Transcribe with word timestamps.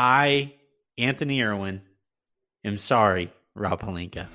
I, 0.00 0.54
Anthony 0.96 1.42
Irwin, 1.42 1.82
am 2.64 2.76
sorry, 2.76 3.32
Rob 3.56 3.80
Pelinka. 3.80 4.28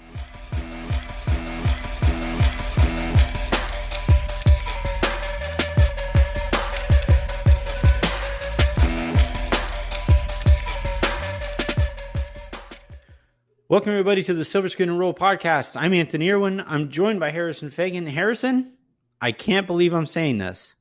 Welcome, 13.69 13.91
everybody, 13.91 14.21
to 14.23 14.33
the 14.33 14.43
Silver 14.43 14.67
Screen 14.67 14.89
and 14.89 14.99
Roll 14.99 15.13
podcast. 15.13 15.77
I'm 15.79 15.93
Anthony 15.93 16.29
Irwin. 16.29 16.59
I'm 16.59 16.89
joined 16.89 17.21
by 17.21 17.31
Harrison 17.31 17.69
Faigen. 17.69 18.05
Harrison, 18.09 18.73
I 19.21 19.31
can't 19.31 19.65
believe 19.65 19.93
I'm 19.93 20.07
saying 20.07 20.39
this, 20.39 20.75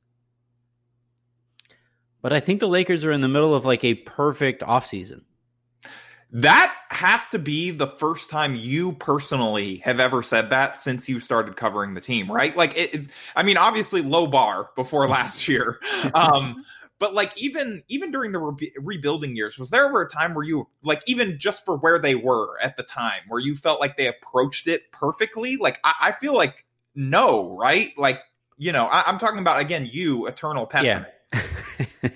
but 2.23 2.33
I 2.33 2.39
think 2.39 2.61
the 2.61 2.67
Lakers 2.67 3.05
are 3.05 3.11
in 3.11 3.21
the 3.21 3.27
middle 3.27 3.53
of 3.53 3.65
like 3.65 3.83
a 3.83 3.93
perfect 3.93 4.63
offseason. 4.63 5.21
That 6.31 6.73
has 6.89 7.29
to 7.29 7.37
be 7.37 7.69
the 7.69 7.85
first 7.85 8.31
time 8.31 8.55
you 8.55 8.93
personally 8.93 9.77
have 9.83 9.99
ever 9.99 10.23
said 10.23 10.49
that 10.49 10.77
since 10.77 11.07
you 11.07 11.19
started 11.19 11.57
covering 11.57 11.93
the 11.93 12.01
team, 12.01 12.31
right? 12.31 12.57
Like 12.57 12.75
it 12.75 12.95
is, 12.95 13.09
I 13.35 13.43
mean, 13.43 13.57
obviously 13.57 14.01
low 14.01 14.25
bar 14.25 14.69
before 14.75 15.07
last 15.07 15.47
year. 15.49 15.79
Um, 16.15 16.63
but 16.97 17.13
like 17.13 17.39
even 17.39 17.83
even 17.89 18.11
during 18.11 18.31
the 18.31 18.39
re- 18.39 18.73
rebuilding 18.77 19.35
years, 19.35 19.59
was 19.59 19.69
there 19.69 19.85
ever 19.85 20.01
a 20.01 20.07
time 20.07 20.33
where 20.33 20.45
you 20.45 20.67
like 20.81 21.03
even 21.05 21.37
just 21.37 21.65
for 21.65 21.77
where 21.77 21.99
they 21.99 22.15
were 22.15 22.57
at 22.63 22.77
the 22.77 22.83
time, 22.83 23.21
where 23.27 23.41
you 23.41 23.53
felt 23.55 23.79
like 23.79 23.97
they 23.97 24.07
approached 24.07 24.67
it 24.67 24.91
perfectly? 24.91 25.57
Like 25.57 25.79
I, 25.83 25.93
I 26.01 26.11
feel 26.13 26.33
like 26.33 26.65
no, 26.95 27.55
right? 27.57 27.91
Like 27.97 28.21
you 28.57 28.71
know, 28.71 28.85
I, 28.85 29.09
am 29.09 29.19
talking 29.19 29.39
about 29.39 29.59
again, 29.59 29.87
you 29.91 30.25
eternal 30.25 30.65
pessimist. 30.65 31.12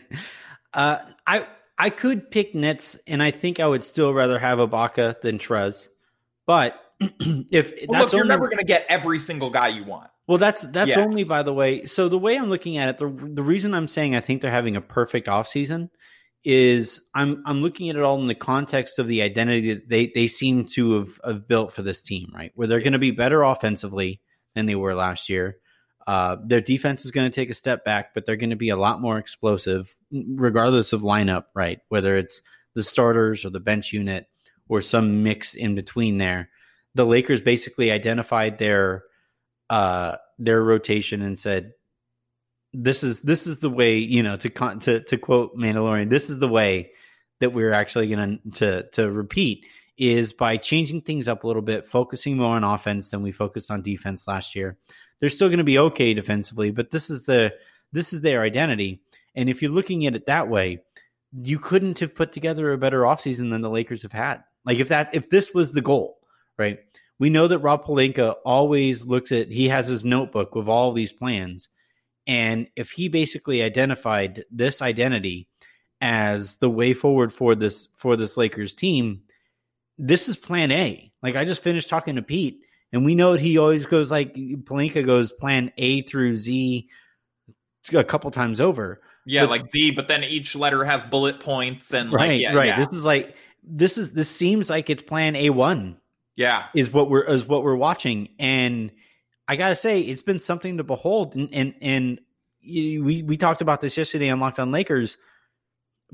Uh, 0.74 1.00
I 1.26 1.48
I 1.78 1.90
could 1.90 2.30
pick 2.30 2.54
Nets, 2.54 3.00
and 3.08 3.24
I 3.24 3.32
think 3.32 3.60
I 3.60 3.66
would 3.66 3.84
still 3.84 4.14
rather 4.14 4.38
have 4.38 4.60
Ibaka 4.60 5.22
than 5.22 5.40
Trez. 5.40 5.90
But 6.46 6.80
if 7.00 7.74
well, 7.88 8.00
that's 8.00 8.14
look, 8.14 8.14
you're 8.14 8.22
only, 8.22 8.28
never 8.28 8.48
going 8.48 8.60
to 8.60 8.66
get 8.66 8.86
every 8.88 9.18
single 9.18 9.50
guy 9.50 9.70
you 9.70 9.86
want. 9.86 10.10
Well, 10.28 10.38
that's 10.38 10.64
that's 10.64 10.96
yeah. 10.96 11.00
only 11.00 11.24
by 11.24 11.42
the 11.42 11.54
way. 11.54 11.86
So 11.86 12.10
the 12.10 12.18
way 12.18 12.38
I'm 12.38 12.50
looking 12.50 12.78
at 12.78 12.90
it, 12.90 12.98
the 13.00 13.08
the 13.08 13.44
reason 13.44 13.74
I'm 13.74 13.88
saying 13.88 14.16
I 14.16 14.20
think 14.20 14.42
they're 14.42 14.52
having 14.52 14.76
a 14.76 14.82
perfect 14.82 15.28
offseason 15.28 15.90
is 16.44 17.02
I'm 17.16 17.44
I'm 17.46 17.62
looking 17.62 17.90
at 17.90 17.96
it 17.96 18.04
all 18.04 18.20
in 18.20 18.28
the 18.28 18.36
context 18.36 19.00
of 19.00 19.08
the 19.08 19.22
identity 19.22 19.74
that 19.74 19.90
they 19.90 20.12
they 20.14 20.28
seem 20.28 20.66
to 20.74 21.00
have, 21.00 21.20
have 21.26 21.48
built 21.48 21.74
for 21.74 21.82
this 21.82 22.02
team, 22.02 22.32
right? 22.36 22.52
Where 22.56 22.68
they're 22.68 22.82
going 22.82 22.94
to 22.94 23.00
be 23.00 23.12
better 23.12 23.42
offensively 23.42 24.22
than 24.54 24.66
they 24.66 24.76
were 24.76 24.94
last 24.94 25.30
year. 25.30 25.58
Uh, 26.08 26.38
their 26.42 26.62
defense 26.62 27.04
is 27.04 27.12
going 27.12 27.30
to 27.30 27.36
take 27.36 27.50
a 27.50 27.54
step 27.54 27.84
back, 27.84 28.14
but 28.14 28.26
they're 28.26 28.38
going 28.38 28.50
to 28.50 28.56
be 28.56 28.70
a 28.70 28.78
lot 28.78 29.02
more 29.02 29.18
explosive, 29.18 29.94
regardless 30.12 30.94
of 30.94 31.02
lineup, 31.02 31.46
right? 31.54 31.80
Whether 31.90 32.16
it's 32.16 32.42
the 32.76 32.84
starters 32.84 33.44
or 33.44 33.50
the 33.50 33.60
bench 33.60 33.92
unit 33.92 34.28
or 34.70 34.80
some 34.82 35.24
mix 35.24 35.54
in 35.54 35.76
between 35.76 36.18
there. 36.18 36.50
The 36.96 37.06
Lakers 37.06 37.42
basically 37.42 37.92
identified 37.92 38.58
their 38.58 39.04
uh, 39.70 40.16
their 40.40 40.64
rotation 40.64 41.22
and 41.22 41.38
said, 41.38 41.74
"This 42.74 43.04
is 43.04 43.22
this 43.22 43.46
is 43.46 43.60
the 43.60 43.70
way 43.70 43.98
you 43.98 44.24
know 44.24 44.38
to 44.38 44.50
con- 44.50 44.80
to 44.82 45.02
to 45.02 45.18
quote 45.18 45.58
Mandalorian. 45.58 46.10
This 46.10 46.30
is 46.30 46.40
the 46.40 46.48
way 46.48 46.92
that 47.40 47.52
we're 47.52 47.74
actually 47.74 48.08
going 48.08 48.40
to 48.56 48.90
to 48.92 49.12
repeat 49.12 49.66
is 49.98 50.32
by 50.32 50.58
changing 50.58 51.02
things 51.02 51.28
up 51.28 51.44
a 51.44 51.48
little 51.48 51.62
bit, 51.62 51.86
focusing 51.86 52.38
more 52.38 52.56
on 52.56 52.64
offense 52.64 53.10
than 53.10 53.24
we 53.24 53.32
focused 53.32 53.72
on 53.72 53.82
defense 53.82 54.28
last 54.28 54.56
year. 54.56 54.78
They're 55.20 55.30
still 55.30 55.50
going 55.50 55.58
to 55.58 55.64
be 55.64 55.80
okay 55.80 56.14
defensively, 56.14 56.72
but 56.72 56.92
this 56.92 57.10
is 57.10 57.26
the 57.26 57.54
this 57.92 58.14
is 58.14 58.22
their 58.22 58.42
identity. 58.42 59.02
And 59.36 59.50
if 59.50 59.62
you're 59.62 59.72
looking 59.72 60.06
at 60.06 60.16
it 60.16 60.26
that 60.26 60.50
way, 60.50 60.84
you 61.32 61.60
couldn't 61.60 62.00
have 62.00 62.16
put 62.16 62.32
together 62.32 62.72
a 62.72 62.78
better 62.78 63.02
offseason 63.02 63.50
than 63.50 63.62
the 63.62 63.70
Lakers 63.70 64.04
have 64.04 64.12
had. 64.12 64.44
Like 64.66 64.80
if 64.80 64.90
that 64.90 65.14
if 65.14 65.30
this 65.30 65.54
was 65.54 65.72
the 65.72 65.82
goal, 65.82 66.20
right? 66.58 66.80
we 67.20 67.30
know 67.30 67.48
that 67.48 67.60
Rob 67.60 67.86
Pelinka 67.86 68.36
always 68.46 69.06
looks 69.06 69.32
at 69.32 69.52
he 69.52 69.70
has 69.70 69.88
his 69.88 70.06
notebook 70.06 70.56
with 70.56 70.68
all 70.68 70.92
these 70.92 71.12
plans. 71.12 71.70
And 72.26 72.68
if 72.76 72.92
he 72.92 73.08
basically 73.08 73.64
identified 73.64 74.44
this 74.52 74.82
identity 74.82 75.48
as 76.02 76.58
the 76.58 76.70
way 76.70 76.94
forward 76.94 77.34
for 77.34 77.56
this 77.56 77.88
for 77.96 78.16
this 78.16 78.38
Lakers 78.38 78.76
team, 78.76 79.22
this 79.98 80.28
is 80.28 80.36
plan 80.36 80.72
A. 80.72 81.12
Like 81.24 81.36
I 81.36 81.46
just 81.46 81.64
finished 81.64 81.90
talking 81.90 82.16
to 82.16 82.22
Pete 82.22 82.62
and 82.92 83.06
we 83.06 83.16
know 83.16 83.34
that 83.34 83.42
he 83.42 83.58
always 83.58 83.86
goes 83.86 84.10
like 84.12 84.36
Pelinka 84.36 85.06
goes 85.06 85.32
plan 85.32 85.72
A 85.78 86.02
through 86.04 86.34
Z 86.34 86.88
a 87.94 88.04
couple 88.04 88.32
times 88.32 88.60
over. 88.60 89.02
Yeah, 89.26 89.44
but, 89.44 89.50
like 89.50 89.72
Z, 89.72 89.92
but 89.92 90.08
then 90.08 90.24
each 90.24 90.56
letter 90.56 90.84
has 90.84 91.04
bullet 91.06 91.40
points 91.40 91.94
and 91.94 92.12
right, 92.12 92.32
like, 92.32 92.42
yeah, 92.42 92.54
right. 92.54 92.68
Yeah. 92.68 92.78
This 92.78 92.96
is 92.96 93.06
like 93.06 93.36
this 93.64 93.98
is 93.98 94.12
this 94.12 94.30
seems 94.30 94.70
like 94.70 94.90
it's 94.90 95.04
plan 95.04 95.36
A 95.36 95.50
one 95.50 95.98
yeah, 96.38 96.68
is 96.76 96.94
what 96.94 97.10
we're 97.10 97.24
is 97.24 97.46
what 97.46 97.64
we're 97.64 97.76
watching, 97.76 98.30
and 98.40 98.92
I 99.48 99.56
gotta 99.56 99.76
say, 99.76 100.02
it's 100.02 100.22
been 100.22 100.40
something 100.40 100.78
to 100.78 100.84
behold. 100.84 101.36
And 101.36 101.50
and, 101.52 101.74
and 101.82 102.22
we 102.64 103.24
we 103.24 103.38
talked 103.38 103.62
about 103.62 103.82
this 103.82 103.98
yesterday 103.98 104.30
on 104.30 104.40
Locked 104.40 104.60
On 104.60 104.72
Lakers. 104.72 105.18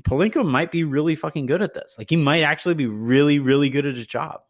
Pelinka 0.02 0.44
might 0.44 0.72
be 0.72 0.82
really 0.82 1.14
fucking 1.14 1.44
good 1.44 1.60
at 1.60 1.74
this. 1.74 1.94
Like 1.98 2.08
he 2.08 2.16
might 2.16 2.42
actually 2.42 2.74
be 2.74 2.86
really 2.86 3.38
really 3.38 3.68
good 3.68 3.84
at 3.84 3.96
his 3.96 4.06
job. 4.06 4.40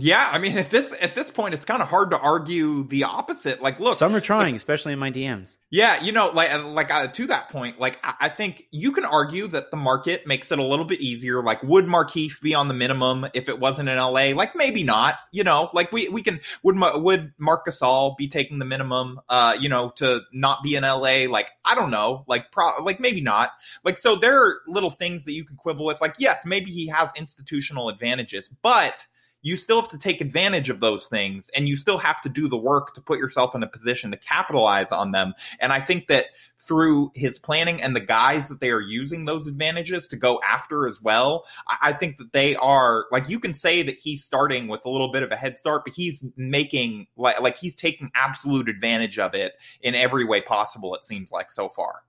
Yeah, 0.00 0.28
I 0.30 0.38
mean, 0.38 0.56
at 0.56 0.70
this 0.70 0.94
at 1.00 1.16
this 1.16 1.28
point, 1.28 1.54
it's 1.54 1.64
kind 1.64 1.82
of 1.82 1.88
hard 1.88 2.12
to 2.12 2.18
argue 2.18 2.84
the 2.84 3.04
opposite. 3.04 3.60
Like, 3.60 3.80
look, 3.80 3.96
some 3.96 4.14
are 4.14 4.20
trying, 4.20 4.52
like, 4.52 4.54
especially 4.54 4.92
in 4.92 4.98
my 5.00 5.10
DMs. 5.10 5.56
Yeah, 5.70 6.04
you 6.04 6.12
know, 6.12 6.30
like 6.30 6.56
like 6.62 6.94
uh, 6.94 7.08
to 7.08 7.26
that 7.26 7.48
point, 7.48 7.80
like 7.80 7.98
I, 8.04 8.14
I, 8.20 8.28
think 8.28 8.68
you 8.70 8.92
can 8.92 9.04
argue 9.04 9.48
that 9.48 9.72
the 9.72 9.76
market 9.76 10.24
makes 10.24 10.52
it 10.52 10.60
a 10.60 10.62
little 10.62 10.84
bit 10.84 11.00
easier. 11.00 11.42
Like, 11.42 11.64
would 11.64 11.86
Markieff 11.86 12.40
be 12.40 12.54
on 12.54 12.68
the 12.68 12.74
minimum 12.74 13.26
if 13.34 13.48
it 13.48 13.58
wasn't 13.58 13.88
in 13.88 13.98
LA? 13.98 14.34
Like, 14.36 14.54
maybe 14.54 14.84
not. 14.84 15.16
You 15.32 15.42
know, 15.42 15.68
like 15.72 15.90
we 15.90 16.08
we 16.08 16.22
can 16.22 16.38
would 16.62 16.76
would 16.78 17.32
Marc 17.36 17.66
Gasol 17.66 18.16
be 18.16 18.28
taking 18.28 18.60
the 18.60 18.64
minimum? 18.64 19.20
Uh, 19.28 19.56
you 19.58 19.68
know, 19.68 19.90
to 19.96 20.20
not 20.32 20.62
be 20.62 20.76
in 20.76 20.84
LA? 20.84 21.24
Like, 21.28 21.50
I 21.64 21.74
don't 21.74 21.90
know. 21.90 22.22
Like, 22.28 22.52
pro 22.52 22.70
like 22.84 23.00
maybe 23.00 23.20
not. 23.20 23.50
Like, 23.82 23.98
so 23.98 24.14
there 24.14 24.40
are 24.40 24.60
little 24.68 24.90
things 24.90 25.24
that 25.24 25.32
you 25.32 25.44
can 25.44 25.56
quibble 25.56 25.84
with. 25.84 26.00
Like, 26.00 26.14
yes, 26.20 26.42
maybe 26.46 26.70
he 26.70 26.86
has 26.86 27.10
institutional 27.16 27.88
advantages, 27.88 28.48
but 28.62 29.04
you 29.42 29.56
still 29.56 29.80
have 29.80 29.90
to 29.90 29.98
take 29.98 30.20
advantage 30.20 30.68
of 30.68 30.80
those 30.80 31.06
things 31.06 31.50
and 31.54 31.68
you 31.68 31.76
still 31.76 31.98
have 31.98 32.20
to 32.22 32.28
do 32.28 32.48
the 32.48 32.56
work 32.56 32.94
to 32.94 33.00
put 33.00 33.18
yourself 33.18 33.54
in 33.54 33.62
a 33.62 33.68
position 33.68 34.10
to 34.10 34.16
capitalize 34.16 34.90
on 34.90 35.12
them. 35.12 35.32
And 35.60 35.72
I 35.72 35.80
think 35.80 36.08
that 36.08 36.26
through 36.58 37.12
his 37.14 37.38
planning 37.38 37.80
and 37.80 37.94
the 37.94 38.00
guys 38.00 38.48
that 38.48 38.60
they 38.60 38.70
are 38.70 38.80
using 38.80 39.24
those 39.24 39.46
advantages 39.46 40.08
to 40.08 40.16
go 40.16 40.40
after 40.46 40.88
as 40.88 41.00
well, 41.00 41.44
I, 41.68 41.92
think 41.92 42.18
that 42.18 42.32
they 42.32 42.56
are 42.56 43.06
like 43.10 43.28
you 43.28 43.40
can 43.40 43.54
say 43.54 43.82
that 43.82 43.98
he's 43.98 44.24
starting 44.24 44.68
with 44.68 44.84
a 44.84 44.90
little 44.90 45.12
bit 45.12 45.22
of 45.22 45.30
a 45.30 45.36
head 45.36 45.58
start, 45.58 45.82
but 45.84 45.94
he's 45.94 46.22
making 46.36 47.06
like 47.16 47.40
like 47.40 47.56
he's 47.58 47.74
taking 47.74 48.10
absolute 48.14 48.68
advantage 48.68 49.18
of 49.18 49.34
it 49.34 49.52
in 49.80 49.94
every 49.94 50.24
way 50.24 50.40
possible, 50.40 50.94
it 50.94 51.04
seems 51.04 51.30
like 51.30 51.50
so 51.50 51.68
far. 51.68 52.02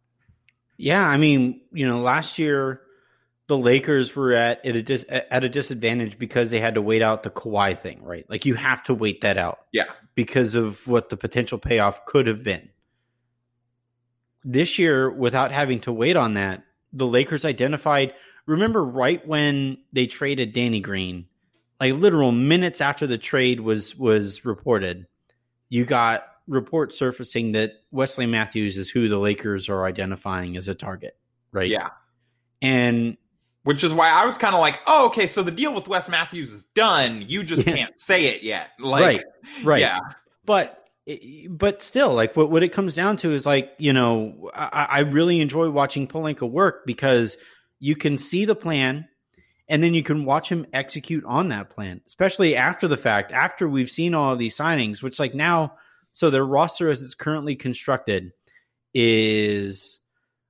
Yeah, 0.78 1.06
I 1.06 1.18
mean, 1.18 1.62
you 1.72 1.86
know, 1.86 2.02
last 2.02 2.40
year 2.40 2.82
the 3.50 3.58
Lakers 3.58 4.16
were 4.16 4.34
at 4.34 4.64
at 4.64 4.76
a, 4.76 4.84
dis, 4.84 5.04
at 5.10 5.44
a 5.44 5.50
disadvantage 5.50 6.20
because 6.20 6.52
they 6.52 6.60
had 6.60 6.76
to 6.76 6.84
wait 6.84 7.02
out 7.02 7.24
the 7.24 7.32
Kawhi 7.32 7.78
thing, 7.78 8.04
right? 8.04 8.24
Like 8.30 8.46
you 8.46 8.54
have 8.54 8.84
to 8.84 8.94
wait 8.94 9.22
that 9.22 9.40
out. 9.40 9.62
Yeah. 9.72 9.86
Because 10.14 10.54
of 10.54 10.88
what 10.88 11.10
the 11.10 11.18
potential 11.18 11.58
payoff 11.58 12.06
could 12.06 12.28
have 12.28 12.44
been. 12.44 12.70
This 14.44 14.78
year, 14.78 15.10
without 15.10 15.52
having 15.52 15.80
to 15.82 15.92
wait 15.92 16.16
on 16.16 16.34
that, 16.34 16.64
the 16.94 17.08
Lakers 17.08 17.44
identified. 17.44 18.14
Remember, 18.46 18.86
right 18.86 19.28
when 19.28 19.80
they 19.94 20.06
traded 20.06 20.54
Danny 20.54 20.80
Green, 20.80 21.26
like 21.80 21.96
literal 21.96 22.32
minutes 22.32 22.82
after 22.82 23.08
the 23.08 23.18
trade 23.18 23.62
was 23.62 23.96
was 23.96 24.46
reported, 24.46 25.08
you 25.70 25.86
got 25.86 26.24
reports 26.48 27.00
surfacing 27.00 27.54
that 27.54 27.72
Wesley 27.90 28.28
Matthews 28.28 28.78
is 28.78 28.92
who 28.92 29.10
the 29.10 29.18
Lakers 29.18 29.70
are 29.70 29.86
identifying 29.86 30.56
as 30.56 30.68
a 30.68 30.76
target, 30.76 31.18
right? 31.52 31.70
Yeah. 31.70 31.90
And 32.62 33.18
which 33.70 33.84
is 33.84 33.94
why 33.94 34.10
I 34.10 34.26
was 34.26 34.36
kind 34.36 34.56
of 34.56 34.62
like, 34.62 34.80
oh, 34.88 35.06
okay, 35.10 35.28
so 35.28 35.44
the 35.44 35.52
deal 35.52 35.76
with 35.76 35.88
Wes 35.88 36.10
Matthews 36.10 36.52
is 36.52 36.64
done. 36.74 37.24
You 37.28 37.44
just 37.44 37.68
yeah. 37.68 37.76
can't 37.76 38.02
say 38.02 38.26
it 38.26 38.42
yet. 38.42 38.72
Like, 38.80 39.04
right, 39.04 39.24
right. 39.64 39.80
Yeah. 39.80 40.00
But 40.44 40.84
but 41.48 41.84
still, 41.84 42.16
like 42.16 42.36
what 42.36 42.50
what 42.50 42.64
it 42.64 42.70
comes 42.70 42.96
down 42.96 43.18
to 43.18 43.32
is 43.32 43.46
like 43.46 43.74
you 43.78 43.94
know 43.94 44.50
I, 44.56 44.88
I 44.90 45.00
really 45.02 45.40
enjoy 45.40 45.70
watching 45.70 46.08
Pelinka 46.08 46.50
work 46.50 46.84
because 46.88 47.38
you 47.78 47.96
can 47.96 48.18
see 48.18 48.46
the 48.46 48.56
plan 48.56 49.08
and 49.68 49.84
then 49.84 49.94
you 49.94 50.02
can 50.02 50.26
watch 50.26 50.50
him 50.50 50.66
execute 50.74 51.24
on 51.26 51.50
that 51.50 51.70
plan, 51.70 52.02
especially 52.08 52.56
after 52.56 52.88
the 52.88 52.98
fact, 52.98 53.32
after 53.32 53.70
we've 53.70 53.92
seen 53.92 54.16
all 54.16 54.34
of 54.34 54.40
these 54.40 54.58
signings, 54.58 55.04
which 55.04 55.20
like 55.20 55.36
now, 55.36 55.76
so 56.12 56.32
their 56.32 56.44
roster 56.44 56.90
as 56.90 57.04
it's 57.04 57.14
currently 57.14 57.56
constructed 57.56 58.32
is 58.96 59.99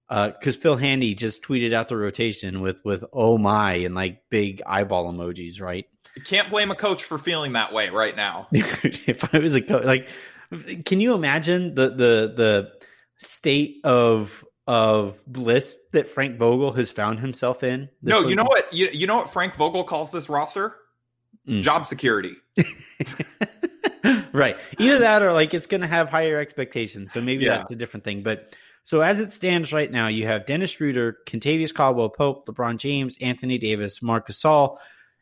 because 0.09 0.57
uh, 0.57 0.59
Phil 0.59 0.75
Handy 0.75 1.13
just 1.13 1.43
tweeted 1.43 1.73
out 1.73 1.87
the 1.87 1.97
rotation 1.97 2.61
with 2.61 2.83
with 2.83 3.03
oh 3.13 3.37
my 3.37 3.73
and 3.73 3.95
like 3.95 4.23
big 4.29 4.61
eyeball 4.65 5.11
emojis, 5.11 5.61
right? 5.61 5.85
You 6.15 6.23
can't 6.23 6.49
blame 6.49 6.71
a 6.71 6.75
coach 6.75 7.03
for 7.03 7.17
feeling 7.17 7.53
that 7.53 7.71
way 7.71 7.89
right 7.89 8.15
now. 8.15 8.47
if 8.51 9.33
I 9.33 9.39
was 9.39 9.55
a 9.55 9.61
coach, 9.61 9.85
like, 9.85 10.09
can 10.85 10.99
you 10.99 11.13
imagine 11.13 11.75
the 11.75 11.89
the 11.89 12.33
the 12.35 12.71
state 13.19 13.81
of 13.83 14.43
of 14.69 15.19
bliss 15.25 15.79
that 15.93 16.07
Frank 16.07 16.37
Vogel 16.37 16.71
has 16.73 16.91
found 16.91 17.19
himself 17.19 17.63
in. 17.63 17.89
No, 18.03 18.27
you 18.27 18.35
know 18.35 18.43
what? 18.43 18.71
You, 18.71 18.87
you 18.91 19.07
know 19.07 19.15
what 19.15 19.31
Frank 19.31 19.55
Vogel 19.55 19.83
calls 19.83 20.11
this 20.11 20.29
roster? 20.29 20.75
Mm. 21.47 21.63
Job 21.63 21.87
security. 21.87 22.35
right. 24.31 24.57
Either 24.77 24.99
that 24.99 25.23
or 25.23 25.33
like 25.33 25.55
it's 25.55 25.65
going 25.65 25.81
to 25.81 25.87
have 25.87 26.07
higher 26.07 26.39
expectations. 26.39 27.11
So 27.11 27.19
maybe 27.19 27.45
yeah. 27.45 27.57
that's 27.57 27.71
a 27.71 27.75
different 27.75 28.03
thing. 28.03 28.21
But 28.21 28.55
so 28.83 29.01
as 29.01 29.19
it 29.19 29.31
stands 29.31 29.73
right 29.73 29.91
now, 29.91 30.07
you 30.07 30.25
have 30.25 30.45
Dennis 30.45 30.71
Schroeder, 30.71 31.17
Kentavious 31.25 31.73
Caldwell 31.73 32.09
Pope, 32.09 32.47
LeBron 32.47 32.77
James, 32.77 33.17
Anthony 33.21 33.57
Davis, 33.57 34.01
Marc 34.01 34.27
Gasol, 34.27 34.77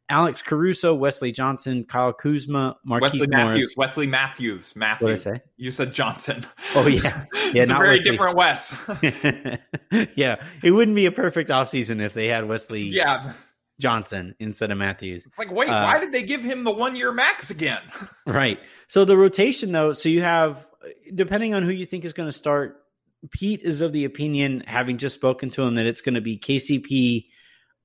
Alex 0.10 0.42
Caruso, 0.42 0.96
Wesley 0.96 1.32
Johnson, 1.32 1.84
Kyle 1.84 2.14
Kuzma, 2.14 2.78
Marquise 2.86 3.12
Wesley 3.12 3.28
Morris. 3.28 3.46
Matthews. 3.46 3.74
Wesley 3.78 4.08
Matthews. 4.08 4.74
Matthews. 4.76 5.02
What 5.02 5.10
did 5.10 5.14
I 5.14 5.38
say? 5.38 5.44
You 5.58 5.72
said 5.72 5.94
Johnson. 5.94 6.46
Oh 6.76 6.88
yeah, 6.88 7.26
yeah. 7.54 7.64
it's 7.64 7.70
not 7.70 7.82
a 7.82 7.86
very 7.86 7.98
Wesley. 7.98 8.12
different 8.12 8.38
Wes. 8.38 10.10
yeah, 10.16 10.46
it 10.64 10.72
wouldn't 10.72 10.96
be 10.96 11.06
a 11.06 11.12
perfect 11.12 11.50
offseason 11.50 12.02
if 12.02 12.14
they 12.14 12.28
had 12.28 12.48
Wesley. 12.48 12.84
Yeah. 12.84 13.34
Johnson 13.80 14.36
instead 14.40 14.72
of 14.72 14.78
Matthews. 14.78 15.28
Like, 15.38 15.52
wait, 15.52 15.70
uh, 15.70 15.84
why 15.84 16.00
did 16.00 16.12
they 16.12 16.24
give 16.24 16.42
him 16.44 16.64
the 16.64 16.72
one 16.72 16.96
year 16.96 17.12
max 17.12 17.50
again? 17.50 17.82
right. 18.26 18.60
So 18.88 19.06
the 19.06 19.18
rotation, 19.18 19.72
though, 19.72 19.94
so 19.94 20.10
you 20.10 20.22
have, 20.22 20.68
depending 21.14 21.54
on 21.54 21.64
who 21.64 21.70
you 21.70 21.86
think 21.86 22.06
is 22.06 22.14
going 22.14 22.28
to 22.28 22.34
start, 22.34 22.84
Pete 23.32 23.62
is 23.62 23.82
of 23.82 23.94
the 23.94 24.06
opinion, 24.06 24.64
having 24.68 24.98
just 24.98 25.16
spoken 25.16 25.50
to 25.52 25.64
him, 25.64 25.76
that 25.76 25.86
it's 25.86 26.02
going 26.02 26.16
to 26.16 26.22
be 26.22 26.38
KCP, 26.38 27.26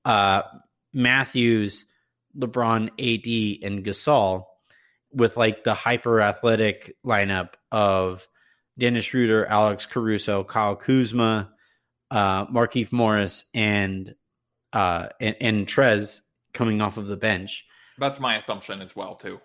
uh, 0.05 0.43
Matthews, 0.93 1.85
LeBron, 2.37 2.87
AD, 2.87 3.67
and 3.67 3.83
Gasol 3.83 4.45
with 5.11 5.37
like 5.37 5.63
the 5.63 5.73
hyper 5.73 6.21
athletic 6.21 6.95
lineup 7.05 7.53
of 7.71 8.27
Dennis 8.77 9.05
Schroeder, 9.05 9.45
Alex 9.45 9.85
Caruso, 9.85 10.43
Kyle 10.43 10.75
Kuzma, 10.75 11.51
uh, 12.11 12.45
Markieff 12.47 12.91
Morris, 12.91 13.45
and 13.53 14.15
uh, 14.71 15.09
and, 15.19 15.35
and 15.39 15.67
Trez 15.67 16.21
coming 16.53 16.81
off 16.81 16.97
of 16.97 17.07
the 17.07 17.17
bench. 17.17 17.65
That's 17.99 18.19
my 18.19 18.37
assumption 18.37 18.81
as 18.81 18.95
well 18.95 19.15
too. 19.15 19.39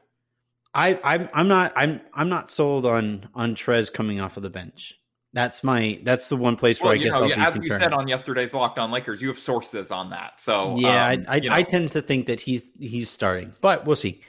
I, 0.74 0.98
I'm 1.02 1.28
I'm 1.34 1.48
not 1.48 1.72
I'm 1.76 2.00
I'm 2.14 2.28
not 2.28 2.50
sold 2.50 2.86
on 2.86 3.28
on 3.34 3.54
Trez 3.54 3.92
coming 3.92 4.20
off 4.20 4.36
of 4.36 4.42
the 4.42 4.50
bench. 4.50 4.94
That's 5.34 5.62
my 5.62 6.00
that's 6.04 6.28
the 6.28 6.36
one 6.36 6.56
place 6.56 6.80
where 6.80 6.92
well, 6.92 7.00
I 7.00 7.04
guess 7.04 7.12
know, 7.12 7.24
I'll 7.24 7.54
as 7.54 7.60
you 7.62 7.68
said 7.68 7.92
on 7.92 8.08
yesterday's 8.08 8.54
Locked 8.54 8.78
On 8.78 8.90
Lakers, 8.90 9.20
you 9.20 9.28
have 9.28 9.38
sources 9.38 9.90
on 9.90 10.10
that. 10.10 10.40
So 10.40 10.76
yeah, 10.78 11.06
um, 11.06 11.26
I 11.28 11.32
I, 11.32 11.36
you 11.36 11.50
know. 11.50 11.54
I, 11.54 11.62
tend 11.62 11.90
to 11.92 12.02
think 12.02 12.26
that 12.26 12.40
he's 12.40 12.72
he's 12.78 13.10
starting, 13.10 13.52
but 13.60 13.84
we'll 13.86 13.96
see. 13.96 14.22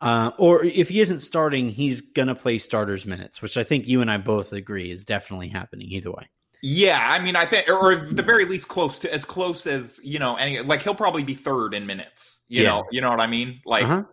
Uh, 0.00 0.30
or 0.38 0.62
if 0.62 0.88
he 0.88 1.00
isn't 1.00 1.20
starting, 1.20 1.68
he's 1.70 2.00
gonna 2.00 2.34
play 2.34 2.58
starters 2.58 3.06
minutes, 3.06 3.42
which 3.42 3.56
I 3.56 3.64
think 3.64 3.88
you 3.88 4.02
and 4.02 4.10
I 4.10 4.18
both 4.18 4.52
agree 4.52 4.90
is 4.90 5.04
definitely 5.04 5.48
happening 5.48 5.88
either 5.90 6.12
way. 6.12 6.28
Yeah, 6.62 6.98
I 7.00 7.18
mean, 7.18 7.36
I 7.36 7.44
think, 7.44 7.68
or 7.68 7.92
at 7.92 8.16
the 8.16 8.22
very 8.22 8.44
least, 8.44 8.68
close 8.68 8.98
to 9.00 9.12
as 9.12 9.24
close 9.24 9.66
as 9.66 10.00
you 10.02 10.18
know, 10.18 10.36
any 10.36 10.60
like 10.60 10.82
he'll 10.82 10.94
probably 10.94 11.24
be 11.24 11.34
third 11.34 11.74
in 11.74 11.86
minutes. 11.86 12.42
You 12.48 12.62
yeah. 12.62 12.68
know, 12.68 12.84
you 12.90 13.00
know 13.00 13.10
what 13.10 13.20
I 13.20 13.26
mean? 13.26 13.60
Like, 13.64 13.84
uh-huh. 13.84 14.04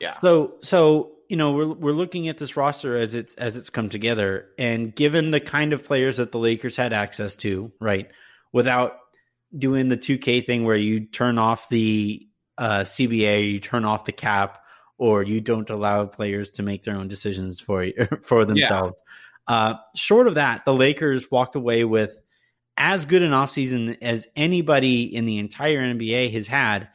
yeah. 0.00 0.14
So, 0.20 0.54
so 0.62 1.12
you 1.32 1.38
know, 1.38 1.52
we're 1.52 1.72
we're 1.72 1.92
looking 1.92 2.28
at 2.28 2.36
this 2.36 2.58
roster 2.58 2.94
as 2.94 3.14
it's 3.14 3.32
as 3.36 3.56
it's 3.56 3.70
come 3.70 3.88
together, 3.88 4.50
and 4.58 4.94
given 4.94 5.30
the 5.30 5.40
kind 5.40 5.72
of 5.72 5.82
players 5.82 6.18
that 6.18 6.30
the 6.30 6.38
Lakers 6.38 6.76
had 6.76 6.92
access 6.92 7.36
to, 7.36 7.72
right, 7.80 8.10
without 8.52 8.98
doing 9.56 9.88
the 9.88 9.96
two 9.96 10.18
K 10.18 10.42
thing 10.42 10.66
where 10.66 10.76
you 10.76 11.06
turn 11.06 11.38
off 11.38 11.70
the 11.70 12.28
uh, 12.58 12.80
CBA, 12.80 13.50
you 13.50 13.60
turn 13.60 13.86
off 13.86 14.04
the 14.04 14.12
cap, 14.12 14.62
or 14.98 15.22
you 15.22 15.40
don't 15.40 15.70
allow 15.70 16.04
players 16.04 16.50
to 16.50 16.62
make 16.62 16.84
their 16.84 16.96
own 16.96 17.08
decisions 17.08 17.60
for 17.62 17.88
for 18.22 18.44
themselves. 18.44 18.96
Yeah. 19.48 19.54
Uh, 19.56 19.74
short 19.96 20.26
of 20.26 20.34
that, 20.34 20.66
the 20.66 20.74
Lakers 20.74 21.30
walked 21.30 21.56
away 21.56 21.84
with 21.84 22.20
as 22.76 23.06
good 23.06 23.22
an 23.22 23.30
offseason 23.30 23.96
as 24.02 24.26
anybody 24.36 25.04
in 25.04 25.24
the 25.24 25.38
entire 25.38 25.80
NBA 25.80 26.30
has 26.34 26.46
had. 26.46 26.90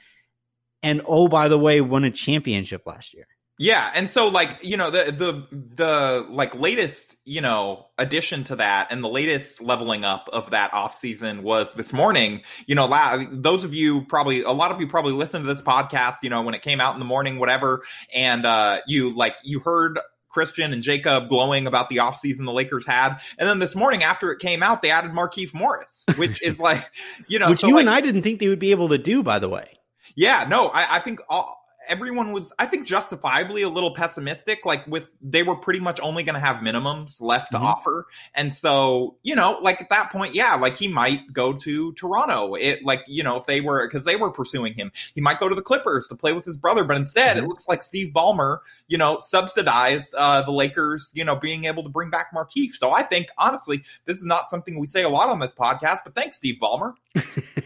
And 0.83 1.01
oh, 1.07 1.27
by 1.27 1.47
the 1.47 1.57
way, 1.57 1.81
won 1.81 2.03
a 2.03 2.11
championship 2.11 2.85
last 2.85 3.15
year. 3.15 3.25
Yeah, 3.59 3.91
and 3.95 4.09
so 4.09 4.27
like 4.27 4.59
you 4.61 4.77
know 4.77 4.91
the 4.91 5.11
the 5.11 5.57
the 5.75 6.27
like 6.29 6.53
latest 6.53 7.15
you 7.25 7.41
know 7.41 7.87
addition 7.97 8.43
to 8.45 8.57
that 8.57 8.91
and 8.91 9.03
the 9.03 9.09
latest 9.09 9.61
leveling 9.61 10.05
up 10.05 10.29
of 10.31 10.51
that 10.51 10.73
off 10.75 10.95
season 10.95 11.41
was 11.41 11.73
this 11.73 11.91
morning. 11.91 12.41
You 12.67 12.75
know, 12.75 12.85
la- 12.85 13.23
those 13.31 13.63
of 13.63 13.73
you 13.73 14.03
probably 14.03 14.43
a 14.43 14.51
lot 14.51 14.71
of 14.71 14.79
you 14.79 14.87
probably 14.87 15.13
listened 15.13 15.45
to 15.45 15.53
this 15.53 15.63
podcast. 15.63 16.17
You 16.21 16.29
know, 16.29 16.43
when 16.43 16.53
it 16.53 16.61
came 16.61 16.79
out 16.79 16.93
in 16.93 16.99
the 16.99 17.05
morning, 17.05 17.39
whatever, 17.39 17.81
and 18.13 18.45
uh, 18.45 18.81
you 18.85 19.09
like 19.09 19.35
you 19.43 19.59
heard 19.59 19.99
Christian 20.29 20.71
and 20.71 20.83
Jacob 20.83 21.27
glowing 21.27 21.65
about 21.65 21.89
the 21.89 21.97
offseason 21.97 22.45
the 22.45 22.51
Lakers 22.51 22.85
had. 22.85 23.17
And 23.39 23.49
then 23.49 23.57
this 23.57 23.75
morning 23.75 24.03
after 24.03 24.31
it 24.31 24.37
came 24.37 24.61
out, 24.61 24.83
they 24.83 24.91
added 24.91 25.09
Markieff 25.09 25.51
Morris, 25.51 26.05
which 26.15 26.43
is 26.43 26.59
like, 26.59 26.85
you 27.27 27.39
know, 27.39 27.49
which 27.49 27.61
so 27.61 27.67
you 27.67 27.73
like, 27.73 27.81
and 27.81 27.89
I 27.89 28.01
didn't 28.01 28.21
think 28.21 28.39
they 28.39 28.47
would 28.47 28.59
be 28.59 28.69
able 28.69 28.89
to 28.89 28.99
do, 28.99 29.23
by 29.23 29.39
the 29.39 29.49
way. 29.49 29.79
Yeah, 30.15 30.45
no, 30.47 30.67
I, 30.67 30.97
I 30.97 30.99
think 30.99 31.21
all, 31.27 31.59
everyone 31.87 32.31
was, 32.31 32.53
I 32.59 32.65
think, 32.65 32.87
justifiably 32.87 33.61
a 33.61 33.69
little 33.69 33.93
pessimistic. 33.93 34.65
Like 34.65 34.85
with 34.87 35.07
they 35.21 35.43
were 35.43 35.55
pretty 35.55 35.79
much 35.79 35.99
only 36.01 36.23
going 36.23 36.35
to 36.35 36.39
have 36.39 36.57
minimums 36.57 37.21
left 37.21 37.51
to 37.51 37.57
mm-hmm. 37.57 37.65
offer, 37.65 38.07
and 38.33 38.53
so 38.53 39.15
you 39.23 39.35
know, 39.35 39.59
like 39.61 39.81
at 39.81 39.89
that 39.89 40.11
point, 40.11 40.35
yeah, 40.35 40.55
like 40.55 40.77
he 40.77 40.87
might 40.87 41.31
go 41.33 41.53
to 41.53 41.93
Toronto. 41.93 42.55
It 42.55 42.83
like 42.83 43.03
you 43.07 43.23
know 43.23 43.37
if 43.37 43.45
they 43.45 43.61
were 43.61 43.87
because 43.87 44.05
they 44.05 44.15
were 44.15 44.31
pursuing 44.31 44.73
him, 44.73 44.91
he 45.15 45.21
might 45.21 45.39
go 45.39 45.49
to 45.49 45.55
the 45.55 45.61
Clippers 45.61 46.07
to 46.07 46.15
play 46.15 46.33
with 46.33 46.45
his 46.45 46.57
brother. 46.57 46.83
But 46.83 46.97
instead, 46.97 47.37
mm-hmm. 47.37 47.45
it 47.45 47.47
looks 47.47 47.67
like 47.67 47.83
Steve 47.83 48.13
Ballmer, 48.13 48.59
you 48.87 48.97
know, 48.97 49.19
subsidized 49.19 50.13
uh, 50.15 50.41
the 50.43 50.51
Lakers, 50.51 51.11
you 51.15 51.23
know, 51.23 51.35
being 51.35 51.65
able 51.65 51.83
to 51.83 51.89
bring 51.89 52.09
back 52.09 52.33
Markieff. 52.33 52.71
So 52.71 52.91
I 52.91 53.03
think 53.03 53.27
honestly, 53.37 53.83
this 54.05 54.17
is 54.17 54.25
not 54.25 54.49
something 54.49 54.79
we 54.79 54.87
say 54.87 55.03
a 55.03 55.09
lot 55.09 55.29
on 55.29 55.39
this 55.39 55.53
podcast, 55.53 55.99
but 56.03 56.15
thanks, 56.15 56.37
Steve 56.37 56.57
Ballmer. 56.61 56.93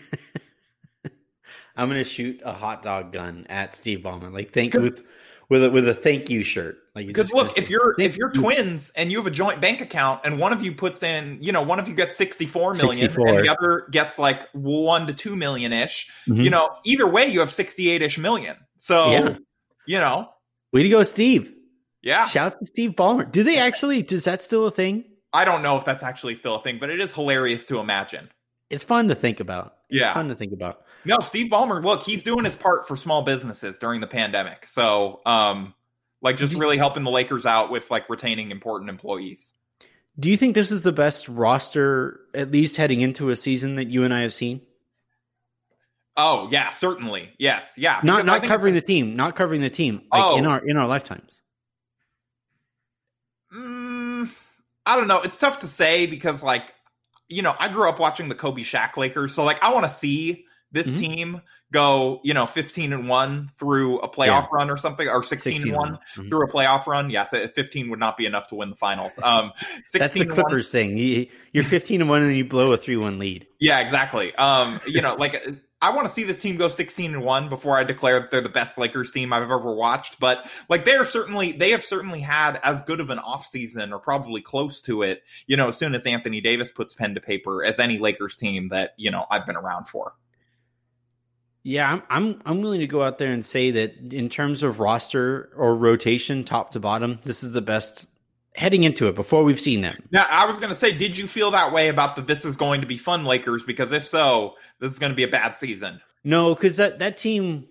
I'm 1.76 1.88
gonna 1.90 2.04
shoot 2.04 2.42
a 2.44 2.54
hot 2.54 2.84
dog 2.84 3.12
gun 3.12 3.46
at 3.50 3.76
Steve 3.76 4.00
Ballmer. 4.00 4.32
Like 4.32 4.54
thank 4.54 4.74
with 4.74 5.04
with 5.52 5.66
a, 5.66 5.70
with 5.70 5.88
a 5.88 5.94
thank 5.94 6.30
you 6.30 6.44
shirt. 6.44 6.78
Like 6.96 7.08
because 7.08 7.34
look, 7.34 7.58
if 7.58 7.70
you're 7.70 7.94
if 8.00 8.16
you're 8.16 8.32
twins 8.32 8.92
and 8.96 9.12
you 9.12 9.18
have 9.18 9.28
a 9.28 9.32
joint 9.32 9.60
bank 9.60 9.82
account 9.82 10.22
and 10.24 10.40
one 10.40 10.54
of 10.54 10.64
you 10.64 10.74
puts 10.74 11.04
in, 11.04 11.40
you 11.42 11.52
know, 11.52 11.62
one 11.62 11.78
of 11.78 11.90
you 11.90 11.94
gets 11.94 12.16
64 12.16 12.76
million 12.76 12.96
64. 12.96 13.28
and 13.28 13.40
the 13.40 13.50
other 13.50 13.88
gets 13.92 14.18
like 14.18 14.48
one 14.54 15.08
to 15.08 15.14
two 15.14 15.36
million 15.36 15.74
ish. 15.74 16.10
Mm-hmm. 16.28 16.42
You 16.42 16.50
know, 16.50 16.70
either 16.86 17.06
way, 17.06 17.28
you 17.28 17.42
have 17.42 17.52
68 17.52 18.02
ish 18.02 18.18
million. 18.18 18.56
So 18.78 19.12
yeah. 19.12 19.38
you 19.86 20.00
know, 20.00 20.30
way 20.72 20.84
to 20.84 20.90
go, 20.90 21.04
Steve. 21.04 21.54
Yeah, 22.02 22.28
shouts 22.28 22.56
to 22.56 22.66
Steve 22.66 22.92
Ballmer. 22.92 23.30
Do 23.30 23.44
they 23.44 23.58
actually? 23.58 24.00
Is 24.00 24.24
that 24.24 24.42
still 24.42 24.66
a 24.66 24.72
thing? 24.72 25.04
I 25.34 25.44
don't 25.46 25.62
know 25.62 25.78
if 25.78 25.84
that's 25.84 26.04
actually 26.04 26.36
still 26.36 26.56
a 26.56 26.64
thing, 26.64 26.78
but 26.80 26.90
it 26.90 27.00
is 27.00 27.14
hilarious 27.14 27.66
to 27.68 27.80
imagine. 27.80 28.30
It's 28.70 28.84
fun 28.84 29.10
to 29.10 29.16
think 29.16 29.42
about. 29.42 29.76
It's 29.90 30.00
yeah, 30.00 30.14
fun 30.14 30.30
to 30.30 30.36
think 30.36 30.54
about. 30.54 30.82
No, 31.06 31.20
Steve 31.20 31.52
Ballmer, 31.52 31.84
look, 31.84 32.04
he's 32.04 32.24
doing 32.24 32.46
his 32.46 32.56
part 32.56 32.88
for 32.88 32.96
small 32.96 33.24
businesses 33.24 33.78
during 33.78 34.02
the 34.02 34.08
pandemic. 34.08 34.68
So, 34.70 35.22
um, 35.26 35.74
like 36.22 36.38
just 36.38 36.54
really 36.54 36.78
helping 36.78 37.04
the 37.04 37.10
Lakers 37.10 37.46
out 37.46 37.72
with 37.72 37.90
like 37.90 38.10
retaining 38.10 38.52
important 38.52 38.90
employees. 38.90 39.54
Do 40.20 40.30
you 40.30 40.38
think 40.38 40.56
this 40.56 40.72
is 40.72 40.84
the 40.84 40.92
best 40.92 41.28
roster, 41.28 42.20
at 42.34 42.52
least 42.52 42.78
heading 42.78 43.02
into 43.02 43.30
a 43.30 43.36
season 43.36 43.76
that 43.76 43.88
you 43.88 44.04
and 44.04 44.14
I 44.14 44.22
have 44.22 44.34
seen? 44.34 44.62
Oh 46.18 46.50
yeah, 46.52 46.72
certainly. 46.72 47.30
Yes, 47.40 47.74
yeah. 47.78 48.02
Not 48.04 48.26
not 48.26 48.44
covering 48.44 48.74
the 48.74 48.82
team, 48.82 49.16
not 49.16 49.36
covering 49.36 49.62
the 49.62 49.70
team 49.70 50.04
like 50.12 50.24
oh. 50.24 50.38
in 50.38 50.46
our 50.46 50.60
in 50.60 50.78
our 50.78 50.88
lifetimes. 50.88 51.42
Mm, 53.56 54.30
I 54.86 54.96
don't 54.98 55.08
know. 55.08 55.22
It's 55.22 55.38
tough 55.38 55.60
to 55.62 55.68
say 55.68 56.06
because 56.06 56.44
like 56.44 56.74
you 57.30 57.42
know 57.42 57.56
I 57.58 57.70
grew 57.70 57.88
up 57.88 58.00
watching 58.00 58.28
the 58.28 58.36
Kobe 58.36 58.62
Shaq 58.62 58.98
Lakers, 58.98 59.34
so 59.34 59.44
like 59.44 59.64
I 59.64 59.74
want 59.74 59.86
to 59.86 59.92
see 59.92 60.46
this 60.72 60.88
mm-hmm. 60.88 61.00
team 61.00 61.42
go, 61.72 62.20
you 62.24 62.34
know, 62.34 62.46
15 62.46 62.94
and 62.94 63.08
1 63.08 63.52
through 63.58 64.00
a 64.00 64.10
playoff 64.10 64.28
yeah. 64.28 64.48
run 64.52 64.70
or 64.70 64.78
something, 64.78 65.08
or 65.08 65.24
16, 65.24 65.54
16 65.54 65.74
and 65.74 65.78
1 65.78 65.94
mm-hmm. 65.94 66.30
through 66.30 66.44
a 66.44 66.52
playoff 66.52 66.86
run. 66.86 67.10
Yes, 67.10 67.30
15 67.30 67.90
would 67.90 68.00
not 68.00 68.18
be 68.18 68.26
enough 68.26 68.50
to 68.50 68.56
win 68.56 68.70
the 68.70 68.76
finals. 68.76 69.14
Um, 69.24 69.52
That's 69.94 70.14
the 70.14 70.26
Clippers 70.26 70.70
thing. 70.72 70.98
You, 70.98 71.28
are 71.56 71.64
15 71.64 72.02
and 72.02 72.10
1 72.10 72.22
and 72.24 72.36
you 72.36 72.46
blow 72.46 72.74
a 72.74 72.78
3 72.78 72.98
1 72.98 73.20
lead. 73.20 73.48
Yeah, 73.60 73.80
exactly. 73.80 74.36
Um, 74.36 74.80
you 74.86 75.02
know, 75.02 75.16
like. 75.16 75.44
I 75.84 75.96
want 75.96 76.06
to 76.06 76.14
see 76.14 76.22
this 76.26 76.40
team 76.40 76.58
go 76.58 76.68
16 76.68 77.16
and 77.16 77.24
1 77.24 77.50
before 77.50 77.76
I 77.76 77.84
declare 77.84 78.20
that 78.20 78.30
they're 78.30 78.40
the 78.40 78.50
best 78.50 78.78
Lakers 78.78 79.12
team 79.12 79.34
I've 79.34 79.42
ever 79.42 79.74
watched. 79.74 80.20
But 80.20 80.48
like 80.70 80.86
they're 80.86 81.06
certainly 81.06 81.54
they 81.54 81.72
have 81.72 81.84
certainly 81.84 82.20
had 82.20 82.60
as 82.62 82.84
good 82.84 83.00
of 83.00 83.10
an 83.10 83.18
offseason 83.18 83.92
or 83.92 83.98
probably 83.98 84.42
close 84.42 84.84
to 84.84 85.02
it, 85.02 85.24
you 85.48 85.58
know, 85.58 85.70
as 85.70 85.78
soon 85.78 85.96
as 85.96 86.06
Anthony 86.06 86.40
Davis 86.40 86.72
puts 86.72 86.94
pen 86.94 87.16
to 87.16 87.20
paper 87.20 87.66
as 87.66 87.80
any 87.80 87.98
Lakers 87.98 88.38
team 88.38 88.70
that, 88.70 88.92
you 88.96 89.10
know, 89.10 89.26
I've 89.32 89.48
been 89.48 89.56
around 89.56 89.88
for. 89.88 90.14
Yeah, 91.64 91.92
I'm, 91.92 92.04
I'm 92.10 92.42
I'm 92.46 92.62
willing 92.62 92.80
to 92.80 92.88
go 92.88 93.04
out 93.04 93.20
there 93.20 93.32
and 93.32 93.46
say 93.46 93.70
that 93.72 93.96
in 94.12 94.30
terms 94.30 94.64
of 94.64 94.80
roster 94.80 95.52
or 95.56 95.76
rotation, 95.76 96.44
top 96.44 96.72
to 96.72 96.80
bottom, 96.80 97.20
this 97.24 97.44
is 97.44 97.54
the 97.54 97.62
best 97.62 98.08
heading 98.56 98.84
into 98.84 99.08
it 99.08 99.16
before 99.16 99.44
we've 99.44 99.60
seen 99.60 99.82
them. 99.82 99.96
Now, 100.12 100.26
I 100.30 100.46
was 100.46 100.60
going 100.60 100.72
to 100.72 100.76
say, 100.78 100.98
did 100.98 101.18
you 101.18 101.28
feel 101.28 101.52
that 101.52 101.72
way 101.72 101.90
about 101.90 102.16
the 102.16 102.24
"this 102.24 102.46
is 102.46 102.58
going 102.58 102.82
to 102.82 102.88
be 102.88 102.98
fun" 102.98 103.26
Lakers? 103.26 103.64
Because 103.64 103.92
if 103.92 104.08
so, 104.08 104.56
this 104.80 104.92
is 104.92 105.00
going 105.00 105.12
to 105.12 105.16
be 105.16 105.24
a 105.24 105.28
bad 105.28 105.56
season. 105.56 106.02
No, 106.24 106.56
because 106.56 106.78
that 106.78 107.00
that 107.00 107.18
team 107.18 107.68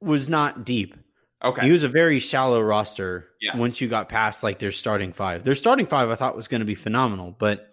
was 0.00 0.28
not 0.28 0.64
deep. 0.64 0.96
Okay, 1.42 1.64
he 1.64 1.70
was 1.70 1.84
a 1.84 1.88
very 1.88 2.18
shallow 2.18 2.60
roster. 2.60 3.28
Yes. 3.40 3.56
Once 3.56 3.80
you 3.80 3.88
got 3.88 4.08
past 4.08 4.42
like 4.42 4.58
their 4.58 4.72
starting 4.72 5.12
five, 5.12 5.44
their 5.44 5.54
starting 5.54 5.86
five 5.86 6.10
I 6.10 6.16
thought 6.16 6.36
was 6.36 6.48
going 6.48 6.60
to 6.60 6.66
be 6.66 6.74
phenomenal, 6.74 7.34
but 7.38 7.69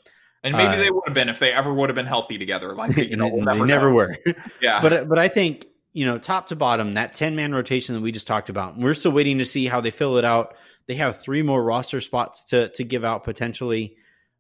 And 0.47 0.55
maybe 0.57 0.73
Uh, 0.73 0.77
they 0.77 0.89
would 0.91 1.03
have 1.05 1.13
been 1.13 1.29
if 1.29 1.39
they 1.39 1.51
ever 1.51 1.73
would 1.73 1.89
have 1.89 1.95
been 1.95 2.05
healthy 2.05 2.37
together. 2.37 2.73
Like 2.75 2.95
you 2.95 3.15
know, 3.17 3.27
we'll 3.27 3.45
they 3.45 3.53
never, 3.53 3.65
never 3.65 3.89
know. 3.89 3.95
were. 3.95 4.17
Yeah, 4.61 4.81
but 4.81 5.07
but 5.09 5.19
I 5.19 5.27
think 5.27 5.65
you 5.93 6.05
know 6.05 6.17
top 6.17 6.47
to 6.47 6.55
bottom 6.55 6.93
that 6.95 7.13
ten 7.13 7.35
man 7.35 7.53
rotation 7.53 7.95
that 7.95 8.01
we 8.01 8.11
just 8.11 8.27
talked 8.27 8.49
about. 8.49 8.77
We're 8.77 8.93
still 8.93 9.11
waiting 9.11 9.37
to 9.39 9.45
see 9.45 9.67
how 9.67 9.81
they 9.81 9.91
fill 9.91 10.17
it 10.17 10.25
out. 10.25 10.55
They 10.87 10.95
have 10.95 11.19
three 11.19 11.41
more 11.41 11.63
roster 11.63 12.01
spots 12.01 12.45
to 12.45 12.69
to 12.69 12.83
give 12.83 13.03
out 13.03 13.23
potentially, 13.23 13.97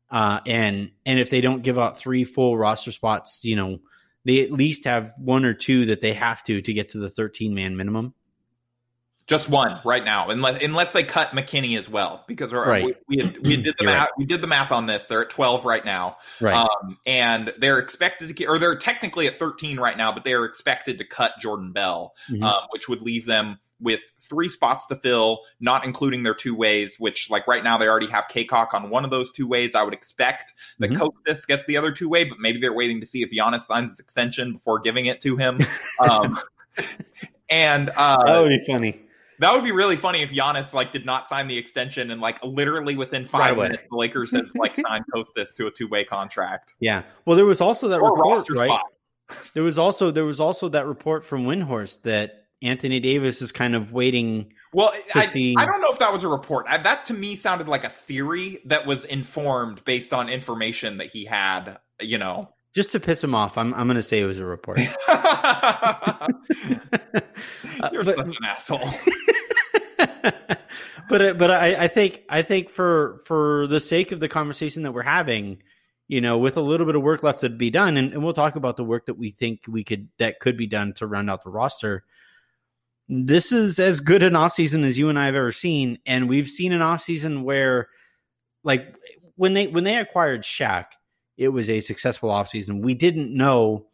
uh, 0.09 0.39
and 0.45 0.91
and 1.05 1.19
if 1.19 1.29
they 1.29 1.41
don't 1.41 1.61
give 1.61 1.77
out 1.77 1.99
three 1.99 2.23
full 2.23 2.57
roster 2.57 2.91
spots, 2.91 3.43
you 3.43 3.55
know 3.55 3.79
they 4.25 4.43
at 4.43 4.51
least 4.51 4.85
have 4.85 5.13
one 5.17 5.45
or 5.45 5.53
two 5.53 5.85
that 5.87 5.99
they 5.99 6.13
have 6.13 6.41
to 6.43 6.61
to 6.61 6.73
get 6.73 6.89
to 6.91 6.99
the 6.99 7.09
thirteen 7.09 7.53
man 7.53 7.75
minimum. 7.75 8.13
Just 9.27 9.49
one 9.49 9.81
right 9.83 10.05
now, 10.05 10.29
unless 10.29 10.63
unless 10.63 10.93
they 10.93 11.03
cut 11.03 11.31
McKinnie 11.31 11.77
as 11.77 11.89
well, 11.89 12.23
because 12.29 12.53
Right. 12.53 12.85
we, 12.85 12.93
we, 13.09 13.23
had- 13.23 13.37
we 13.45 13.57
did 13.57 13.75
the 13.77 13.83
math. 13.85 14.09
We 14.17 14.23
did 14.25 14.39
the 14.41 14.47
math 14.47 14.71
on 14.71 14.85
this. 14.85 15.07
They're 15.07 15.21
at 15.23 15.29
twelve 15.29 15.65
right 15.65 15.83
now. 15.83 16.15
Right. 16.39 16.55
Um, 16.55 16.97
and 17.05 17.53
they're 17.57 17.79
expected 17.79 18.35
to, 18.37 18.45
or 18.45 18.57
they're 18.57 18.77
technically 18.77 19.27
at 19.27 19.37
13 19.37 19.79
right 19.81 19.97
now, 19.97 20.13
but 20.13 20.23
they 20.23 20.31
are 20.33 20.45
expected 20.45 20.97
to 20.99 21.03
cut 21.03 21.33
Jordan 21.41 21.73
Bell, 21.73 22.13
Mhm. 22.31 22.41
um, 22.41 22.67
which 22.71 22.87
would 22.87 23.01
leave 23.01 23.25
them 23.25 23.59
with 23.81 23.99
three 24.21 24.47
spots 24.47 24.87
to 24.87 24.95
fill, 24.95 25.41
not 25.59 25.83
including 25.83 26.23
their 26.23 26.33
two 26.33 26.55
ways, 26.55 26.95
which 26.97 27.29
like 27.29 27.45
right 27.47 27.63
now 27.65 27.77
they 27.77 27.87
already 27.87 28.07
have 28.07 28.29
Cacok 28.29 28.73
on 28.73 28.89
one 28.89 29.03
of 29.03 29.11
those 29.11 29.31
two 29.33 29.45
ways. 29.47 29.75
I 29.75 29.83
would 29.83 29.93
expect 29.93 30.53
that 30.79 30.89
Mhm. 30.91 31.11
Kostas 31.27 31.45
gets 31.45 31.65
the 31.67 31.75
other 31.75 31.91
two 31.91 32.07
way, 32.07 32.23
but 32.23 32.39
maybe 32.39 32.61
they're 32.61 32.73
waiting 32.73 33.01
to 33.01 33.05
see 33.05 33.23
if 33.23 33.29
Giannis 33.29 33.63
signs 33.63 33.91
his 33.91 33.99
extension 33.99 34.53
before 34.53 34.79
giving 34.79 35.05
it 35.05 35.19
to 35.21 35.35
him. 35.35 35.59
um, 36.09 36.39
and, 37.49 37.89
uh, 37.95 38.17
that 38.25 38.41
would 38.41 38.49
be 38.49 38.65
funny. 38.65 39.01
That 39.39 39.53
would 39.53 39.63
be 39.63 39.71
really 39.71 39.95
funny 39.95 40.21
if 40.23 40.31
Giannis 40.31 40.73
like 40.73 40.91
did 40.91 41.05
not 41.05 41.27
sign 41.27 41.47
the 41.47 41.57
extension 41.57 42.11
and 42.11 42.19
like 42.21 42.43
literally 42.43 42.95
within 42.95 43.25
five 43.25 43.55
away. 43.57 43.67
minutes 43.67 43.83
the 43.89 43.97
Lakers 43.97 44.31
have 44.31 44.45
like 44.55 44.75
signed 44.75 45.05
Kostas 45.13 45.55
to 45.57 45.67
a 45.67 45.71
two 45.71 45.87
way 45.87 46.03
contract 46.03 46.73
Yeah. 46.79 47.03
Well, 47.25 47.35
there 47.35 47.45
was 47.45 47.61
also 47.61 47.87
that 47.89 47.99
or 48.01 48.15
report, 48.15 48.49
right? 48.51 48.67
spot. 48.69 48.85
There 49.53 49.63
was 49.63 49.77
also 49.77 50.09
there 50.11 50.25
was 50.25 50.39
also 50.39 50.69
that 50.69 50.85
report 50.87 51.25
from 51.25 51.45
Windhorst 51.45 52.03
that 52.03 52.45
Anthony 52.61 52.99
Davis 52.99 53.41
is 53.41 53.51
kind 53.51 53.75
of 53.75 53.91
waiting. 53.93 54.51
Well, 54.73 54.91
to 55.11 55.19
I, 55.19 55.25
see- 55.25 55.55
I 55.57 55.65
don't 55.65 55.81
know 55.81 55.91
if 55.91 55.99
that 55.99 56.11
was 56.11 56.23
a 56.23 56.27
report. 56.27 56.65
I, 56.67 56.77
that 56.79 57.05
to 57.05 57.13
me 57.13 57.35
sounded 57.35 57.67
like 57.67 57.83
a 57.83 57.89
theory 57.89 58.61
that 58.65 58.85
was 58.87 59.05
informed 59.05 59.83
based 59.85 60.13
on 60.13 60.29
information 60.29 60.97
that 60.97 61.07
he 61.07 61.25
had. 61.25 61.77
You 61.99 62.17
know, 62.17 62.37
Just 62.77 62.91
to 62.91 62.99
piss 62.99 63.23
him 63.23 63.33
off, 63.33 63.57
I'm 63.57 63.73
I'm 63.73 63.87
going 63.87 63.95
to 63.95 64.03
say 64.03 64.19
it 64.19 64.25
was 64.25 64.37
a 64.37 64.45
report. 64.45 64.77
you're 64.77 64.87
Uh, 67.81 68.03
but- 68.03 68.17
such 68.17 68.27
an 68.27 68.35
asshole. 68.45 68.89
but 71.09 71.37
but 71.39 71.49
I, 71.49 71.85
I 71.85 71.87
think 71.87 72.21
I 72.29 72.43
think 72.43 72.69
for 72.69 73.23
for 73.25 73.65
the 73.65 73.79
sake 73.79 74.11
of 74.11 74.19
the 74.19 74.27
conversation 74.27 74.83
that 74.83 74.91
we're 74.91 75.01
having, 75.01 75.63
you 76.07 76.21
know, 76.21 76.37
with 76.37 76.55
a 76.55 76.61
little 76.61 76.85
bit 76.85 76.95
of 76.95 77.01
work 77.01 77.23
left 77.23 77.39
to 77.39 77.49
be 77.49 77.71
done, 77.71 77.97
and, 77.97 78.13
and 78.13 78.23
we'll 78.23 78.33
talk 78.33 78.55
about 78.55 78.77
the 78.77 78.83
work 78.83 79.07
that 79.07 79.17
we 79.17 79.31
think 79.31 79.61
we 79.67 79.83
could 79.83 80.09
that 80.19 80.39
could 80.39 80.55
be 80.55 80.67
done 80.67 80.93
to 80.93 81.07
round 81.07 81.31
out 81.31 81.43
the 81.43 81.49
roster. 81.49 82.03
This 83.09 83.51
is 83.51 83.79
as 83.79 84.01
good 84.01 84.21
an 84.21 84.33
offseason 84.33 84.83
as 84.83 84.99
you 84.99 85.09
and 85.09 85.17
I 85.17 85.25
have 85.25 85.33
ever 85.33 85.51
seen, 85.51 85.97
and 86.05 86.29
we've 86.29 86.47
seen 86.47 86.73
an 86.73 86.81
offseason 86.81 87.41
where, 87.41 87.89
like 88.63 88.95
when 89.35 89.55
they 89.55 89.65
when 89.65 89.83
they 89.83 89.97
acquired 89.97 90.43
Shaq, 90.43 90.85
it 91.37 91.49
was 91.49 91.69
a 91.69 91.79
successful 91.79 92.29
offseason. 92.29 92.81
We 92.81 92.93
didn't 92.93 93.33
know 93.35 93.85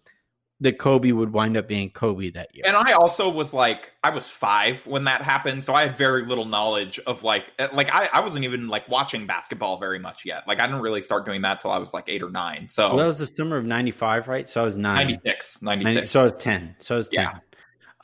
that 0.59 0.77
Kobe 0.79 1.11
would 1.11 1.33
wind 1.33 1.57
up 1.57 1.67
being 1.67 1.89
Kobe 1.89 2.29
that 2.31 2.55
year. 2.55 2.63
And 2.65 2.75
I 2.77 2.93
also 2.93 3.29
was 3.29 3.53
like, 3.53 3.91
I 4.01 4.11
was 4.11 4.29
five 4.29 4.87
when 4.87 5.03
that 5.05 5.21
happened, 5.21 5.63
so 5.65 5.73
I 5.73 5.87
had 5.87 5.97
very 5.97 6.21
little 6.23 6.45
knowledge 6.45 6.99
of 7.05 7.21
like, 7.23 7.51
eh, 7.59 7.67
like 7.73 7.93
I, 7.93 8.07
I 8.13 8.21
wasn't 8.21 8.45
even 8.45 8.69
like 8.69 8.87
watching 8.87 9.27
basketball 9.27 9.77
very 9.77 9.99
much 9.99 10.23
yet. 10.23 10.47
Like 10.47 10.59
I 10.59 10.67
didn't 10.67 10.81
really 10.81 11.01
start 11.01 11.25
doing 11.25 11.41
that 11.41 11.59
till 11.59 11.71
I 11.71 11.79
was 11.79 11.93
like 11.93 12.07
eight 12.07 12.23
or 12.23 12.29
nine. 12.29 12.69
So 12.69 12.89
well, 12.89 12.97
that 12.97 13.05
was 13.07 13.19
the 13.19 13.25
summer 13.25 13.57
of 13.57 13.65
'95, 13.65 14.29
right? 14.29 14.47
So 14.47 14.61
I 14.61 14.63
was 14.63 14.77
nine. 14.77 14.95
96, 15.07 15.61
96. 15.61 15.95
Ninety- 15.95 16.07
So 16.07 16.19
I 16.21 16.23
was 16.23 16.37
ten. 16.37 16.75
So 16.79 16.95
I 16.95 16.97
was 16.97 17.09
ten. 17.09 17.23
Yeah. 17.23 17.39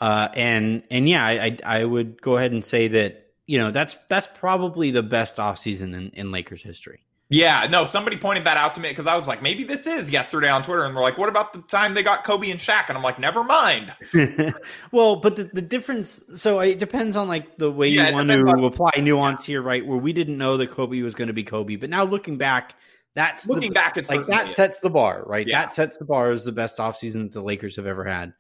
Uh, 0.02 0.28
and 0.34 0.84
and 0.92 1.08
yeah, 1.08 1.26
I, 1.26 1.32
I 1.32 1.58
I 1.64 1.86
would 1.86 2.22
go 2.22 2.36
ahead 2.38 2.52
and 2.52 2.64
say 2.66 2.90
that 2.90 3.28
you 3.48 3.58
know 3.60 3.72
that's 3.72 3.98
that's 4.10 4.28
probably 4.38 4.92
the 4.92 5.04
best 5.04 5.38
offseason 5.38 5.94
in, 5.94 6.10
in 6.14 6.32
Lakers 6.32 6.62
history. 6.62 7.06
Yeah, 7.32 7.68
no, 7.70 7.86
somebody 7.86 8.18
pointed 8.18 8.46
that 8.46 8.58
out 8.58 8.74
to 8.74 8.80
me 8.80 8.90
because 8.90 9.06
I 9.06 9.16
was 9.16 9.28
like, 9.28 9.44
maybe 9.44 9.64
this 9.64 9.86
is 9.86 10.10
yesterday 10.10 10.50
on 10.50 10.64
Twitter, 10.64 10.84
and 10.84 10.96
they're 10.96 11.04
like, 11.04 11.20
what 11.20 11.30
about 11.30 11.54
the 11.54 11.62
time 11.62 11.94
they 11.94 12.02
got 12.02 12.24
Kobe 12.24 12.50
and 12.50 12.60
Shaq? 12.60 12.86
And 12.90 12.98
I'm 12.98 13.04
like, 13.04 13.20
never 13.20 13.44
mind. 13.44 13.94
well, 14.92 15.18
but 15.18 15.36
the, 15.36 15.44
the 15.44 15.62
difference, 15.62 16.24
so 16.34 16.60
it 16.60 16.80
depends 16.80 17.16
on 17.16 17.28
like 17.28 17.58
the 17.58 17.70
way 17.70 17.90
Yeah, 17.90 18.10
you 18.10 18.16
want 18.16 18.30
to 18.30 18.40
on- 18.40 18.64
apply 18.64 18.92
nuance 19.02 19.46
here, 19.46 19.62
right? 19.62 19.86
Where 19.86 20.00
we 20.00 20.12
didn't 20.12 20.40
know 20.40 20.58
that 20.58 20.72
Kobe 20.72 21.00
was 21.02 21.14
going 21.14 21.28
to 21.28 21.34
be 21.34 21.44
Kobe, 21.44 21.76
but 21.76 21.92
now 21.92 22.04
looking 22.04 22.40
back, 22.40 22.74
that's 23.14 23.44
the- 23.44 23.54
Looking 23.54 23.74
back, 23.74 23.98
it's 23.98 24.10
like 24.10 24.26
that 24.26 24.52
sets 24.52 24.80
the 24.80 24.90
bar, 24.90 25.24
right? 25.24 25.48
Yeah. 25.48 25.62
That 25.62 25.74
sets 25.74 26.00
the 26.00 26.06
bar 26.06 26.32
as 26.32 26.46
the 26.46 26.52
best 26.52 26.78
offseason 26.78 27.26
that 27.26 27.34
the 27.34 27.44
Lakers 27.44 27.76
have 27.76 27.86
ever 27.86 28.06
had. 28.06 28.34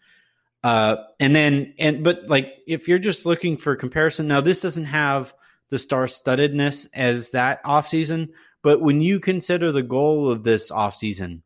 Uh, 0.63 0.95
and 1.19 1.35
then, 1.35 1.75
and 1.77 2.03
but 2.03 2.27
like 2.27 2.55
if 2.65 2.87
you're 2.87 2.97
just 2.99 3.27
looking 3.27 3.55
for 3.57 3.75
comparison, 3.75 4.27
now 4.27 4.41
this 4.41 4.61
doesn't 4.61 4.85
have 4.85 5.31
the 5.69 5.77
star 5.77 6.05
studdedness 6.05 6.87
as 6.93 7.29
that 7.31 7.63
offseason, 7.63 8.29
but 8.61 8.81
when 8.81 9.01
you 9.01 9.19
consider 9.19 9.71
the 9.71 9.83
goal 9.83 10.31
of 10.31 10.43
this 10.43 10.71
offseason 10.71 11.41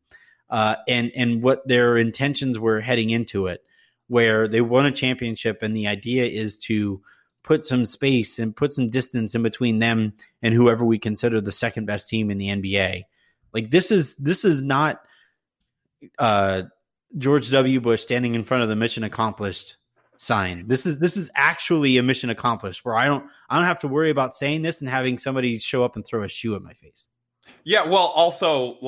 uh, 0.50 0.76
and 0.88 1.12
and 1.14 1.42
what 1.42 1.66
their 1.66 1.96
intentions 1.96 2.58
were 2.58 2.80
heading 2.80 3.10
into 3.10 3.46
it, 3.46 3.64
where 4.08 4.48
they 4.48 4.60
won 4.60 4.86
a 4.86 4.92
championship, 4.92 5.62
and 5.62 5.76
the 5.76 5.86
idea 5.86 6.24
is 6.24 6.56
to 6.56 7.00
put 7.42 7.66
some 7.66 7.86
space 7.86 8.38
and 8.38 8.56
put 8.56 8.72
some 8.72 8.90
distance 8.90 9.34
in 9.34 9.42
between 9.42 9.78
them 9.78 10.14
and 10.42 10.54
whoever 10.54 10.84
we 10.84 10.98
consider 10.98 11.40
the 11.40 11.52
second 11.52 11.84
best 11.86 12.08
team 12.08 12.30
in 12.30 12.38
the 12.38 12.48
NBA. 12.48 13.02
Like 13.52 13.70
this 13.70 13.90
is 13.90 14.16
this 14.16 14.44
is 14.44 14.62
not 14.62 15.02
uh, 16.18 16.62
George 17.16 17.50
W. 17.50 17.80
Bush 17.80 18.02
standing 18.02 18.34
in 18.34 18.42
front 18.42 18.62
of 18.64 18.68
the 18.68 18.76
mission 18.76 19.04
accomplished 19.04 19.76
sign. 20.16 20.66
This 20.66 20.86
is 20.86 20.98
this 20.98 21.16
is 21.16 21.30
actually 21.34 21.96
a 21.96 22.02
mission 22.02 22.30
accomplished 22.30 22.84
where 22.84 22.94
I 22.94 23.06
don't 23.06 23.24
I 23.50 23.56
don't 23.56 23.66
have 23.66 23.80
to 23.80 23.88
worry 23.88 24.10
about 24.10 24.34
saying 24.34 24.62
this 24.62 24.80
and 24.80 24.88
having 24.88 25.18
somebody 25.18 25.58
show 25.58 25.84
up 25.84 25.96
and 25.96 26.06
throw 26.06 26.22
a 26.22 26.28
shoe 26.28 26.54
at 26.54 26.62
my 26.62 26.72
face. 26.74 27.08
Yeah, 27.64 27.86
well, 27.86 28.06
also, 28.06 28.78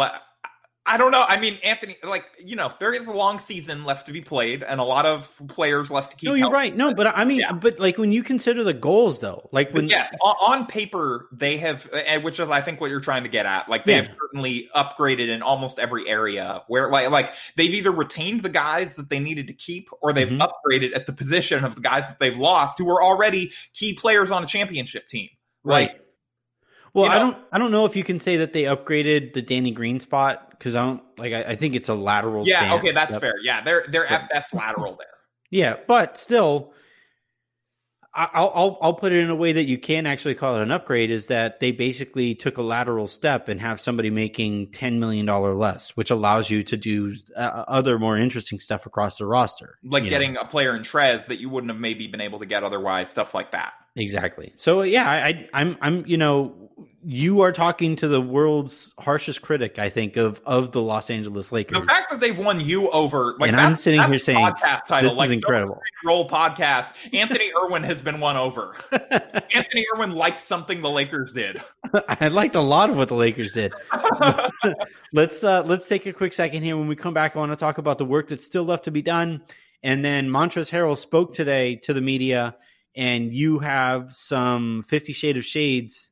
I 0.89 0.97
don't 0.99 1.11
know. 1.11 1.25
I 1.27 1.41
mean, 1.41 1.59
Anthony, 1.65 1.97
like, 2.05 2.25
you 2.39 2.55
know, 2.55 2.73
there 2.79 2.95
is 2.95 3.09
a 3.09 3.13
long 3.13 3.39
season 3.39 3.85
left 3.85 4.07
to 4.07 4.13
be 4.13 4.21
played 4.21 4.63
and 4.63 4.81
a 4.81 4.85
lot 4.85 5.05
of 5.05 5.29
players 5.49 5.91
left 5.91 6.13
to 6.13 6.17
keep. 6.17 6.29
No, 6.29 6.35
you're 6.35 6.45
healthy. 6.45 6.55
right. 6.55 6.77
No, 6.77 6.95
but 6.95 7.09
I 7.09 7.25
mean, 7.25 7.41
Yeah. 7.41 7.53
but 7.53 7.79
like 7.81 7.99
when 7.99 8.13
you 8.13 8.23
consider 8.23 8.63
the 8.63 8.73
goals 8.73 9.21
though, 9.21 9.49
like 9.53 9.73
when 9.73 9.85
But 9.87 9.91
yes, 9.91 10.15
on, 10.23 10.37
on 10.41 10.67
paper 10.67 11.29
they 11.33 11.57
have, 11.57 11.89
and 11.93 12.23
which 12.23 12.39
is 12.39 12.49
I 12.49 12.61
think 12.61 12.81
what 12.81 12.91
you're 12.91 13.01
trying 13.01 13.25
to 13.25 13.29
get 13.29 13.47
at. 13.47 13.69
Like 13.69 13.85
they 13.85 13.93
Yeah. 13.97 14.03
have 14.03 14.15
certainly 14.21 14.69
upgraded 14.77 15.29
in 15.29 15.43
almost 15.43 15.79
every 15.79 16.09
area 16.09 16.63
where, 16.69 16.89
like, 16.89 17.11
like 17.11 17.35
they've 17.57 17.75
either 17.75 17.91
retained 17.91 18.43
the 18.43 18.49
guys 18.49 18.95
that 18.95 19.09
they 19.11 19.19
needed 19.19 19.49
to 19.49 19.55
keep, 19.55 19.89
or 20.03 20.13
they've 20.13 20.29
Mhm. 20.29 20.39
upgraded 20.47 20.95
at 20.95 21.07
the 21.07 21.13
position 21.13 21.65
of 21.65 21.75
the 21.75 21.81
guys 21.81 22.07
that 22.09 22.21
they've 22.21 22.39
lost, 22.39 22.79
who 22.79 22.85
were 22.85 23.03
already 23.03 23.51
key 23.75 23.93
players 23.95 24.31
on 24.31 24.45
a 24.45 24.47
championship 24.47 25.09
team. 25.09 25.29
right. 25.65 25.89
Like, 25.91 26.01
Well, 26.95 27.07
you 27.07 27.11
I 27.11 27.19
don't 27.19 27.37
I 27.53 27.59
don't 27.59 27.71
know 27.73 27.85
if 27.87 27.95
you 27.97 28.05
can 28.05 28.19
say 28.19 28.37
that 28.39 28.53
they 28.55 28.63
upgraded 28.63 29.35
the 29.35 29.43
Danny 29.43 29.71
Green 29.71 30.01
spot 30.01 30.46
because 30.59 30.77
I 30.77 30.83
don't 30.83 31.03
like 31.19 31.33
I, 31.33 31.43
I 31.43 31.57
think 31.57 31.75
it's 31.75 31.89
a 31.89 31.95
lateral. 31.95 32.47
yeah, 32.47 32.75
okay, 32.75 32.93
that's 32.93 33.13
Yep. 33.13 33.21
fair. 33.21 33.35
Yeah, 33.43 33.63
they're 33.63 33.85
they're 33.89 34.07
at 34.07 34.29
best 34.29 34.55
lateral 34.55 34.97
there. 34.97 35.07
Yeah, 35.51 35.77
but 35.87 36.19
still, 36.19 36.73
I- 38.15 38.31
I'll, 38.33 38.53
I'll 38.55 38.79
I'll 38.81 38.95
put 38.95 39.13
it 39.13 39.19
in 39.19 39.29
a 39.31 39.35
way 39.35 39.53
that 39.53 39.65
you 39.67 39.79
can 39.79 40.07
actually 40.07 40.35
call 40.35 40.57
it 40.57 40.63
an 40.63 40.71
upgrade. 40.71 41.11
Is 41.11 41.27
that 41.27 41.61
they 41.61 41.71
basically 41.71 42.35
took 42.35 42.57
a 42.57 42.63
lateral 42.63 43.09
step 43.09 43.49
and 43.49 43.61
have 43.61 43.81
somebody 43.81 44.09
making 44.11 44.71
ten 44.73 44.99
million 44.99 45.27
dollar 45.27 45.55
less, 45.55 45.91
which 45.91 46.11
allows 46.11 46.51
you 46.51 46.63
to 46.63 46.77
do 46.77 47.15
uh, 47.37 47.41
other 47.69 47.99
more 47.99 48.17
interesting 48.17 48.59
stuff 48.59 48.87
across 48.87 49.19
the 49.19 49.27
roster, 49.27 49.79
Like 49.85 50.05
you 50.05 50.11
know? 50.11 50.19
getting 50.19 50.37
a 50.39 50.45
player 50.47 50.75
in 50.75 50.83
Trez 50.83 51.27
that 51.27 51.39
you 51.41 51.51
wouldn't 51.51 51.71
have 51.71 51.81
maybe 51.81 52.07
been 52.07 52.23
able 52.23 52.39
to 52.39 52.47
get 52.47 52.63
otherwise, 52.65 53.11
stuff 53.11 53.35
like 53.35 53.53
that. 53.53 53.75
exactly. 53.97 54.53
So 54.57 54.81
yeah, 54.83 55.09
I, 55.09 55.29
I 55.29 55.49
I'm 55.53 55.77
I'm 55.83 56.07
you 56.07 56.17
know 56.17 56.66
you 57.03 57.41
are 57.43 57.53
talking 57.53 57.97
to 57.97 58.09
the 58.09 58.21
world's 58.21 58.93
harshest 58.99 59.41
critic, 59.41 59.79
I 59.79 59.89
think 59.89 60.17
of 60.17 60.41
of 60.45 60.73
the 60.73 60.83
Los 60.83 61.09
Angeles 61.09 61.51
Lakers. 61.53 61.79
The 61.79 61.87
fact 61.87 62.11
that 62.11 62.21
they've 62.21 62.37
won 62.37 62.61
you 62.61 62.91
over, 62.91 63.35
like 63.39 63.49
And 63.49 63.61
I'm 63.61 63.77
sitting 63.77 64.03
here 64.03 64.19
saying, 64.19 64.45
podcast 64.45 64.87
title, 64.87 65.03
this 65.03 65.13
is 65.13 65.17
like 65.17 65.31
incredible. 65.31 65.81
Roll 66.05 66.29
podcast. 66.29 66.89
Anthony 67.15 67.51
Irwin 67.63 67.83
has 67.85 68.01
been 68.03 68.21
won 68.21 68.37
over. 68.37 68.77
Anthony 68.93 69.87
Irwin 69.95 70.13
liked 70.13 70.41
something 70.41 70.83
the 70.83 70.91
Lakers 70.91 71.33
did. 71.33 71.63
I 72.09 72.29
liked 72.29 72.57
a 72.57 72.61
lot 72.61 72.91
of 72.91 72.97
what 72.97 73.09
the 73.09 73.15
Lakers 73.15 73.53
did. 73.53 73.73
let's 75.13 75.43
uh, 75.43 75.63
let's 75.63 75.89
take 75.89 76.05
a 76.07 76.13
quick 76.13 76.33
second 76.35 76.63
here. 76.63 76.77
When 76.77 76.89
we 76.89 76.97
come 76.97 77.15
back, 77.15 77.37
I 77.37 77.39
want 77.39 77.53
to 77.53 77.57
talk 77.57 77.79
about 77.79 77.99
the 77.99 78.05
work 78.05 78.29
that's 78.29 78.45
still 78.45 78.65
left 78.65 78.85
to 78.85 78.91
be 78.91 79.03
done. 79.03 79.43
And 79.83 80.05
then 80.05 80.29
Montrezl 80.29 80.71
Harrell 80.71 80.99
spoke 80.99 81.33
today 81.33 81.77
to 81.85 81.95
the 81.95 82.01
media, 82.01 82.57
and 82.95 83.33
you 83.33 83.61
have 83.61 84.13
some 84.13 84.83
Fifty 84.83 85.13
Shade 85.13 85.37
of 85.37 85.45
Shades 85.45 86.11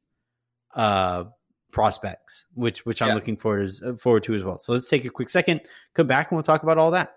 uh, 0.75 1.25
prospects, 1.73 2.47
which 2.54 2.85
which 2.87 3.02
I'm 3.02 3.14
looking 3.14 3.37
forward 3.37 3.62
as, 3.62 3.81
forward 3.99 4.25
to 4.25 4.35
as 4.35 4.43
well. 4.43 4.59
So 4.59 4.73
let's 4.73 4.88
take 4.88 5.04
a 5.04 5.11
quick 5.11 5.31
second, 5.31 5.61
come 5.95 6.07
back, 6.07 6.31
and 6.31 6.37
we'll 6.37 6.45
talk 6.45 6.62
about 6.62 6.78
all 6.78 6.93
that. 6.93 7.14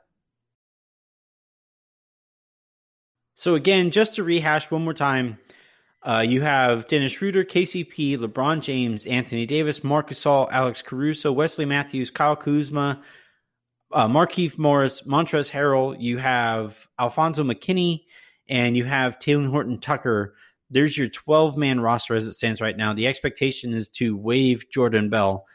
So 3.36 3.56
again, 3.56 3.92
just 3.92 4.16
to 4.16 4.24
rehash 4.24 4.72
one 4.72 4.84
more 4.84 4.94
time, 4.94 5.38
Uh, 6.04 6.22
you 6.22 6.42
have 6.42 6.88
Dennis 6.88 7.12
Schroeder, 7.14 7.44
KCP, 7.44 8.18
LeBron 8.18 8.62
James, 8.62 9.06
Anthony 9.08 9.46
Davis, 9.46 9.84
Marc 9.84 10.10
Gasol, 10.10 10.48
Alex 10.52 10.82
Caruso, 10.82 11.34
Wesley 11.34 11.66
Matthews, 11.66 12.12
Kyle 12.12 12.36
Kuzma, 12.36 13.02
uh, 13.92 14.08
Markieff 14.08 14.58
Morris, 14.58 15.02
Montrezl 15.02 15.50
Harrell. 15.52 15.96
You 16.00 16.18
have 16.20 16.88
Alfonzo 16.98 17.44
McKinnie, 17.44 18.06
and 18.48 18.78
you 18.78 18.86
have 18.86 19.20
Talen 19.20 19.50
Horton 19.50 19.80
Tucker. 19.80 20.36
There's 20.70 20.98
your 20.98 21.08
12 21.08 21.58
man 21.58 21.80
roster 21.80 22.16
as 22.16 22.28
it 22.28 22.34
stands 22.34 22.60
right 22.60 22.76
now. 22.76 22.94
The 22.94 23.08
expectation 23.08 23.74
is 23.74 23.90
to 23.92 24.18
waive 24.18 24.70
Jordan 24.70 25.10
Bell. 25.10 25.46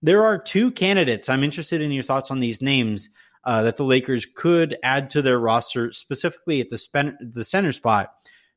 There 0.00 0.24
are 0.24 0.38
two 0.38 0.70
candidates. 0.70 1.28
I'm 1.28 1.44
interested 1.44 1.80
in 1.80 1.92
your 1.92 2.02
thoughts 2.02 2.30
on 2.30 2.40
these 2.40 2.62
names 2.62 3.10
uh, 3.44 3.62
that 3.64 3.76
the 3.76 3.84
Lakers 3.84 4.26
could 4.26 4.76
add 4.82 5.10
to 5.10 5.22
their 5.22 5.38
roster, 5.38 5.92
specifically 5.92 6.60
at 6.60 6.70
the, 6.70 6.78
spen- 6.78 7.18
the 7.20 7.44
center 7.44 7.72
spot. 7.72 8.14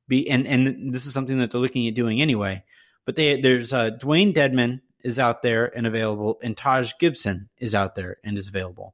Be 0.08 0.30
and 0.30 0.48
and 0.48 0.94
this 0.94 1.08
is 1.08 1.14
something 1.14 1.40
that 1.40 1.52
they're 1.52 1.60
looking 1.60 1.88
at 1.88 1.96
doing 1.96 2.22
anyway. 2.22 2.64
But 3.06 3.16
they 3.16 3.42
there's 3.42 3.74
uh, 3.74 3.90
Dewayne 3.90 4.36
Dedmon 4.36 4.82
is 5.04 5.18
out 5.18 5.42
there 5.42 5.76
and 5.76 5.88
available, 5.88 6.38
and 6.44 6.56
Taj 6.56 6.94
Gibson 7.00 7.50
is 7.58 7.74
out 7.74 7.96
there 7.96 8.18
and 8.24 8.38
is 8.38 8.48
available. 8.48 8.94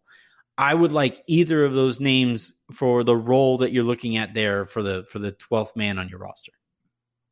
I 0.58 0.74
would 0.74 0.94
like 0.94 1.22
either 1.28 1.66
of 1.66 1.74
those 1.74 2.00
names 2.00 2.54
for 2.72 3.04
the 3.04 3.16
role 3.16 3.58
that 3.58 3.74
you're 3.74 3.84
looking 3.84 4.16
at 4.16 4.34
there 4.34 4.66
for 4.66 4.82
the 4.82 5.04
for 5.04 5.20
the 5.20 5.34
twelfth 5.34 5.76
man 5.76 6.00
on 6.00 6.08
your 6.08 6.20
roster 6.20 6.54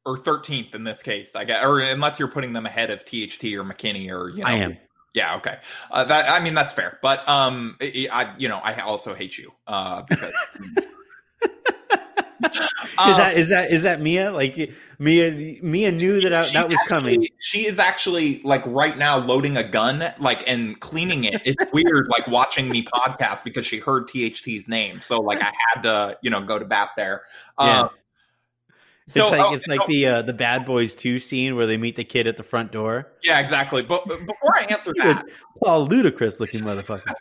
or 0.06 0.18
13th 0.18 0.76
in 0.76 0.84
this 0.84 1.04
case, 1.04 1.36
I 1.36 1.46
guess, 1.46 1.64
or 1.64 1.80
unless 1.80 2.20
you're 2.20 2.30
putting 2.30 2.54
them 2.54 2.66
ahead 2.66 2.90
of 2.90 3.04
THT 3.04 3.44
or 3.54 3.64
McKinnie 3.64 4.12
or 4.12 4.30
you 4.30 4.44
know. 4.44 4.50
I 4.50 4.54
am. 4.54 4.78
Yeah. 5.14 5.36
Okay. 5.38 5.58
Uh, 5.90 6.04
that 6.06 6.30
I 6.30 6.44
mean 6.44 6.54
that's 6.54 6.74
fair, 6.74 7.00
but 7.02 7.28
um, 7.28 7.78
I 7.82 8.34
you 8.38 8.48
know 8.48 8.58
I 8.58 8.80
also 8.82 9.14
hate 9.14 9.38
you 9.38 9.52
uh 9.68 10.04
because. 10.04 10.34
is 12.42 13.18
that 13.18 13.34
is 13.36 13.50
that 13.50 13.72
is 13.72 13.84
that 13.84 14.02
Mia? 14.02 14.32
Like 14.32 14.56
Mia 14.98 15.60
Mia 15.62 15.92
knew 15.92 16.22
that 16.22 16.34
I, 16.34 16.50
that 16.50 16.70
was 16.70 16.80
actually, 16.80 16.88
coming. 16.88 17.28
She 17.40 17.66
is 17.66 17.80
actually 17.80 18.42
like 18.44 18.64
right 18.66 18.98
now 18.98 19.18
loading 19.18 19.58
a 19.58 19.68
gun, 19.68 20.14
like 20.20 20.48
and 20.48 20.80
cleaning 20.80 21.26
it. 21.26 21.42
It's 21.44 21.64
weird, 21.74 22.08
like 22.08 22.28
watching 22.28 22.70
me 22.70 22.84
podcast 22.84 23.44
because 23.44 23.66
she 23.66 23.80
heard 23.80 24.08
THT's 24.08 24.68
name, 24.68 25.02
so 25.04 25.20
like 25.20 25.42
I 25.42 25.52
had 25.74 25.82
to 25.84 26.18
you 26.22 26.30
know 26.30 26.42
go 26.42 26.60
to 26.60 26.66
bat 26.66 26.90
there. 26.96 27.24
Yeah. 27.60 27.82
Um, 27.82 27.90
So 29.10 29.24
it's 29.24 29.32
like 29.32 29.42
oh, 29.42 29.54
it's 29.56 29.68
like 29.68 29.88
the 29.88 30.06
uh, 30.06 30.22
the 30.22 30.34
Bad 30.34 30.66
Boys 30.66 30.94
Two 30.94 31.18
scene 31.18 31.56
where 31.56 31.66
they 31.66 31.78
meet 31.78 31.96
the 31.96 32.04
kid 32.04 32.28
at 32.28 32.38
the 32.38 32.44
front 32.44 32.72
door. 32.72 33.12
yeah, 33.24 33.40
exactly. 33.40 33.82
But 33.82 34.08
but 34.08 34.20
before 34.20 34.56
I 34.56 34.68
answer 34.70 34.94
that, 35.00 35.26
a 35.26 35.66
tall, 35.66 35.88
ludicrous 35.88 36.40
looking 36.40 36.62
motherfucker. 36.62 37.12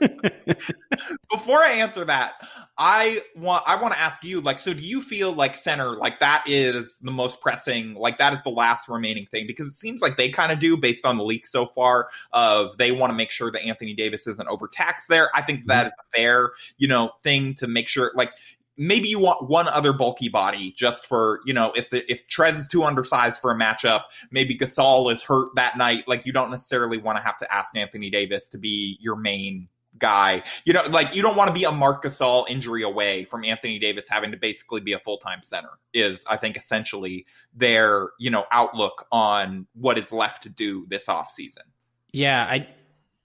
before 1.30 1.58
I 1.58 1.72
answer 1.72 2.04
that, 2.06 2.34
I 2.78 3.20
want 3.36 3.64
I 3.66 3.80
want 3.80 3.92
to 3.92 4.00
ask 4.00 4.24
you 4.24 4.40
like 4.40 4.58
so 4.58 4.72
do 4.72 4.80
you 4.80 5.02
feel 5.02 5.32
like 5.32 5.54
center 5.54 5.90
like 5.96 6.20
that 6.20 6.44
is 6.46 6.96
the 7.02 7.10
most 7.10 7.40
pressing 7.40 7.94
like 7.94 8.16
that 8.18 8.32
is 8.32 8.42
the 8.42 8.50
last 8.50 8.88
remaining 8.88 9.26
thing 9.30 9.46
because 9.46 9.68
it 9.68 9.76
seems 9.76 10.00
like 10.00 10.16
they 10.16 10.30
kind 10.30 10.52
of 10.52 10.60
do 10.60 10.76
based 10.76 11.04
on 11.04 11.18
the 11.18 11.24
leak 11.24 11.46
so 11.46 11.66
far 11.66 12.08
of 12.32 12.76
they 12.78 12.92
want 12.92 13.10
to 13.10 13.14
make 13.14 13.30
sure 13.30 13.50
that 13.50 13.62
Anthony 13.64 13.94
Davis 13.94 14.26
isn't 14.26 14.48
overtaxed 14.48 15.08
there. 15.08 15.28
I 15.34 15.42
think 15.42 15.66
that 15.66 15.88
is 15.88 15.92
a 15.92 16.16
fair, 16.16 16.52
you 16.78 16.88
know, 16.88 17.10
thing 17.22 17.54
to 17.54 17.66
make 17.66 17.88
sure 17.88 18.12
like 18.14 18.30
maybe 18.78 19.08
you 19.08 19.18
want 19.18 19.48
one 19.48 19.68
other 19.68 19.92
bulky 19.92 20.28
body 20.28 20.72
just 20.76 21.04
for 21.04 21.40
you 21.44 21.52
know 21.52 21.72
if 21.74 21.90
the 21.90 22.10
if 22.10 22.26
Trez 22.28 22.52
is 22.52 22.68
too 22.68 22.84
undersized 22.84 23.40
for 23.40 23.50
a 23.50 23.58
matchup, 23.58 24.02
maybe 24.30 24.56
Gasol 24.56 25.12
is 25.12 25.22
hurt 25.22 25.50
that 25.56 25.76
night. 25.76 26.04
Like 26.06 26.24
you 26.24 26.32
don't 26.32 26.50
necessarily 26.50 26.96
want 26.96 27.18
to 27.18 27.22
have 27.22 27.36
to 27.38 27.52
ask 27.52 27.76
Anthony 27.76 28.08
Davis 28.08 28.48
to 28.50 28.58
be 28.58 28.96
your 29.00 29.16
main 29.16 29.68
guy. 29.98 30.44
You 30.64 30.72
know, 30.72 30.84
like 30.84 31.14
you 31.14 31.22
don't 31.22 31.36
want 31.36 31.48
to 31.48 31.54
be 31.54 31.64
a 31.64 31.72
Marc 31.72 32.04
Gasol 32.04 32.48
injury 32.48 32.82
away 32.82 33.24
from 33.24 33.44
Anthony 33.44 33.78
Davis 33.78 34.08
having 34.08 34.30
to 34.30 34.36
basically 34.36 34.80
be 34.80 34.92
a 34.92 34.98
full 35.00 35.18
time 35.18 35.42
center. 35.42 35.70
Is 35.92 36.24
I 36.28 36.36
think 36.36 36.56
essentially 36.56 37.26
their 37.54 38.10
you 38.18 38.30
know 38.30 38.44
outlook 38.50 39.06
on 39.10 39.66
what 39.74 39.98
is 39.98 40.12
left 40.12 40.44
to 40.44 40.48
do 40.48 40.86
this 40.88 41.06
offseason. 41.06 41.66
Yeah, 42.12 42.42
I 42.44 42.68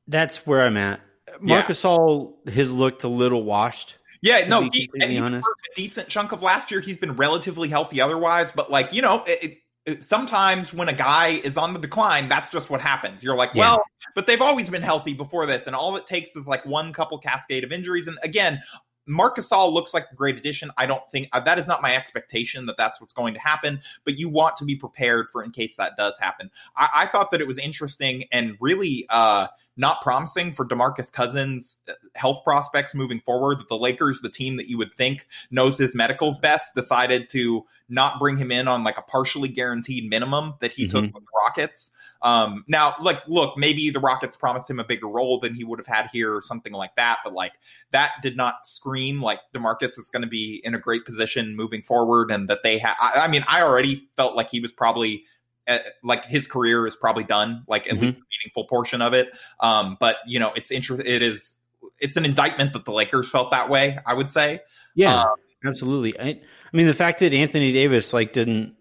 that's 0.08 0.46
where 0.48 0.64
I'm 0.64 0.78
at. 0.78 1.00
Marc 1.40 1.68
Gasol 1.68 2.48
has 2.50 2.74
looked 2.74 3.04
a 3.04 3.08
little 3.08 3.44
washed. 3.44 3.98
Yeah, 4.24 4.48
no, 4.48 4.70
he, 4.72 4.90
and 5.02 5.12
he 5.12 5.18
a 5.18 5.42
decent 5.76 6.08
chunk 6.08 6.32
of 6.32 6.42
last 6.42 6.72
year. 6.72 6.80
He's 6.80 6.98
been 6.98 7.18
relatively 7.18 7.68
healthy 7.68 8.00
otherwise, 8.00 8.54
but 8.54 8.72
like 8.72 8.94
you 8.94 9.02
know, 9.02 9.22
it, 9.28 9.58
it, 9.86 10.04
sometimes 10.06 10.74
when 10.74 10.88
a 10.88 10.94
guy 10.94 11.42
is 11.44 11.58
on 11.58 11.74
the 11.74 11.80
decline, 11.80 12.30
that's 12.30 12.50
just 12.50 12.70
what 12.70 12.80
happens. 12.80 13.22
You're 13.22 13.36
like, 13.36 13.50
Yeah. 13.54 13.62
well, 13.62 13.84
but 14.16 14.26
they've 14.26 14.42
always 14.42 14.70
been 14.70 14.82
healthy 14.82 15.14
before 15.14 15.46
this, 15.46 15.68
and 15.68 15.76
all 15.76 15.98
it 15.98 16.08
takes 16.08 16.38
is 16.38 16.48
like 16.48 16.66
one 16.66 16.94
couple 16.94 17.18
cascade 17.18 17.66
of 17.66 17.74
injuries. 17.74 18.08
And 18.08 18.18
again, 18.24 18.62
Marc 19.06 19.38
Gasol 19.38 19.74
looks 19.74 19.94
like 19.94 20.06
a 20.12 20.16
great 20.16 20.38
addition. 20.38 20.72
I 20.78 20.86
don't 20.86 21.04
think 21.12 21.30
uh, 21.34 21.40
that 21.42 21.60
is 21.60 21.68
not 21.68 21.82
my 21.82 21.96
expectation 21.96 22.66
that 22.68 22.78
that's 22.78 23.02
what's 23.02 23.14
going 23.14 23.34
to 23.34 23.40
happen, 23.40 23.82
but 24.06 24.18
you 24.18 24.30
want 24.30 24.56
to 24.58 24.66
be 24.66 24.76
prepared 24.76 25.28
for 25.32 25.44
in 25.44 25.52
case 25.52 25.76
that 25.78 25.98
does 25.98 26.18
happen. 26.20 26.50
I, 26.76 26.90
I 26.94 27.06
thought 27.08 27.32
that 27.32 27.42
it 27.42 27.48
was 27.48 27.58
interesting 27.58 28.26
and 28.32 28.58
really 28.60 29.06
uh, 29.10 29.48
not 29.76 30.02
promising 30.02 30.54
for 30.54 30.66
Demarcus 30.66 31.12
Cousins' 31.12 31.78
health 32.16 32.44
prospects 32.44 32.94
moving 32.96 33.20
forward. 33.20 33.60
That 33.60 33.70
the 33.70 33.78
Lakers, 33.78 34.22
the 34.22 34.30
team 34.30 34.58
that 34.58 34.70
you 34.70 34.78
would 34.78 34.94
think 34.96 35.28
knows 35.52 35.78
his 35.78 35.94
medicals 35.96 36.38
best, 36.38 36.76
decided 36.76 37.28
to 37.30 37.66
not 37.90 38.20
bring 38.20 38.38
him 38.38 38.52
in 38.52 38.68
on 38.68 38.84
like 38.84 38.98
a 38.98 39.02
partially 39.02 39.50
guaranteed 39.50 40.10
minimum 40.10 40.54
that 40.62 40.72
he 40.72 40.88
took 40.88 41.04
Mhm. 41.06 41.14
with 41.14 41.24
the 41.24 41.30
Rockets. 41.44 41.92
Um, 42.24 42.64
now, 42.68 42.96
like, 43.02 43.20
look, 43.28 43.58
maybe 43.58 43.90
the 43.90 44.00
Rockets 44.00 44.36
promised 44.38 44.70
him 44.70 44.80
a 44.80 44.84
bigger 44.84 45.08
role 45.08 45.40
than 45.40 45.54
he 45.54 45.64
would 45.64 45.78
have 45.78 45.88
had 45.88 46.08
here 46.12 46.34
or 46.34 46.42
something 46.42 46.72
like 46.74 46.96
that, 46.96 47.20
but 47.24 47.34
like 47.34 47.52
that 47.92 48.14
did 48.24 48.38
not 48.38 48.66
scream 48.66 49.22
like 49.22 49.40
Demarcus 49.54 50.00
is 50.00 50.10
going 50.12 50.22
to 50.24 50.28
be 50.30 50.62
in 50.64 50.74
a 50.74 50.80
great 50.80 51.04
position 51.06 51.56
moving 51.56 51.84
forward 51.84 52.32
and 52.32 52.50
that 52.50 52.64
they 52.64 52.80
have. 52.80 52.96
I, 53.00 53.26
I 53.26 53.28
mean, 53.28 53.44
I 53.48 53.62
already 53.62 54.08
felt 54.16 54.36
like 54.36 54.50
he 54.50 54.60
was 54.60 54.72
probably. 54.72 55.26
Uh, 55.66 55.80
like 56.04 56.26
his 56.26 56.46
career 56.46 56.86
is 56.86 56.94
probably 56.98 57.24
done, 57.24 57.64
like 57.70 57.88
at 57.88 57.94
Mhm. 57.94 58.02
least 58.02 58.16
a 58.18 58.28
meaningful 58.42 58.66
portion 58.68 59.02
of 59.02 59.14
it. 59.14 59.32
Um, 59.62 59.96
but 59.98 60.18
you 60.28 60.38
know, 60.38 60.52
it's 60.58 60.72
interesting. 60.72 61.10
It 61.10 61.22
is. 61.22 61.56
It's 62.02 62.18
an 62.18 62.26
indictment 62.26 62.74
that 62.74 62.84
the 62.84 62.92
Lakers 62.92 63.30
felt 63.30 63.52
that 63.52 63.70
way. 63.70 63.98
I 64.06 64.14
would 64.14 64.30
say. 64.30 64.60
Yeah, 64.94 65.22
Um, 65.22 65.36
absolutely. 65.64 66.20
I, 66.20 66.26
I 66.28 66.42
mean, 66.74 66.86
the 66.86 66.94
fact 66.94 67.20
that 67.22 67.34
Anthony 67.34 67.72
Davis 67.72 68.12
like 68.12 68.34
didn't, 68.34 68.76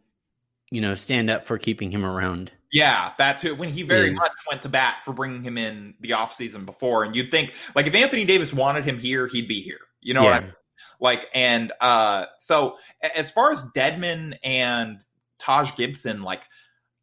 you 0.73 0.81
know, 0.81 0.97
stand 0.97 1.31
up 1.31 1.47
for 1.47 1.57
keeping 1.57 1.93
him 1.93 2.05
around. 2.05 2.51
Yeah, 2.73 3.13
that 3.19 3.39
too. 3.39 3.55
When 3.55 3.69
he 3.69 3.83
very 3.83 4.09
Is- 4.09 4.15
much 4.15 4.33
went 4.51 4.63
to 4.63 4.69
bat 4.71 5.03
for 5.05 5.13
bringing 5.13 5.45
him 5.45 5.59
in 5.59 5.95
the 6.01 6.11
offseason 6.11 6.65
before, 6.65 7.05
and 7.05 7.15
you'd 7.15 7.31
think 7.31 7.55
like 7.77 7.87
if 7.87 7.95
Anthony 7.95 8.25
Davis 8.25 8.53
wanted 8.53 8.85
him 8.85 8.99
here, 8.99 9.27
he'd 9.29 9.47
be 9.47 9.61
here. 9.61 9.81
You 10.01 10.15
know 10.15 10.25
what 10.25 10.33
I 10.33 10.41
mean? 10.41 10.55
Like, 10.99 11.27
and 11.35 11.73
uh, 11.81 12.27
so 12.39 12.77
as 13.03 13.31
far 13.31 13.53
as 13.53 13.65
Dedmon 13.77 14.37
and 14.43 15.01
Taj 15.39 15.75
Gibson, 15.77 16.23
like, 16.23 16.43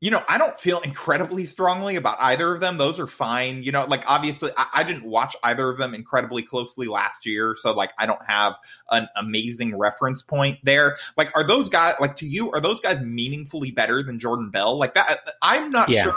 you 0.02 0.12
know, 0.12 0.24
I 0.30 0.38
don't 0.38 0.58
feel 0.60 0.80
incredibly 0.80 1.46
strongly 1.46 1.98
about 1.98 2.18
either 2.22 2.54
of 2.56 2.62
them. 2.62 2.78
Those 2.78 3.00
are 3.00 3.08
fine. 3.08 3.64
You 3.64 3.72
know, 3.74 3.86
like 3.86 4.04
obviously, 4.08 4.52
I, 4.56 4.68
I 4.76 4.84
didn't 4.84 5.04
watch 5.04 5.36
either 5.44 5.70
of 5.70 5.78
them 5.78 5.94
incredibly 5.94 6.42
closely 6.42 6.88
last 6.88 7.26
year, 7.26 7.56
so 7.60 7.74
like 7.74 7.92
I 7.98 8.06
don't 8.06 8.26
have 8.26 8.54
an 8.90 9.10
amazing 9.18 9.78
reference 9.78 10.22
point 10.22 10.60
there. 10.64 10.98
Like, 11.18 11.36
are 11.36 11.46
those 11.46 11.68
guys 11.70 11.96
like 12.00 12.16
to 12.18 12.28
you? 12.28 12.52
Are 12.52 12.62
those 12.62 12.80
guys 12.80 13.02
meaningfully 13.02 13.72
better 13.72 14.02
than 14.02 14.20
Jordan 14.20 14.52
Bell? 14.52 14.78
Like 14.78 14.94
that? 14.94 15.20
I'm 15.42 15.70
not 15.70 15.90
Yeah. 15.90 16.04
sure. 16.06 16.14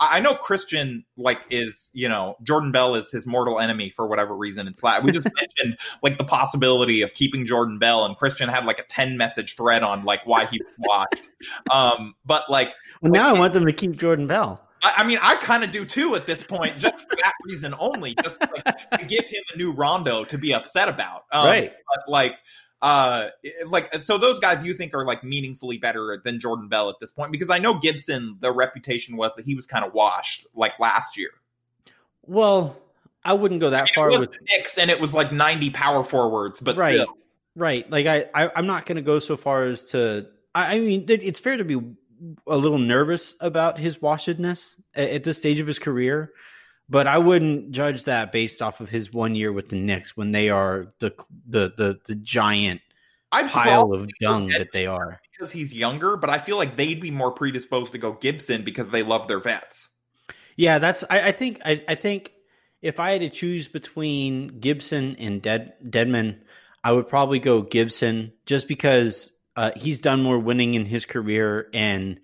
I 0.00 0.20
know 0.20 0.34
Christian 0.34 1.04
like 1.18 1.38
is 1.50 1.90
you 1.92 2.08
know 2.08 2.36
Jordan 2.42 2.72
Bell 2.72 2.94
is 2.94 3.10
his 3.10 3.26
mortal 3.26 3.60
enemy 3.60 3.90
for 3.90 4.08
whatever 4.08 4.34
reason. 4.34 4.66
It's 4.66 4.82
like 4.82 5.02
we 5.02 5.12
just 5.12 5.28
mentioned 5.40 5.78
like 6.02 6.16
the 6.16 6.24
possibility 6.24 7.02
of 7.02 7.12
keeping 7.12 7.46
Jordan 7.46 7.78
Bell, 7.78 8.06
and 8.06 8.16
Christian 8.16 8.48
had 8.48 8.64
like 8.64 8.78
a 8.78 8.84
ten 8.84 9.16
message 9.16 9.56
thread 9.56 9.82
on 9.82 10.04
like 10.04 10.26
why 10.26 10.46
he 10.46 10.58
was 10.58 10.74
watched. 10.78 11.30
Um, 11.70 12.14
but 12.24 12.48
like 12.50 12.72
Well, 13.00 13.12
now 13.12 13.34
I 13.34 13.38
want 13.38 13.54
them 13.54 13.66
to 13.66 13.72
keep 13.72 13.96
Jordan 13.96 14.26
Bell. 14.26 14.60
I, 14.82 14.94
I 14.98 15.04
mean, 15.04 15.18
I 15.20 15.36
kind 15.36 15.64
of 15.64 15.70
do 15.70 15.84
too 15.84 16.14
at 16.14 16.26
this 16.26 16.42
point, 16.42 16.78
just 16.78 17.08
for 17.08 17.16
that 17.16 17.32
reason 17.44 17.74
only, 17.78 18.14
just 18.22 18.40
like, 18.40 18.90
to 18.98 19.04
give 19.06 19.26
him 19.26 19.42
a 19.52 19.56
new 19.56 19.72
Rondo 19.72 20.24
to 20.24 20.38
be 20.38 20.54
upset 20.54 20.88
about. 20.88 21.24
Um, 21.30 21.46
right. 21.46 21.72
But 21.72 22.10
like, 22.10 22.36
uh, 22.82 23.28
like 23.66 23.92
so 24.00 24.16
those 24.16 24.38
guys 24.38 24.64
you 24.64 24.74
think 24.74 24.94
are 24.94 25.04
like 25.04 25.22
meaningfully 25.22 25.76
better 25.76 26.20
than 26.24 26.40
Jordan 26.40 26.68
Bell 26.68 26.88
at 26.88 26.96
this 27.00 27.10
point 27.10 27.30
because 27.30 27.50
I 27.50 27.58
know 27.58 27.74
Gibson, 27.74 28.38
the 28.40 28.52
reputation 28.52 29.16
was 29.16 29.34
that 29.36 29.44
he 29.44 29.54
was 29.54 29.66
kind 29.66 29.84
of 29.84 29.92
washed 29.92 30.46
like 30.54 30.78
last 30.78 31.16
year. 31.16 31.30
Well, 32.22 32.76
I 33.24 33.34
wouldn't 33.34 33.60
go 33.60 33.70
that 33.70 33.90
It 33.90 33.94
far 33.94 34.08
was 34.08 34.18
with 34.20 34.32
the 34.32 34.38
Knicks 34.48 34.78
and 34.78 34.90
it 34.90 35.00
was 35.00 35.12
like 35.12 35.30
ninety 35.30 35.70
power 35.70 36.04
forwards, 36.04 36.60
but 36.60 36.76
right, 36.76 36.96
still, 36.96 37.16
right. 37.54 37.88
Like 37.90 38.06
I, 38.06 38.26
I 38.34 38.50
I'm 38.56 38.66
not 38.66 38.86
going 38.86 38.96
to 38.96 39.02
go 39.02 39.18
so 39.18 39.36
far 39.36 39.64
as 39.64 39.84
to. 39.90 40.26
I, 40.54 40.76
I 40.76 40.80
mean, 40.80 41.04
it, 41.08 41.22
it's 41.22 41.38
fair 41.38 41.56
to 41.58 41.64
be 41.64 41.80
a 42.46 42.56
little 42.56 42.78
nervous 42.78 43.34
about 43.40 43.78
his 43.78 43.98
washedness 43.98 44.76
at, 44.94 45.10
at 45.10 45.24
this 45.24 45.36
stage 45.36 45.60
of 45.60 45.66
his 45.66 45.78
career, 45.78 46.32
but 46.90 47.06
I 47.06 47.18
wouldn't 47.18 47.70
judge 47.70 48.04
that 48.04 48.32
based 48.32 48.60
off 48.60 48.80
of 48.80 48.88
his 48.90 49.12
one 49.12 49.34
year 49.34 49.52
with 49.52 49.68
the 49.68 49.76
Knicks 49.76 50.16
when 50.16 50.32
they 50.32 50.50
are 50.50 50.92
the 50.98 51.14
the 51.46 51.72
the, 51.76 52.00
the 52.06 52.14
giant 52.16 52.80
I'd 53.32 53.48
pile 53.48 53.92
of 53.94 54.10
dung 54.20 54.48
that 54.48 54.72
they 54.72 54.86
are. 54.86 55.20
because 55.32 55.52
he's 55.52 55.72
younger, 55.72 56.16
but 56.16 56.28
I 56.28 56.38
feel 56.38 56.56
like 56.56 56.76
they'd 56.76 57.00
be 57.00 57.12
more 57.12 57.30
predisposed 57.30 57.92
to 57.92 57.98
go 57.98 58.12
Gibson 58.14 58.64
because 58.64 58.90
they 58.90 59.04
love 59.04 59.28
their 59.28 59.38
vets. 59.38 59.88
Yeah, 60.56 60.78
that's. 60.78 61.04
I, 61.08 61.28
I 61.28 61.32
think. 61.32 61.60
I, 61.64 61.82
I 61.88 61.94
think 61.94 62.32
if 62.82 62.98
I 62.98 63.12
had 63.12 63.20
to 63.20 63.30
choose 63.30 63.68
between 63.68 64.58
Gibson 64.58 65.16
and 65.18 65.40
Dead 65.40 65.74
Dedmon, 65.88 66.38
I 66.82 66.92
would 66.92 67.08
probably 67.08 67.38
go 67.38 67.62
Gibson 67.62 68.32
just 68.46 68.66
because 68.68 69.32
Uh, 69.56 69.72
he's 69.76 69.98
done 70.00 70.22
more 70.22 70.38
winning 70.38 70.74
in 70.74 70.86
his 70.86 71.04
career, 71.04 71.68
and 71.74 72.20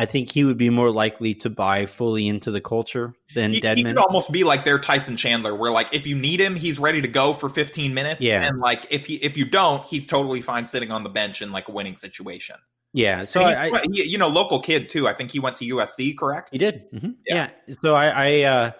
I 0.00 0.06
think 0.06 0.32
he 0.32 0.44
would 0.44 0.56
be 0.56 0.70
more 0.70 0.90
likely 0.90 1.34
to 1.34 1.50
buy 1.50 1.84
fully 1.84 2.26
into 2.26 2.50
the 2.50 2.60
culture 2.62 3.12
than 3.34 3.52
he, 3.52 3.60
Dedmon. 3.60 3.76
He 3.76 3.84
could 3.84 3.98
almost 3.98 4.32
be 4.32 4.44
like 4.44 4.64
their 4.64 4.78
Tyson 4.78 5.14
Chandler, 5.14 5.54
where 5.54 5.70
like 5.70 5.88
if 5.92 6.06
you 6.06 6.16
need 6.16 6.40
him, 6.40 6.56
he's 6.56 6.78
ready 6.78 7.02
to 7.02 7.08
go 7.08 7.34
for 7.34 7.50
15 7.50 7.92
minutes. 7.92 8.22
Yeah. 8.22 8.42
And 8.46 8.60
like 8.60 8.86
if 8.88 9.04
he 9.04 9.16
if 9.16 9.36
you 9.36 9.44
don't, 9.44 9.86
he's 9.86 10.06
totally 10.06 10.40
fine 10.40 10.66
sitting 10.66 10.90
on 10.90 11.02
the 11.02 11.10
bench 11.10 11.42
in 11.42 11.52
like 11.52 11.68
a 11.68 11.72
winning 11.72 11.98
situation. 11.98 12.56
yeah, 12.94 13.24
so 13.24 13.42
I, 13.42 13.66
I 13.66 13.82
he, 13.92 14.04
you 14.04 14.16
know, 14.16 14.28
local 14.28 14.62
kid 14.62 14.88
too. 14.88 15.06
I 15.06 15.12
think 15.12 15.32
he 15.32 15.38
went 15.38 15.56
to 15.56 15.66
USC, 15.66 16.16
correct? 16.16 16.48
He 16.50 16.56
did. 16.56 16.84
hmm 16.98 17.10
Yeah. 17.26 17.50
Yeah. 17.66 17.74
So 17.82 17.94
I, 17.94 18.06
I, 18.06 18.42
uh, 18.44 18.70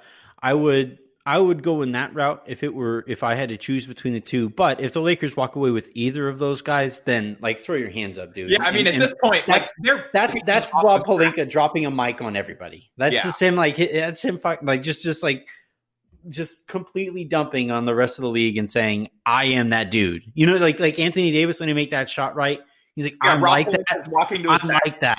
I 0.42 0.54
would, 0.54 1.00
I 1.26 1.38
would 1.38 1.62
go 1.62 1.82
in 1.82 1.92
that 1.92 2.14
route 2.14 2.42
if 2.46 2.62
it 2.62 2.74
were 2.74 3.04
if 3.06 3.22
I 3.22 3.34
had 3.34 3.50
to 3.50 3.56
choose 3.58 3.86
between 3.86 4.14
the 4.14 4.20
two. 4.20 4.48
But 4.48 4.80
if 4.80 4.92
the 4.94 5.00
Lakers 5.02 5.36
walk 5.36 5.54
away 5.54 5.70
with 5.70 5.90
either 5.94 6.28
of 6.28 6.38
those 6.38 6.62
guys, 6.62 7.00
then 7.00 7.36
like 7.40 7.58
throw 7.60 7.76
your 7.76 7.90
hands 7.90 8.16
up, 8.18 8.32
dude. 8.34 8.50
Yeah, 8.50 8.62
I 8.62 8.70
mean, 8.70 8.86
And- 8.86 8.96
at 8.96 9.00
this 9.00 9.14
point, 9.22 9.46
like 9.46 9.62
that's- 9.64 9.72
they're 9.80 10.04
that's 10.12 10.34
that's 10.46 10.70
Rob 10.72 11.00
the. 11.00 11.06
Pelinka 11.06 11.48
dropping 11.50 11.84
a 11.86 11.90
mic 11.90 12.22
on 12.22 12.36
everybody. 12.36 12.90
That's 12.96 13.14
Yeah. 13.16 13.22
just 13.22 13.40
him. 13.40 13.54
Like 13.54 13.76
that's 13.76 14.22
him. 14.22 14.40
Like 14.62 14.82
just 14.82 15.02
just 15.02 15.22
like 15.22 15.46
just 16.28 16.66
completely 16.68 17.24
dumping 17.24 17.70
on 17.70 17.84
the 17.86 17.94
rest 17.94 18.18
of 18.18 18.22
the 18.22 18.28
league 18.30 18.56
and 18.58 18.70
saying, 18.70 19.08
"I 19.24 19.44
am 19.46 19.70
that 19.70 19.90
dude." 19.90 20.22
You 20.34 20.46
know, 20.46 20.56
like 20.56 20.80
like 20.80 20.98
Anthony 20.98 21.32
Davis 21.32 21.60
when 21.60 21.68
he 21.68 21.74
make 21.74 21.90
that 21.90 22.08
shot 22.10 22.34
right. 22.34 22.60
He's 22.96 23.04
like, 23.04 23.16
Yeah, 23.22 23.32
"I'm 23.34 23.42
Rob 23.44 23.52
like 23.52 23.68
Pelinka's 23.68 23.84
that." 23.90 24.08
walking 24.08 24.42
to 24.42 24.52
his 24.52 24.62
I'm 24.62 24.68
like 24.68 25.00
that. 25.00 25.18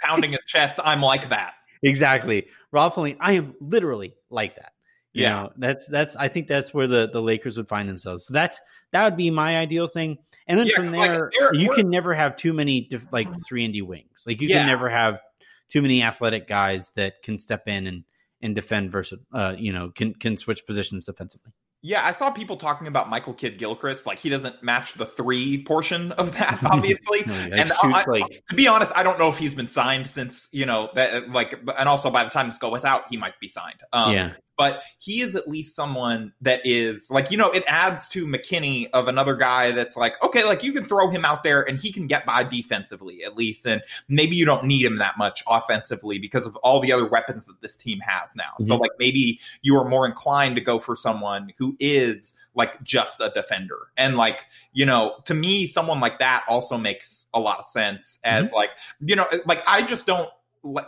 pounding 0.00 0.30
his 0.32 0.44
chest. 0.46 0.78
I'm 0.82 1.02
like 1.02 1.28
that. 1.30 1.54
exactly 1.82 2.46
rob 2.72 2.92
Pelinka, 2.92 3.16
i 3.20 3.32
am 3.32 3.54
literally 3.58 4.12
like 4.28 4.54
that 4.56 4.69
you 5.12 5.22
Yeah. 5.24 5.30
know 5.32 5.52
that's 5.56 5.86
that's 5.86 6.14
i 6.16 6.28
think 6.28 6.46
that's 6.48 6.72
where 6.72 6.86
the 6.86 7.08
the 7.12 7.20
lakers 7.20 7.56
would 7.56 7.68
find 7.68 7.88
themselves 7.88 8.26
so 8.26 8.32
that's 8.34 8.60
that 8.92 9.04
would 9.04 9.16
be 9.16 9.30
my 9.30 9.56
ideal 9.58 9.88
thing 9.88 10.18
and 10.46 10.58
then 10.58 10.66
Yeah, 10.68 10.76
from 10.76 10.92
like, 10.92 11.10
there 11.10 11.30
they're- 11.38 11.54
you 11.54 11.72
can 11.74 11.90
never 11.90 12.14
have 12.14 12.36
too 12.36 12.52
many 12.52 12.82
dif- 12.82 13.12
like 13.12 13.28
three 13.46 13.64
and 13.64 13.74
d 13.74 13.82
wings 13.82 14.24
like 14.26 14.40
you 14.40 14.48
Yeah. 14.48 14.58
can 14.58 14.66
never 14.66 14.88
have 14.88 15.20
too 15.68 15.82
many 15.82 16.02
athletic 16.02 16.46
guys 16.48 16.90
that 16.96 17.22
can 17.22 17.38
step 17.38 17.66
in 17.66 17.86
and 17.86 18.04
and 18.42 18.54
defend 18.54 18.90
versus 18.92 19.18
uh 19.34 19.54
you 19.58 19.72
know 19.72 19.90
can 19.90 20.14
can 20.14 20.36
switch 20.36 20.64
positions 20.66 21.04
defensively 21.06 21.52
Yeah, 21.82 22.04
I 22.04 22.12
saw 22.12 22.30
people 22.30 22.56
talking 22.58 22.86
about 22.88 23.08
Michael 23.08 23.32
Kidd 23.32 23.56
Gilchrist. 23.56 24.04
Like 24.06 24.18
he 24.18 24.28
doesn't 24.28 24.62
match 24.62 24.92
the 24.94 25.06
three 25.06 25.64
portion 25.64 26.12
of 26.12 26.32
that, 26.36 26.58
obviously. 26.64 27.22
No, 27.26 27.32
like, 27.32 27.52
and 27.58 27.72
I- 27.82 28.04
like 28.06 28.44
to 28.50 28.54
be 28.54 28.68
honest, 28.68 28.92
I 28.94 29.02
don't 29.02 29.18
know 29.18 29.30
if 29.30 29.38
he's 29.38 29.54
been 29.54 29.66
signed 29.66 30.06
since 30.10 30.46
you 30.52 30.66
know 30.66 30.90
that. 30.94 31.30
Like, 31.30 31.54
and 31.78 31.88
also 31.88 32.10
by 32.10 32.24
the 32.24 32.28
time 32.30 32.48
this 32.48 32.58
goes 32.58 32.84
out, 32.84 33.04
he 33.08 33.16
might 33.16 33.32
be 33.40 33.48
signed. 33.48 33.80
Um, 33.94 34.12
yeah 34.12 34.32
but 34.60 34.82
he 34.98 35.22
is 35.22 35.34
at 35.34 35.48
least 35.48 35.74
someone 35.74 36.34
that 36.42 36.60
is 36.66 37.10
like 37.10 37.30
you 37.30 37.38
know 37.38 37.50
it 37.50 37.64
adds 37.66 38.06
to 38.08 38.26
McKinnie 38.26 38.90
of 38.92 39.08
another 39.08 39.34
guy 39.34 39.70
that's 39.70 39.96
like 39.96 40.22
okay 40.22 40.44
like 40.44 40.62
you 40.62 40.70
can 40.74 40.84
throw 40.84 41.08
him 41.08 41.24
out 41.24 41.42
there 41.44 41.62
and 41.62 41.80
he 41.80 41.90
can 41.90 42.06
get 42.06 42.26
by 42.26 42.44
defensively 42.44 43.24
at 43.24 43.38
least 43.38 43.64
and 43.64 43.80
maybe 44.08 44.36
you 44.36 44.44
don't 44.44 44.66
need 44.66 44.84
him 44.84 44.98
that 44.98 45.16
much 45.16 45.42
offensively 45.48 46.18
because 46.18 46.44
of 46.44 46.56
all 46.56 46.78
the 46.78 46.92
other 46.92 47.06
weapons 47.06 47.46
that 47.46 47.58
this 47.62 47.74
team 47.74 48.00
has 48.00 48.36
now. 48.36 48.52
So 48.58 48.76
Mhm. 48.76 48.80
like 48.80 48.90
maybe 48.98 49.40
you 49.62 49.78
are 49.78 49.88
more 49.88 50.04
inclined 50.04 50.56
to 50.56 50.60
go 50.60 50.78
for 50.78 50.94
someone 50.94 51.54
who 51.56 51.74
is 51.80 52.34
like 52.54 52.82
just 52.82 53.18
a 53.18 53.30
defender. 53.34 53.78
And 53.96 54.18
like 54.18 54.44
you 54.74 54.84
know 54.84 55.14
to 55.24 55.32
me 55.32 55.68
someone 55.68 56.00
like 56.00 56.18
that 56.18 56.44
also 56.46 56.76
makes 56.76 57.28
a 57.32 57.40
lot 57.40 57.60
of 57.60 57.64
sense 57.64 58.18
as 58.24 58.52
like 58.52 58.68
you 59.00 59.16
know 59.16 59.26
like 59.46 59.62
I 59.66 59.80
just 59.86 60.06
don't 60.06 60.28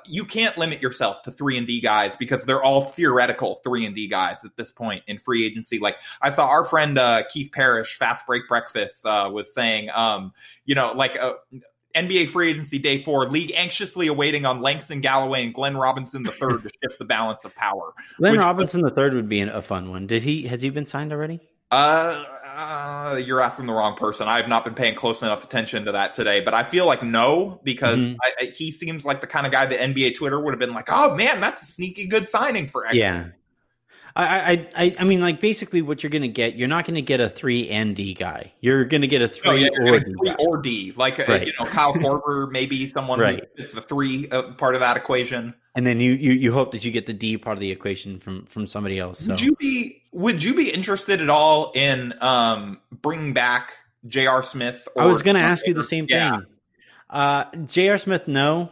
you 0.06 0.24
can't 0.24 0.56
limit 0.58 0.82
yourself 0.82 1.22
to 1.22 1.30
three 1.30 1.56
and 1.56 1.66
D 1.66 1.80
guys 1.80 2.14
because 2.16 2.44
they're 2.44 2.62
all 2.62 2.82
theoretical 2.82 3.61
three 3.64 3.87
and 3.87 3.94
D 3.94 4.06
guys 4.08 4.44
at 4.44 4.56
this 4.56 4.70
point 4.70 5.02
in 5.06 5.18
free 5.18 5.44
agency. 5.44 5.78
Like 5.78 5.96
I 6.20 6.30
saw 6.30 6.46
our 6.46 6.64
friend 6.64 6.98
uh, 6.98 7.22
Keith 7.30 7.50
Parrish, 7.52 7.96
Fast 7.96 8.26
Break 8.26 8.48
Breakfast, 8.48 9.06
uh, 9.06 9.30
was 9.32 9.54
saying, 9.54 9.88
um, 9.94 10.32
you 10.66 10.74
know, 10.74 10.92
like 10.92 11.16
uh, 11.18 11.35
NBA 11.94 12.28
free 12.28 12.50
agency 12.50 12.78
day 12.78 13.02
four, 13.02 13.28
league 13.28 13.52
anxiously 13.56 14.08
awaiting 14.08 14.44
on 14.44 14.61
Langston 14.61 15.00
Galloway 15.00 15.44
and 15.44 15.54
Glenn 15.54 15.76
Robinson 15.76 16.22
the 16.22 16.32
third 16.32 16.62
to 16.62 16.70
shift 16.82 16.98
the 16.98 17.04
balance 17.04 17.44
of 17.44 17.54
power. 17.54 17.94
Glenn 18.18 18.38
Robinson 18.38 18.82
the 18.82 18.90
third 18.90 19.14
would 19.14 19.28
be 19.28 19.40
an, 19.40 19.48
a 19.48 19.62
fun 19.62 19.90
one. 19.90 20.06
Did 20.06 20.22
he? 20.22 20.46
Has 20.46 20.61
he 20.62 20.70
been 20.70 20.87
signed 20.87 21.12
already? 21.12 21.40
Uh, 21.70 22.24
uh, 22.54 23.16
you're 23.24 23.40
asking 23.40 23.66
the 23.66 23.72
wrong 23.72 23.96
person. 23.96 24.28
I 24.28 24.36
have 24.38 24.48
not 24.48 24.64
been 24.64 24.74
paying 24.74 24.94
close 24.94 25.22
enough 25.22 25.44
attention 25.44 25.84
to 25.86 25.92
that 25.92 26.14
today, 26.14 26.40
but 26.40 26.54
I 26.54 26.62
feel 26.64 26.86
like 26.86 27.02
no 27.02 27.60
because 27.64 27.98
Mhm. 27.98 28.16
I, 28.22 28.32
I, 28.40 28.44
he 28.46 28.70
seems 28.70 29.04
like 29.04 29.20
the 29.20 29.26
kind 29.26 29.46
of 29.46 29.52
guy 29.52 29.66
that 29.66 29.80
NBA 29.80 30.14
Twitter 30.16 30.40
would 30.40 30.52
have 30.52 30.60
been 30.60 30.74
like, 30.74 30.88
"Oh 30.90 31.14
man, 31.14 31.40
that's 31.40 31.62
a 31.62 31.66
sneaky 31.66 32.06
good 32.06 32.28
signing 32.28 32.68
for 32.68 32.86
X." 32.86 32.94
Yeah. 32.94 33.28
I, 34.14 34.68
I, 34.77 34.96
I, 35.01 35.05
mean, 35.05 35.20
like 35.20 35.40
basically, 35.40 35.81
what 35.83 36.03
you're 36.03 36.11
going 36.11 36.22
to 36.22 36.29
get, 36.29 36.57
you're 36.57 36.68
not 36.68 36.85
going 36.85 36.96
to 36.96 37.03
get 37.03 37.20
a 37.20 37.29
three 37.29 37.68
and 37.70 37.96
D 37.96 38.14
guy. 38.14 38.53
You're 38.61 38.85
going 38.85 39.01
to 39.01 39.07
get 39.07 39.22
a 39.22 39.25
Oh, 39.25 39.29
three 39.29 39.62
yeah, 39.62 39.68
or 39.81 39.98
D 40.01 40.14
three 40.18 40.35
or 40.38 40.59
D, 40.59 40.92
like 40.96 41.18
uh, 41.18 41.25
Right. 41.29 41.46
you 41.46 41.53
know 41.59 41.66
Kyle 41.66 41.94
Korver, 41.98 42.51
maybe 42.51 42.87
someone 42.88 43.18
Right. 43.18 43.40
who 43.40 43.62
fits 43.62 43.72
the 43.72 43.81
three 43.81 44.29
uh, 44.31 44.53
part 44.53 44.75
of 44.75 44.81
that 44.81 44.96
equation. 44.96 45.55
and 45.75 45.87
then 45.87 46.01
you, 46.01 46.12
you, 46.12 46.33
you 46.33 46.53
hope 46.53 46.72
that 46.72 46.85
you 46.85 46.90
get 46.90 47.07
the 47.07 47.14
D 47.14 47.38
part 47.38 47.57
of 47.57 47.61
the 47.61 47.70
equation 47.70 48.18
from 48.18 48.44
from 48.46 48.66
somebody 48.66 48.98
else. 48.98 49.20
So 49.20 49.33
Would 49.33 49.40
you 49.40 49.57
be 49.57 50.03
Would 50.12 50.42
you 50.42 50.55
be 50.55 50.70
interested 50.70 51.20
at 51.22 51.31
all 51.31 51.72
in 51.75 52.12
um 52.20 52.81
bringing 52.90 53.33
back 53.33 53.72
J.R. 54.07 54.42
Smith? 54.42 54.87
I 54.98 55.07
was 55.07 55.22
going 55.22 55.37
to 55.37 55.42
ask 55.42 55.66
you 55.66 55.75
the 55.75 55.83
same 55.85 56.07
Yeah. 56.09 56.37
thing. 56.37 56.46
Uh, 57.09 57.44
J.R. 57.66 57.98
Smith, 57.98 58.27
no. 58.29 58.70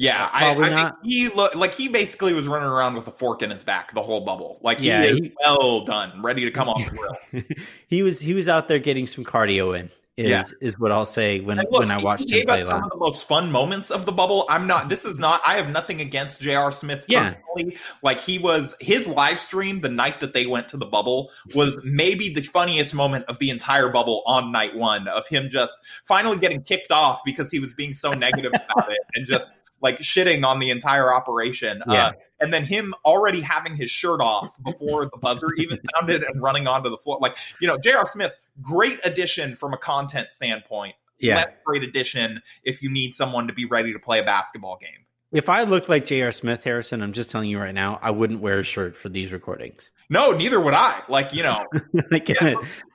Yeah, 0.00 0.24
uh, 0.24 0.28
I, 0.32 0.40
Probably 0.40 0.64
I 0.64 0.68
not. 0.70 1.00
think 1.02 1.12
he 1.12 1.28
look 1.28 1.54
like 1.54 1.74
he 1.74 1.88
basically 1.88 2.32
was 2.32 2.48
running 2.48 2.70
around 2.70 2.94
with 2.94 3.06
a 3.06 3.10
fork 3.10 3.42
in 3.42 3.50
his 3.50 3.62
back 3.62 3.92
the 3.92 4.00
whole 4.02 4.22
bubble. 4.24 4.58
Like 4.62 4.80
he 4.80 4.88
Yeah, 4.88 5.04
he- 5.04 5.30
well 5.42 5.84
done, 5.84 6.22
ready 6.22 6.46
to 6.46 6.50
come 6.50 6.70
off 6.70 6.82
the 6.82 6.96
grill. 6.96 7.44
he 7.86 8.02
was 8.02 8.18
he 8.18 8.32
was 8.32 8.48
out 8.48 8.66
there 8.66 8.78
getting 8.78 9.06
some 9.06 9.24
cardio 9.26 9.78
in. 9.78 9.90
Is 10.16 10.28
Yeah. 10.28 10.42
is 10.62 10.78
what 10.78 10.90
I'll 10.90 11.04
say 11.06 11.40
when 11.40 11.58
look, 11.58 11.70
when 11.70 11.90
I 11.90 11.98
he 11.98 12.04
watched 12.04 12.30
him 12.30 12.46
play 12.46 12.62
us 12.62 12.68
some 12.68 12.82
of 12.82 12.90
the 12.90 12.96
most 12.96 13.28
fun 13.28 13.52
moments 13.52 13.90
of 13.90 14.06
the 14.06 14.12
bubble. 14.12 14.46
I'm 14.48 14.66
not. 14.66 14.88
This 14.88 15.04
is 15.04 15.18
not. 15.18 15.40
I 15.46 15.56
have 15.56 15.70
nothing 15.70 16.00
against 16.00 16.40
J.R. 16.40 16.72
Smith 16.72 17.04
Yeah. 17.06 17.34
personally. 17.54 17.76
Like 18.02 18.20
he 18.20 18.38
was 18.38 18.74
his 18.80 19.06
live 19.06 19.38
stream 19.38 19.82
the 19.82 19.88
night 19.90 20.20
that 20.20 20.32
they 20.32 20.46
went 20.46 20.70
to 20.70 20.76
the 20.78 20.86
bubble 20.86 21.30
was 21.54 21.78
maybe 21.84 22.32
the 22.32 22.42
funniest 22.42 22.94
moment 22.94 23.26
of 23.28 23.38
the 23.38 23.50
entire 23.50 23.90
bubble 23.90 24.22
on 24.26 24.50
night 24.50 24.74
one 24.76 25.08
of 25.08 25.26
him 25.28 25.48
just 25.50 25.76
finally 26.04 26.38
getting 26.38 26.62
kicked 26.62 26.90
off 26.90 27.20
because 27.24 27.50
he 27.50 27.58
was 27.58 27.72
being 27.74 27.92
so 27.92 28.12
negative 28.12 28.52
about 28.54 28.90
it 28.90 28.98
and 29.14 29.26
just 29.26 29.50
like 29.80 29.98
shitting 30.00 30.44
on 30.44 30.58
the 30.58 30.70
entire 30.70 31.12
operation. 31.12 31.82
Yeah. 31.88 32.06
Uh, 32.08 32.12
and 32.40 32.52
then 32.54 32.64
him 32.64 32.94
already 33.04 33.40
having 33.40 33.76
his 33.76 33.90
shirt 33.90 34.20
off 34.20 34.52
before 34.64 35.04
the 35.04 35.16
buzzer 35.20 35.48
even 35.58 35.78
sounded 35.96 36.22
and 36.22 36.40
running 36.42 36.66
onto 36.66 36.88
the 36.90 36.96
floor. 36.98 37.18
Like, 37.20 37.36
you 37.60 37.68
know, 37.68 37.76
J.R. 37.78 38.06
Smith, 38.06 38.32
great 38.62 38.98
addition 39.04 39.56
from 39.56 39.74
a 39.74 39.78
content 39.78 40.28
standpoint 40.32 40.94
Yeah, 41.18 41.44
great 41.64 41.82
addition 41.82 42.40
if 42.64 42.82
you 42.82 42.90
need 42.90 43.14
someone 43.14 43.46
to 43.46 43.52
be 43.52 43.66
ready 43.66 43.92
to 43.92 43.98
play 43.98 44.18
a 44.20 44.24
basketball 44.24 44.78
game. 44.80 45.04
if 45.32 45.48
I 45.50 45.62
looked 45.64 45.88
like 45.90 46.06
J.R. 46.06 46.32
Smith, 46.32 46.64
Harrison, 46.64 47.02
I'm 47.02 47.12
just 47.12 47.30
telling 47.30 47.48
you 47.50 47.58
right 47.58 47.74
now, 47.74 47.98
I 48.02 48.10
wouldn't 48.10 48.40
wear 48.40 48.60
a 48.60 48.64
shirt 48.64 48.96
for 48.96 49.08
these 49.10 49.32
recordings. 49.32 49.90
No, 50.08 50.32
neither 50.32 50.58
would 50.60 50.74
I. 50.74 51.02
Like 51.08 51.32
you 51.34 51.42
know, 51.42 51.66
like, 52.10 52.28
Yeah. 52.28 52.54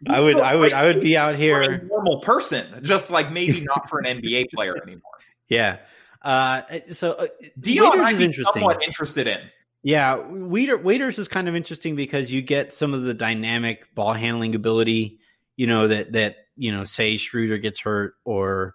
I 0.10 0.20
would, 0.22 0.40
I 0.40 0.56
would, 0.56 0.74
I 0.74 0.86
would 0.86 1.02
be 1.02 1.16
out 1.16 1.36
here. 1.36 1.84
normal 1.88 2.20
person, 2.22 2.82
just 2.84 3.10
like 3.12 3.32
maybe 3.32 3.62
not 3.62 3.90
for 3.90 4.00
an 4.00 4.06
NBA 4.22 4.48
player 4.54 4.76
anymore. 4.82 5.02
Yeah. 5.48 5.78
Uh, 6.26 6.80
so 6.92 7.14
uh, 7.14 7.28
Dion, 7.60 8.00
Waiters 8.00 8.14
is 8.14 8.22
interesting. 8.22 8.54
somewhat 8.62 8.84
interested 8.84 9.28
in. 9.28 9.40
Yeah, 9.84 10.16
Waiter, 10.28 10.76
Waiters 10.76 11.20
is 11.20 11.28
kind 11.28 11.48
of 11.48 11.56
interesting 11.56 11.96
because 11.96 12.34
you 12.34 12.42
get 12.42 12.74
some 12.74 12.96
of 12.96 13.04
the 13.04 13.14
dynamic 13.14 13.94
ball 13.94 14.14
handling 14.14 14.56
ability, 14.56 15.20
you 15.56 15.68
know, 15.68 15.88
that 15.88 16.14
that 16.14 16.38
you 16.58 16.72
know, 16.72 16.84
say 16.84 17.18
Schroeder 17.18 17.60
gets 17.60 17.80
hurt 17.80 18.16
or 18.26 18.74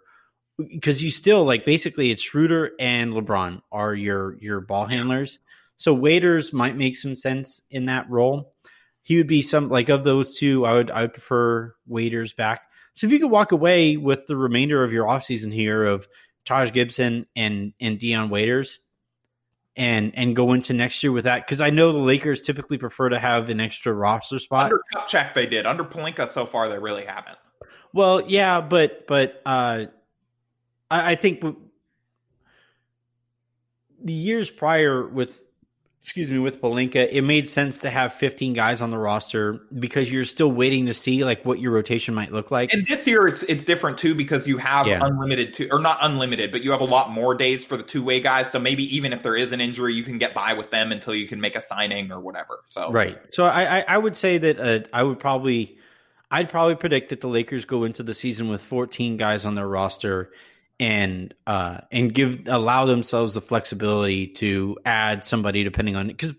because 0.57 1.03
you 1.03 1.11
still 1.11 1.45
like 1.45 1.65
basically 1.65 2.13
it's 2.13 2.23
Schroeder 2.23 2.71
and 2.79 3.13
LeBron 3.13 3.63
are 3.73 3.95
your 3.95 4.39
your 4.39 4.61
ball 4.61 4.87
handlers. 4.87 5.41
So 5.77 5.93
Waiters 5.93 6.53
might 6.53 6.77
make 6.77 6.97
some 6.97 7.17
sense 7.17 7.61
in 7.71 7.87
that 7.87 8.09
role. 8.09 8.53
He 9.03 9.17
would 9.17 9.27
be 9.27 9.43
some 9.43 9.69
like 9.69 9.89
of 9.89 10.05
those 10.05 10.39
two, 10.39 10.65
I 10.65 10.75
would 10.75 10.93
I 10.93 11.03
would 11.03 11.15
prefer 11.15 11.75
Waiters 11.89 12.33
back. 12.33 12.63
So 12.93 13.09
if 13.09 13.13
you 13.13 13.19
could 13.19 13.31
walk 13.31 13.51
away 13.51 13.97
with 13.97 14.27
the 14.27 14.37
remainder 14.37 14.85
of 14.85 14.93
your 14.93 15.07
offseason 15.07 15.53
here 15.53 15.85
of 15.85 16.07
Taj 16.51 16.73
Gibson 16.73 17.27
and 17.37 17.73
and 17.81 17.97
Dion 17.97 18.29
Waiters, 18.29 18.81
and 19.77 20.11
and 20.17 20.35
go 20.35 20.53
into 20.53 20.73
next 20.73 21.01
year 21.01 21.13
with 21.13 21.23
that 21.23 21.47
because 21.47 21.61
I 21.61 21.71
know 21.71 21.93
the 21.93 21.99
Lakers 21.99 22.41
typically 22.41 22.77
prefer 22.77 23.09
to 23.09 23.21
have 23.21 23.51
an 23.51 23.61
extra 23.61 23.93
roster 23.93 24.41
spot. 24.41 24.65
Under 24.65 24.83
Kupchak, 24.93 25.33
they 25.33 25.47
did. 25.47 25.65
Under 25.65 25.85
Pelinka, 25.85 26.29
so 26.29 26.47
far 26.47 26.69
they 26.69 26.81
really 26.81 27.05
haven't. 27.05 27.39
well, 27.93 28.21
yeah, 28.29 28.61
but 28.61 29.07
but 29.07 29.41
uh, 29.47 29.85
I, 30.91 31.13
I 31.13 31.15
think 31.15 31.41
the 34.03 34.13
years 34.13 34.51
prior 34.51 35.07
with 35.07 35.41
excuse 36.03 36.31
me 36.31 36.39
with 36.39 36.63
Pelinka, 36.63 37.09
it 37.11 37.23
made 37.23 37.49
sense 37.49 37.81
to 37.81 37.91
have 37.91 38.15
15 38.15 38.55
guys 38.55 38.81
on 38.81 38.91
the 38.91 38.97
roster 38.97 39.61
because 39.79 40.11
you're 40.11 40.25
still 40.25 40.51
waiting 40.51 40.87
to 40.87 40.95
see 40.95 41.25
like 41.25 41.45
what 41.45 41.61
your 41.61 41.73
rotation 41.73 42.15
might 42.15 42.33
look 42.33 42.51
like. 42.51 42.73
And 42.73 42.87
this 42.87 43.07
year 43.07 43.27
it's 43.27 43.43
it's 43.45 43.67
different 43.67 43.99
too 43.99 44.15
because 44.15 44.47
you 44.47 44.57
have 44.57 44.87
Yeah. 44.87 45.01
unlimited 45.05 45.53
two 45.53 45.69
or 45.71 45.79
not 45.79 45.99
unlimited, 46.01 46.53
but 46.53 46.63
you 46.65 46.71
have 46.71 46.81
a 46.81 46.87
lot 46.87 47.11
more 47.11 47.35
days 47.35 47.65
for 47.65 47.77
the 47.77 47.83
two 47.83 48.03
way 48.03 48.19
guys. 48.21 48.51
So 48.51 48.59
maybe 48.59 48.85
even 48.97 49.13
if 49.13 49.23
there 49.23 49.37
is 49.37 49.53
an 49.53 49.61
injury, 49.61 49.93
you 49.93 50.03
can 50.03 50.17
get 50.17 50.33
by 50.33 50.55
with 50.55 50.71
them 50.71 50.91
until 50.91 51.15
you 51.15 51.29
can 51.29 51.41
make 51.41 51.55
a 51.55 51.61
signing 51.61 52.11
or 52.11 52.21
whatever. 52.21 52.61
So 52.67 52.91
Right. 52.91 53.19
So 53.31 53.45
I, 53.45 53.81
I, 53.81 53.85
I 53.89 53.99
would 53.99 54.17
say 54.17 54.39
that 54.39 54.59
uh, 54.59 54.87
I 54.95 55.03
would 55.03 55.19
probably 55.19 55.77
I'd 56.31 56.49
probably 56.49 56.77
predict 56.77 57.11
that 57.11 57.21
the 57.21 57.29
Lakers 57.29 57.67
go 57.67 57.85
into 57.85 58.03
the 58.03 58.15
season 58.15 58.49
with 58.49 58.63
14 58.63 59.19
guys 59.19 59.45
on 59.45 59.55
their 59.55 59.69
roster 59.69 60.31
and 60.81 61.33
uh 61.47 61.79
and 61.93 62.13
give 62.13 62.49
allow 62.49 62.87
themselves 62.87 63.35
the 63.35 63.41
flexibility 63.41 64.27
to 64.27 64.77
add 64.85 65.23
somebody 65.23 65.63
depending 65.63 65.95
on 65.95 66.09
because 66.09 66.33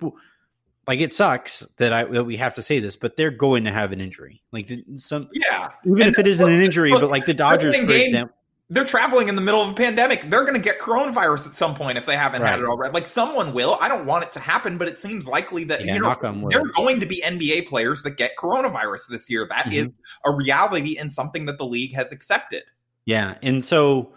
like 0.88 1.00
it 1.00 1.14
sucks 1.14 1.60
that 1.78 1.94
I 1.94 2.04
that 2.06 2.26
we 2.26 2.38
have 2.38 2.56
to 2.56 2.64
say 2.64 2.80
this, 2.80 2.96
but 2.98 3.16
they're 3.16 3.30
going 3.32 3.64
to 3.66 3.72
have 3.72 3.92
an 3.94 4.02
injury. 4.02 4.42
Like 4.52 4.70
some 4.98 5.30
yeah, 5.32 5.70
even 5.86 6.02
And 6.02 6.12
if 6.12 6.20
it 6.20 6.28
isn't 6.28 6.50
an 6.50 6.60
injury, 6.60 6.90
look, 6.92 7.02
but 7.02 7.12
like 7.12 7.26
the 7.26 7.34
Dodgers, 7.36 7.76
for 7.78 7.86
games- 7.86 8.06
example. 8.06 8.36
they're 8.72 8.84
traveling 8.84 9.30
in 9.30 9.36
the 9.36 9.42
middle 9.44 9.62
of 9.62 9.70
a 9.70 9.74
pandemic. 9.74 10.22
They're 10.24 10.42
going 10.42 10.56
to 10.56 10.60
get 10.62 10.80
coronavirus 10.80 11.48
at 11.48 11.54
some 11.54 11.76
point 11.76 11.98
if 12.00 12.08
they 12.08 12.16
haven't 12.18 12.42
had 12.42 12.60
it 12.60 12.66
already. 12.66 12.94
Like 12.94 13.06
someone 13.06 13.54
will. 13.54 13.78
I 13.80 13.90
don't 13.90 14.06
want 14.08 14.24
it 14.26 14.32
to 14.34 14.40
happen, 14.40 14.78
but 14.80 14.88
it 14.88 15.00
seems 15.00 15.28
likely 15.28 15.66
that 15.66 15.86
Yeah, 15.86 15.94
you 15.96 16.02
know 16.02 16.16
there 16.50 16.62
are 16.62 16.72
going 16.76 17.00
to 17.02 17.06
be 17.06 17.22
NBA 17.24 17.68
players 17.68 18.02
that 18.04 18.18
get 18.18 18.32
coronavirus 18.38 19.08
this 19.10 19.30
year. 19.30 19.46
That 19.50 19.72
is 19.72 19.86
Mm-hmm. 19.88 20.32
a 20.34 20.36
reality 20.36 20.98
and 20.98 21.14
something 21.14 21.46
that 21.46 21.60
the 21.60 21.66
league 21.66 21.94
has 21.94 22.12
accepted. 22.12 22.64
Yeah, 23.06 23.36
and 23.44 23.64
so 23.64 24.14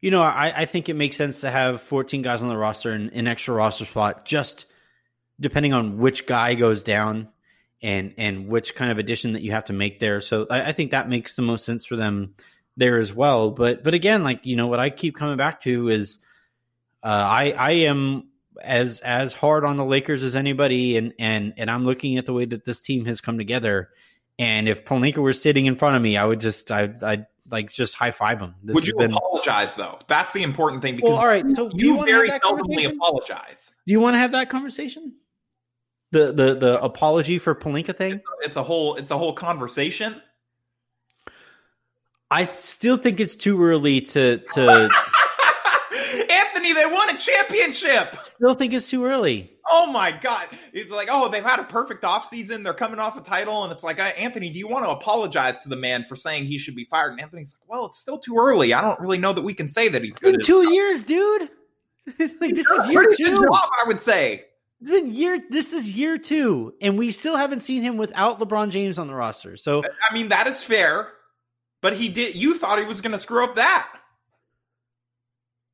you 0.00 0.10
know, 0.10 0.22
I, 0.22 0.52
I 0.54 0.64
think 0.66 0.88
it 0.88 0.94
makes 0.94 1.16
sense 1.16 1.40
to 1.40 1.50
have 1.50 1.80
14 1.80 2.22
guys 2.22 2.42
on 2.42 2.48
the 2.48 2.56
roster 2.56 2.92
and 2.92 3.10
an 3.12 3.26
extra 3.26 3.54
roster 3.54 3.84
spot, 3.84 4.24
just 4.24 4.66
depending 5.40 5.72
on 5.72 5.98
which 5.98 6.26
guy 6.26 6.54
goes 6.54 6.82
down 6.82 7.28
and 7.82 8.14
and 8.16 8.48
which 8.48 8.74
kind 8.74 8.90
of 8.90 8.98
addition 8.98 9.34
that 9.34 9.42
you 9.42 9.52
have 9.52 9.64
to 9.66 9.72
make 9.72 10.00
there. 10.00 10.20
So 10.20 10.46
I, 10.50 10.68
I 10.68 10.72
think 10.72 10.90
that 10.90 11.08
makes 11.08 11.36
the 11.36 11.42
most 11.42 11.64
sense 11.64 11.84
for 11.84 11.96
them 11.96 12.34
there 12.76 12.98
as 12.98 13.12
well. 13.12 13.50
But 13.50 13.82
but 13.84 13.94
again, 13.94 14.22
like 14.22 14.44
you 14.44 14.56
know, 14.56 14.66
what 14.66 14.80
I 14.80 14.90
keep 14.90 15.16
coming 15.16 15.36
back 15.36 15.60
to 15.62 15.88
is 15.88 16.18
uh, 17.02 17.08
I 17.08 17.50
I 17.52 17.70
am 17.70 18.28
as 18.62 19.00
as 19.00 19.32
hard 19.32 19.64
on 19.64 19.76
the 19.76 19.84
Lakers 19.84 20.22
as 20.22 20.36
anybody, 20.36 20.96
and 20.96 21.14
and 21.18 21.54
and 21.56 21.70
I'm 21.70 21.84
looking 21.84 22.16
at 22.18 22.26
the 22.26 22.32
way 22.32 22.44
that 22.44 22.64
this 22.64 22.80
team 22.80 23.06
has 23.06 23.20
come 23.20 23.38
together. 23.38 23.90
And 24.38 24.68
if 24.68 24.84
Pelinka 24.84 25.18
were 25.18 25.32
sitting 25.32 25.66
in 25.66 25.76
front 25.76 25.96
of 25.96 26.02
me, 26.02 26.16
I 26.16 26.24
would 26.24 26.40
just 26.40 26.70
I 26.70 26.92
I 27.02 27.26
like 27.50 27.72
just 27.72 27.94
high 27.94 28.10
five 28.10 28.40
him. 28.40 28.54
This 28.62 28.74
Would 28.74 28.86
you 28.86 28.96
been- 28.96 29.12
apologize 29.12 29.74
though? 29.74 29.98
That's 30.06 30.32
the 30.32 30.42
important 30.42 30.82
thing 30.82 30.96
because 30.96 31.10
well, 31.10 31.18
all 31.18 31.26
right. 31.26 31.50
So 31.50 31.70
you, 31.72 31.96
you 31.96 32.04
very 32.04 32.28
have 32.30 32.42
seldomly 32.42 32.86
apologize. 32.86 33.72
Do 33.86 33.92
you 33.92 34.00
want 34.00 34.14
to 34.14 34.18
have 34.18 34.32
that 34.32 34.50
conversation? 34.50 35.14
The 36.12 36.32
the 36.32 36.54
the 36.54 36.82
apology 36.82 37.38
for 37.38 37.54
Pelinka 37.54 37.96
thing. 37.96 38.20
It's 38.42 38.56
a 38.56 38.62
whole 38.62 38.96
it's 38.96 39.10
a 39.10 39.18
whole 39.18 39.32
conversation. 39.32 40.20
I 42.30 42.46
still 42.56 42.96
think 42.96 43.20
it's 43.20 43.36
too 43.36 43.62
early 43.62 44.00
to 44.00 44.38
to. 44.54 44.90
Anthony, 47.16 47.32
they 47.32 47.42
won 47.42 47.56
a 47.56 47.96
championship. 47.98 48.24
still 48.24 48.54
think 48.54 48.72
it's 48.72 48.90
too 48.90 49.04
early. 49.04 49.52
Oh 49.68 49.90
my 49.90 50.12
god! 50.12 50.46
It's 50.72 50.90
like, 50.90 51.08
oh, 51.10 51.28
they've 51.28 51.44
had 51.44 51.58
a 51.58 51.64
perfect 51.64 52.04
offseason. 52.04 52.62
They're 52.62 52.74
coming 52.74 53.00
off 53.00 53.16
a 53.16 53.20
title, 53.20 53.64
and 53.64 53.72
it's 53.72 53.82
like, 53.82 53.98
uh, 53.98 54.12
Anthony, 54.16 54.50
do 54.50 54.58
you 54.58 54.68
want 54.68 54.84
to 54.84 54.90
apologize 54.90 55.60
to 55.62 55.68
the 55.68 55.76
man 55.76 56.04
for 56.04 56.14
saying 56.14 56.46
he 56.46 56.58
should 56.58 56.76
be 56.76 56.84
fired? 56.84 57.12
And 57.12 57.20
Anthony's 57.20 57.56
like, 57.60 57.68
well, 57.68 57.86
it's 57.86 57.98
still 57.98 58.18
too 58.18 58.36
early. 58.38 58.72
I 58.72 58.80
don't 58.80 59.00
really 59.00 59.18
know 59.18 59.32
that 59.32 59.42
we 59.42 59.54
can 59.54 59.68
say 59.68 59.88
that 59.88 60.02
he's 60.02 60.18
good. 60.18 60.42
two 60.44 60.72
years, 60.72 61.04
dude. 61.04 61.50
like 62.18 62.54
this 62.54 62.70
is 62.70 62.88
year 62.88 63.06
two. 63.16 63.24
job, 63.24 63.48
I 63.52 63.84
would 63.86 64.00
say. 64.00 64.44
It's 64.80 64.90
been 64.90 65.12
year. 65.12 65.40
This 65.50 65.72
is 65.72 65.96
year 65.96 66.18
two, 66.18 66.74
and 66.80 66.98
we 66.98 67.10
still 67.10 67.36
haven't 67.36 67.60
seen 67.60 67.82
him 67.82 67.96
without 67.96 68.38
LeBron 68.38 68.70
James 68.70 68.98
on 68.98 69.08
the 69.08 69.14
roster. 69.14 69.56
So 69.56 69.82
I 69.82 70.14
mean, 70.14 70.28
that 70.28 70.46
is 70.46 70.62
fair, 70.62 71.08
but 71.80 71.94
he 71.94 72.08
did. 72.08 72.36
You 72.36 72.58
thought 72.58 72.78
he 72.78 72.84
was 72.84 73.00
going 73.00 73.12
to 73.12 73.18
screw 73.18 73.42
up 73.42 73.56
that. 73.56 73.88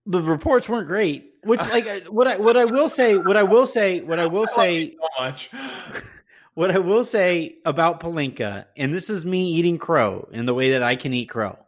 The 0.06 0.20
reports 0.20 0.68
weren't 0.68 0.88
great. 0.88 1.34
Which, 1.44 1.60
like, 1.70 2.06
what 2.06 2.26
I 2.26 2.36
what 2.36 2.56
I 2.56 2.64
will 2.64 2.88
say, 2.88 3.16
what 3.16 3.36
I 3.36 3.42
will 3.42 3.66
say, 3.66 4.00
what 4.00 4.18
I 4.20 4.26
will 4.26 4.46
say, 4.56 4.92
so 4.92 5.22
much. 5.22 5.50
what 6.54 6.70
I 6.70 6.78
will 6.78 7.04
say 7.04 7.56
about 7.64 8.00
Pelinka, 8.00 8.66
and 8.76 8.92
this 8.94 9.10
is 9.10 9.24
me 9.24 9.52
eating 9.54 9.78
crow 9.78 10.28
in 10.32 10.46
the 10.46 10.54
way 10.54 10.72
that 10.72 10.82
I 10.82 10.96
can 10.96 11.12
eat 11.12 11.26
crow, 11.26 11.58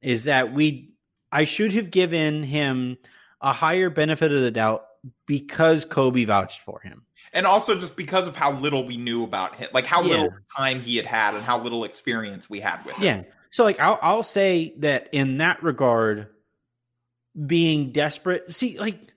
is 0.00 0.24
that 0.24 0.52
we 0.52 0.92
I 1.32 1.44
should 1.44 1.72
have 1.74 1.90
given 1.90 2.42
him 2.42 2.98
a 3.40 3.52
higher 3.52 3.90
benefit 3.90 4.32
of 4.32 4.42
the 4.42 4.50
doubt 4.50 4.84
because 5.26 5.84
Kobe 5.84 6.24
vouched 6.24 6.62
for 6.62 6.80
him. 6.80 7.06
And 7.32 7.46
also 7.46 7.78
just 7.78 7.96
because 7.96 8.26
of 8.26 8.34
how 8.36 8.52
little 8.52 8.84
we 8.84 8.96
knew 8.96 9.22
about 9.22 9.54
him, 9.54 9.68
like 9.72 9.86
how 9.86 10.02
Yeah. 10.02 10.08
little 10.22 10.30
time 10.56 10.80
he 10.80 10.96
had 10.96 11.06
had 11.06 11.34
and 11.34 11.44
how 11.44 11.60
little 11.60 11.84
experience 11.84 12.50
we 12.50 12.60
had 12.60 12.84
with 12.84 12.96
him. 12.96 13.04
Yeah. 13.04 13.22
So 13.50 13.64
like 13.64 13.78
I'll 13.80 13.98
I'll 14.02 14.22
say 14.24 14.74
that 14.78 15.08
in 15.12 15.38
that 15.38 15.62
regard, 15.62 16.26
being 17.46 17.92
desperate. 17.92 18.52
See, 18.52 18.78
like 18.78 19.10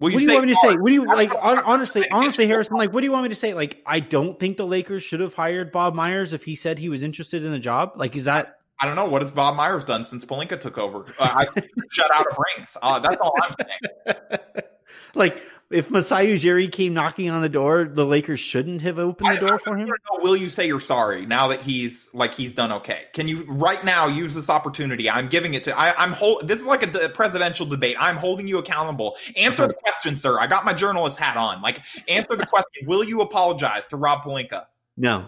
Will 0.00 0.12
what 0.12 0.18
do 0.18 0.24
you 0.24 0.32
want 0.32 0.46
me 0.46 0.52
to 0.54 0.58
say? 0.58 0.76
What 0.76 0.86
do 0.86 0.94
you 0.94 1.06
like? 1.06 1.30
what- 1.34 1.42
hon- 1.42 1.54
that's 1.56 1.66
honestly, 1.66 2.10
honestly, 2.10 2.46
Harrison. 2.46 2.76
Like, 2.76 2.92
what 2.94 3.00
do 3.00 3.04
you 3.06 3.12
want 3.12 3.24
me 3.24 3.28
to 3.28 3.34
say? 3.34 3.52
Like, 3.52 3.82
I 3.84 4.00
don't 4.00 4.40
think 4.40 4.56
the 4.56 4.66
Lakers 4.66 5.02
should 5.02 5.20
have 5.20 5.34
hired 5.34 5.72
Bob 5.72 5.94
Myers 5.94 6.32
if 6.32 6.42
he 6.42 6.54
said 6.56 6.78
he 6.78 6.88
was 6.88 7.02
interested 7.02 7.44
in 7.44 7.52
the 7.52 7.58
job. 7.58 7.92
Like, 7.96 8.16
is 8.16 8.24
that 8.24 8.60
I 8.80 8.86
don't 8.86 8.96
know 8.96 9.06
what 9.06 9.20
has 9.20 9.30
Bob 9.30 9.56
Myers 9.56 9.84
done 9.84 10.06
since 10.06 10.24
Pelinka 10.24 10.58
took 10.58 10.78
over. 10.78 11.04
Uh, 11.18 11.44
I 11.54 11.60
shut 11.90 12.10
out 12.14 12.26
of 12.26 12.38
ranks. 12.56 12.78
Uh, 12.80 12.98
that's 13.00 13.18
all 13.20 13.34
I'm 13.42 13.54
saying. 13.60 14.16
like 15.14 15.42
if 15.70 15.88
Masai 15.88 16.26
Ujiri 16.26 16.70
came 16.70 16.92
knocking 16.92 17.30
on 17.30 17.42
the 17.42 17.48
door, 17.48 17.84
the 17.84 18.04
Lakers 18.04 18.40
shouldn't 18.40 18.82
have 18.82 18.98
opened 18.98 19.36
the 19.36 19.40
door 19.40 19.54
I 19.54 19.58
for 19.58 19.76
him? 19.76 19.86
know, 19.86 19.94
will 20.20 20.36
you 20.36 20.50
say 20.50 20.66
you're 20.66 20.80
sorry 20.80 21.26
now 21.26 21.46
that 21.48 21.60
he's 21.60 22.08
like 22.12 22.34
he's 22.34 22.54
done 22.54 22.72
okay? 22.72 23.04
Can 23.12 23.28
you 23.28 23.44
right 23.46 23.82
now 23.84 24.08
use 24.08 24.34
this 24.34 24.50
opportunity? 24.50 25.08
I'm 25.08 25.28
giving 25.28 25.54
it 25.54 25.62
to. 25.64 25.78
I, 25.78 25.94
I'm 25.96 26.12
hold. 26.12 26.48
This 26.48 26.60
is 26.60 26.66
like 26.66 26.82
a, 26.82 27.08
presidential 27.10 27.66
debate. 27.66 27.96
I'm 28.00 28.16
holding 28.16 28.48
you 28.48 28.58
accountable. 28.58 29.16
Answer 29.36 29.68
the 29.68 29.74
question, 29.74 30.16
sir. 30.16 30.40
I 30.40 30.48
got 30.48 30.64
my 30.64 30.72
journalist 30.72 31.18
hat 31.18 31.36
on. 31.36 31.62
Like 31.62 31.80
answer 32.08 32.34
the 32.34 32.46
question. 32.46 32.86
will 32.86 33.04
you 33.04 33.20
apologize 33.20 33.86
to 33.88 33.96
Rob 33.96 34.22
Pelinka? 34.22 34.66
No. 34.96 35.26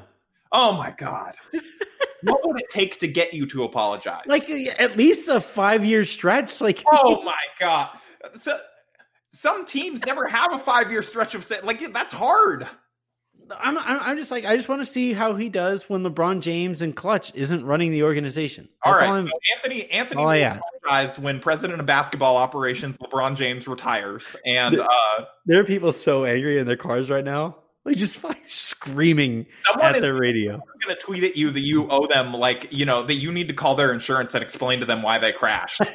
Oh 0.50 0.76
my 0.76 0.90
god. 0.90 1.36
what 2.22 2.40
would 2.44 2.60
it 2.60 2.68
take 2.68 2.98
to 2.98 3.06
get 3.06 3.32
you 3.32 3.46
to 3.46 3.62
apologize? 3.62 4.24
Like 4.26 4.50
at 4.50 4.96
least 4.96 5.28
a 5.28 5.40
five 5.40 5.84
year 5.84 6.02
stretch. 6.04 6.60
Like 6.60 6.82
oh 6.90 7.22
my 7.22 7.40
god. 7.60 7.90
So, 8.40 8.58
some 9.32 9.64
teams 9.66 10.04
never 10.06 10.26
have 10.26 10.52
a 10.54 10.58
five 10.58 10.90
year 10.90 11.02
stretch 11.02 11.34
of 11.34 11.44
say- 11.44 11.60
like 11.62 11.92
that's 11.92 12.12
hard. 12.12 12.66
I'm, 13.60 13.76
I'm 13.76 14.00
I'm 14.00 14.16
just 14.16 14.30
like 14.30 14.44
I 14.46 14.56
just 14.56 14.68
want 14.68 14.80
to 14.80 14.86
see 14.86 15.12
how 15.12 15.34
he 15.34 15.48
does 15.50 15.82
when 15.88 16.02
LeBron 16.04 16.40
James 16.40 16.80
and 16.80 16.94
Klutch 16.96 17.32
isn't 17.34 17.64
running 17.66 17.90
the 17.90 18.04
organization. 18.04 18.68
All 18.82 18.92
That's 18.92 19.02
right, 19.04 19.10
I'm- 19.14 19.26
so 19.26 19.32
Anthony. 19.56 19.90
Anthony 19.90 20.22
all 20.22 20.28
I 20.28 20.38
ask. 20.38 20.62
apologize 20.84 21.18
when 21.18 21.40
president 21.40 21.80
of 21.80 21.84
basketball 21.86 22.36
operations 22.36 22.96
LeBron 22.98 23.36
James 23.36 23.66
retires, 23.68 24.36
and 24.46 24.78
uh, 24.80 24.86
there 25.44 25.60
are 25.60 25.64
people 25.64 25.92
so 25.92 26.24
angry 26.24 26.58
in 26.58 26.66
their 26.66 26.76
cars 26.76 27.10
right 27.10 27.24
now, 27.24 27.56
like 27.84 27.96
just 27.96 28.18
fucking 28.20 28.42
screaming 28.46 29.46
someone 29.66 29.96
at 29.96 30.00
their 30.00 30.14
radio. 30.14 30.54
I'm 30.54 30.60
going 30.82 30.96
to 30.96 31.02
tweet 31.02 31.24
at 31.24 31.36
you 31.36 31.50
that 31.50 31.60
you 31.60 31.88
owe 31.90 32.06
them, 32.06 32.32
like 32.32 32.72
you 32.72 32.86
know, 32.86 33.02
that 33.02 33.14
you 33.14 33.32
need 33.32 33.48
to 33.48 33.54
call 33.54 33.74
their 33.74 33.92
insurance 33.92 34.34
and 34.34 34.42
explain 34.42 34.80
to 34.80 34.86
them 34.86 35.02
why 35.02 35.18
they 35.18 35.32
crashed. 35.32 35.82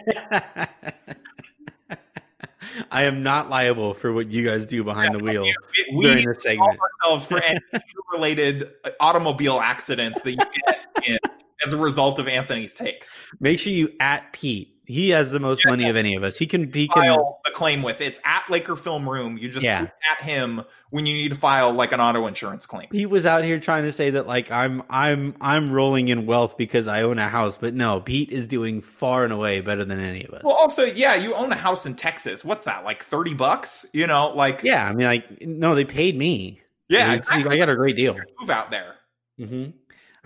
I 2.91 3.03
am 3.03 3.23
not 3.23 3.49
liable 3.49 3.93
for 3.93 4.13
what 4.13 4.27
you 4.31 4.45
guys 4.45 4.65
do 4.67 4.83
behind 4.83 5.15
the 5.17 5.23
wheel 5.23 5.43
We- 5.43 5.95
we 5.95 6.03
during 6.05 6.25
this 6.27 6.41
segment. 6.43 6.77
ourselves 7.03 7.25
for 7.25 7.41
any 7.43 7.59
related 8.13 8.69
uh, 8.83 8.91
automobile 8.99 9.59
accidents 9.59 10.21
that 10.23 10.31
you 10.31 10.37
get 10.65 10.85
in 11.07 11.17
as 11.65 11.73
a 11.73 11.77
result 11.77 12.19
of 12.19 12.27
Anthony's 12.27 12.75
takes. 12.75 13.17
Make 13.39 13.59
sure 13.59 13.73
you 13.73 13.91
at 13.99 14.31
Pete. 14.33 14.76
He 14.89 15.09
has 15.09 15.31
the 15.31 15.39
most 15.41 15.65
money 15.65 15.89
of 15.89 15.97
any 15.97 16.15
of 16.15 16.23
us. 16.23 16.37
He 16.37 16.47
can. 16.47 16.71
He 16.71 16.87
can. 16.87 17.03
File 17.03 17.41
the 17.43 17.51
claim 17.51 17.83
with 17.83 17.99
it's 17.99 18.21
at 18.23 18.43
Laker 18.49 18.77
Film 18.77 19.07
Room. 19.07 19.37
You 19.37 19.49
just 19.49 19.61
Yeah. 19.63 19.87
at 20.11 20.23
him 20.25 20.61
when 20.91 21.05
you 21.05 21.13
need 21.13 21.29
to 21.29 21.35
file 21.35 21.73
like 21.73 21.91
an 21.91 21.99
auto 21.99 22.25
insurance 22.25 22.65
claim. 22.65 22.87
He 22.93 23.05
was 23.05 23.25
out 23.25 23.43
here 23.43 23.59
trying 23.59 23.83
to 23.83 23.91
say 23.91 24.11
that 24.11 24.27
like 24.27 24.49
I'm 24.49 24.81
I'm 24.89 25.35
I'm 25.41 25.73
rolling 25.73 26.07
in 26.07 26.25
wealth 26.25 26.57
because 26.57 26.87
I 26.87 27.01
own 27.01 27.19
a 27.19 27.27
house, 27.27 27.57
but 27.57 27.73
no, 27.73 27.99
Pete 27.99 28.31
is 28.31 28.47
doing 28.47 28.81
far 28.81 29.25
and 29.25 29.33
away 29.33 29.59
better 29.59 29.83
than 29.83 29.99
any 29.99 30.23
of 30.23 30.33
us. 30.33 30.43
Well, 30.45 30.55
also, 30.55 30.85
yeah, 30.85 31.15
you 31.15 31.33
own 31.33 31.51
a 31.51 31.55
house 31.55 31.85
in 31.85 31.93
Texas. 31.95 32.45
What's 32.45 32.63
that? 32.63 32.85
Like 32.85 33.03
thirty 33.03 33.33
bucks? 33.33 33.85
You 33.91 34.07
know, 34.07 34.29
like 34.29 34.63
yeah, 34.63 34.87
I 34.87 34.93
mean, 34.93 35.07
like 35.07 35.41
no, 35.41 35.75
they 35.75 35.83
paid 35.85 36.17
me. 36.17 36.61
yeah. 36.87 37.13
Exactly. 37.15 37.53
I 37.53 37.57
got 37.57 37.67
a 37.69 37.75
great 37.75 37.97
deal. 37.97 38.15
Move 38.39 38.49
out 38.49 38.71
there. 38.71 38.95
hmm 39.37 39.65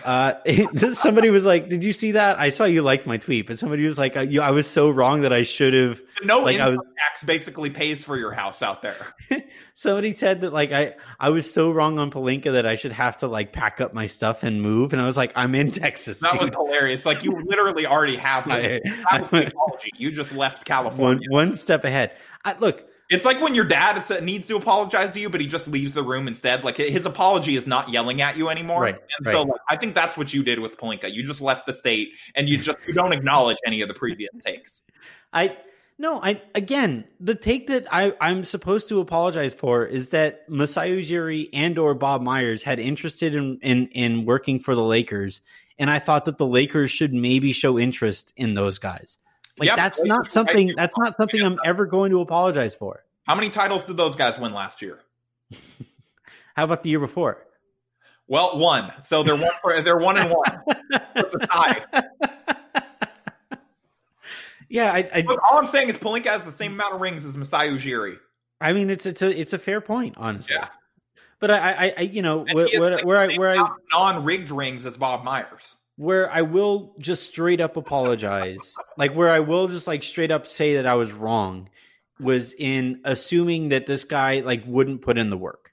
Uh, 0.03 0.33
somebody 0.93 1.29
was 1.29 1.45
like, 1.45 1.69
"Did 1.69 1.83
you 1.83 1.93
see 1.93 2.11
that?" 2.13 2.39
I 2.39 2.49
saw 2.49 2.65
you 2.65 2.81
liked 2.81 3.05
my 3.07 3.17
tweet, 3.17 3.47
but 3.47 3.57
somebody 3.59 3.85
was 3.85 3.97
like, 3.97 4.17
I, 4.17 4.21
you, 4.23 4.41
"I 4.41 4.51
was 4.51 4.67
so 4.67 4.89
wrong 4.89 5.21
that 5.21 5.33
I 5.33 5.43
should 5.43 5.73
have." 5.73 6.01
No 6.23 6.39
Like, 6.41 6.59
I 6.59 6.69
income 6.69 6.77
was- 6.77 6.87
tax 6.97 7.23
basically 7.23 7.69
pays 7.69 8.03
for 8.03 8.17
your 8.17 8.31
house 8.31 8.61
out 8.61 8.81
there. 8.81 8.95
Somebody 9.73 10.13
said 10.13 10.41
that 10.41 10.53
like 10.53 10.71
I 10.71 10.95
I 11.19 11.29
was 11.29 11.51
so 11.51 11.71
wrong 11.71 11.97
on 11.99 12.11
Pelinka 12.11 12.51
that 12.53 12.65
I 12.65 12.75
should 12.75 12.91
have 12.91 13.17
to 13.17 13.27
like 13.27 13.53
pack 13.53 13.81
up 13.81 13.93
my 13.93 14.07
stuff 14.07 14.43
and 14.43 14.61
move, 14.61 14.93
and 14.93 15.01
I 15.01 15.05
was 15.05 15.17
like, 15.17 15.31
"I'm 15.35 15.55
in 15.55 15.71
Texas, 15.71 16.19
That 16.21 16.39
was 16.39 16.51
hilarious. 16.51 17.05
Like 17.05 17.23
you 17.23 17.31
literally 17.45 17.85
already 17.87 18.17
have 18.17 18.47
this. 18.47 18.81
I- 18.85 19.17
That 19.17 19.21
was 19.21 19.29
the 19.31 19.47
apology. 19.47 19.91
You 19.97 20.11
just 20.11 20.31
left 20.33 20.59
one 20.59 20.65
California. 20.65 21.27
one 21.29 21.55
step 21.55 21.83
ahead. 21.85 22.11
I, 22.43 22.55
look, 22.59 22.85
It's 23.11 23.25
like 23.25 23.41
when 23.41 23.55
your 23.55 23.65
dad 23.65 24.01
needs 24.23 24.47
to 24.47 24.55
apologize 24.55 25.11
to 25.11 25.19
you, 25.19 25.29
but 25.29 25.41
he 25.41 25.47
just 25.47 25.67
leaves 25.67 25.93
the 25.95 26.03
room 26.03 26.29
instead. 26.29 26.63
Like 26.63 26.77
his 26.77 27.05
apology 27.05 27.57
is 27.57 27.67
not 27.67 27.89
yelling 27.89 28.21
at 28.21 28.37
you 28.37 28.47
anymore. 28.47 28.83
Right, 28.83 28.97
And 29.17 29.33
so 29.33 29.43
like, 29.43 29.59
I 29.69 29.75
think 29.75 29.95
that's 29.95 30.15
what 30.15 30.33
you 30.33 30.43
did 30.43 30.59
with 30.59 30.77
Pelinka. 30.77 31.13
You 31.13 31.23
just 31.27 31.41
left 31.41 31.65
the 31.67 31.73
state 31.73 32.13
and 32.35 32.47
you 32.47 32.57
just 32.57 32.79
you 32.87 32.93
don't 32.93 33.11
acknowledge 33.11 33.57
any 33.67 33.81
of 33.81 33.89
the 33.89 33.93
previous 33.93 34.31
takes. 34.45 34.81
I 35.33 35.57
no, 35.97 36.21
I 36.23 36.41
again 36.55 37.03
the 37.19 37.35
take 37.35 37.67
that 37.67 37.85
I 37.91 38.13
I'm 38.21 38.45
supposed 38.45 38.87
to 38.89 39.01
apologize 39.01 39.53
for 39.53 39.85
is 39.85 40.09
that 40.09 40.49
Masai 40.49 40.91
Ujiri 40.91 41.49
and 41.51 41.77
or 41.77 41.93
Bob 41.93 42.21
Myers 42.21 42.63
had 42.63 42.79
interested 42.79 43.35
in 43.35 43.59
in 43.61 43.87
in 43.87 44.25
working 44.25 44.57
for 44.57 44.73
the 44.73 44.83
Lakers 44.83 45.41
and 45.77 45.91
I 45.91 45.99
thought 45.99 46.25
that 46.25 46.37
the 46.37 46.47
Lakers 46.47 46.91
should 46.91 47.13
maybe 47.13 47.51
show 47.51 47.77
interest 47.77 48.31
in 48.37 48.53
those 48.53 48.77
guys. 48.77 49.17
Like 49.57 49.67
Yep, 49.67 49.75
that's 49.75 50.03
not 50.03 50.29
something 50.29 50.73
that's 50.75 50.97
not 50.97 51.15
something 51.15 51.41
I'm 51.41 51.59
ever 51.65 51.85
going 51.85 52.11
to 52.11 52.21
apologize 52.21 52.75
for. 52.75 53.03
How 53.23 53.35
many 53.35 53.49
titles 53.49 53.85
did 53.85 53.97
those 53.97 54.15
guys 54.15 54.39
win 54.39 54.53
last 54.53 54.81
year? 54.81 54.99
How 56.55 56.63
about 56.63 56.83
the 56.83 56.89
year 56.89 56.99
before? 56.99 57.45
Well, 58.27 58.57
one. 58.59 58.91
So 59.03 59.23
they're 59.23 59.35
one 59.35 59.51
for 59.61 59.81
they're 59.81 59.97
one 59.97 60.17
and 60.17 60.31
one. 60.31 60.61
It's 61.15 61.35
a 61.35 61.39
tie. 61.39 61.85
yeah, 64.69 64.91
I, 64.93 65.09
I 65.13 65.25
all 65.27 65.57
I'm 65.57 65.65
saying 65.65 65.89
is 65.89 65.97
Pelinka 65.97 66.27
has 66.27 66.43
the 66.43 66.51
same 66.51 66.73
amount 66.73 66.95
of 66.95 67.01
rings 67.01 67.25
as 67.25 67.35
Masai 67.35 67.69
Ujiri. 67.69 68.17
I 68.61 68.73
mean 68.73 68.89
it's 68.89 69.05
it's 69.05 69.21
a 69.21 69.37
it's 69.37 69.53
a 69.53 69.59
fair 69.59 69.81
point, 69.81 70.15
honestly. 70.17 70.55
Yeah. 70.55 70.69
But 71.39 71.51
I, 71.51 71.71
I, 71.71 71.93
I 71.97 72.01
you 72.01 72.21
know 72.21 72.45
And 72.47 72.55
where 72.55 72.67
he 72.67 72.79
where, 72.79 73.19
I 73.19 73.35
where 73.35 73.49
I 73.51 73.69
non-rigged 73.91 74.51
rings 74.51 74.85
as 74.85 74.95
Bob 74.95 75.23
Myers. 75.23 75.75
Where 75.97 76.31
I 76.31 76.41
will 76.41 76.95
just 76.99 77.23
straight 77.27 77.61
up 77.61 77.77
apologize, 77.77 78.75
like 78.97 79.13
where 79.13 79.29
I 79.29 79.39
will 79.39 79.67
just 79.67 79.87
like 79.87 80.03
straight 80.03 80.31
up 80.31 80.47
say 80.47 80.75
that 80.75 80.87
I 80.87 80.95
was 80.95 81.11
wrong, 81.11 81.69
was 82.19 82.53
in 82.53 83.01
assuming 83.03 83.69
that 83.69 83.85
this 83.87 84.03
guy 84.03 84.39
like 84.39 84.63
wouldn't 84.65 85.01
put 85.01 85.17
in 85.17 85.29
the 85.29 85.37
work, 85.37 85.71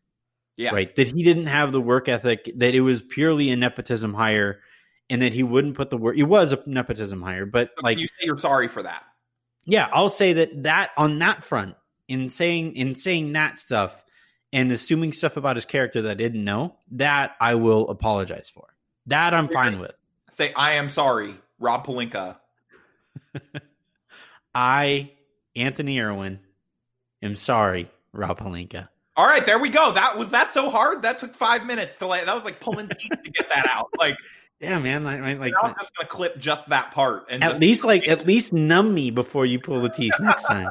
Yeah. 0.57 0.75
right? 0.75 0.95
That 0.97 1.09
he 1.09 1.23
didn't 1.23 1.47
have 1.47 1.73
the 1.73 1.81
work 1.81 2.09
ethic, 2.09 2.51
that 2.57 2.75
it 2.75 2.81
was 2.81 3.01
purely 3.03 3.51
a 3.51 3.57
nepotism 3.57 4.13
hire, 4.15 4.61
and 5.11 5.23
that 5.23 5.33
he 5.33 5.43
wouldn't 5.43 5.77
put 5.77 5.89
the 5.91 5.97
work. 5.97 6.17
It 6.19 6.25
was 6.25 6.53
a 6.53 6.63
nepotism 6.67 7.23
hire, 7.23 7.47
but 7.47 7.71
So 7.77 7.83
like, 7.85 7.99
you 7.99 8.07
say 8.09 8.13
you're 8.27 8.39
sorry 8.39 8.69
for 8.69 8.83
that. 8.83 9.05
yeah, 9.65 9.89
I'll 9.93 10.09
say 10.11 10.35
that 10.35 10.63
that 10.65 10.91
on 10.97 11.19
that 11.21 11.45
front, 11.45 11.77
in 12.09 12.29
saying 12.31 12.77
in 12.77 12.95
saying 12.97 13.33
that 13.33 13.59
stuff 13.59 14.03
and 14.53 14.73
assuming 14.73 15.13
stuff 15.13 15.37
about 15.37 15.57
his 15.57 15.67
character 15.67 16.01
that 16.03 16.11
I 16.13 16.15
didn't 16.15 16.45
know, 16.45 16.77
that 16.93 17.37
I 17.41 17.55
will 17.55 17.89
apologize 17.91 18.51
for. 18.53 18.67
That 19.07 19.33
I'm 19.35 19.49
fine 19.49 19.79
with. 19.79 19.93
Say 20.39 20.53
I 20.55 20.75
am 20.75 20.89
sorry, 20.89 21.35
Rob 21.59 21.85
Pelinka. 21.85 22.37
I, 24.55 25.11
Anthony 25.57 25.99
Irwin, 25.99 26.39
am 27.21 27.35
sorry, 27.35 27.91
Rob 28.13 28.39
Pelinka. 28.39 28.89
All 29.17 29.27
right, 29.27 29.45
there 29.45 29.59
we 29.59 29.69
go. 29.69 29.91
That 29.91 30.17
was 30.17 30.31
that 30.31 30.53
so 30.53 30.71
hard. 30.71 31.03
That 31.03 31.19
took 31.19 31.35
five 31.35 31.67
minutes 31.67 31.97
to 31.97 32.07
like. 32.07 32.27
That 32.27 32.37
was 32.37 32.45
like 32.45 32.61
pulling 32.61 32.89
teeth 32.89 33.21
to 33.25 33.31
get 33.33 33.49
that 33.49 33.67
out. 33.69 33.89
Like 33.99 34.17
Yeah, 34.61 34.79
man. 34.79 35.09
I, 35.09 35.33
I, 35.33 35.35
like, 35.35 35.55
I'm 35.61 35.75
just 35.75 35.93
gonna 35.97 36.09
clip 36.09 36.39
just 36.39 36.69
that 36.69 36.93
part 36.93 37.27
and 37.31 37.43
at 37.43 37.59
least 37.59 37.85
like 37.85 38.07
at 38.09 38.25
least 38.25 38.53
numb 38.53 38.95
me 38.95 39.11
before 39.11 39.45
you 39.45 39.59
pull 39.59 39.81
the 39.81 39.89
teeth 39.89 40.15
next 40.21 40.45
time. 40.45 40.71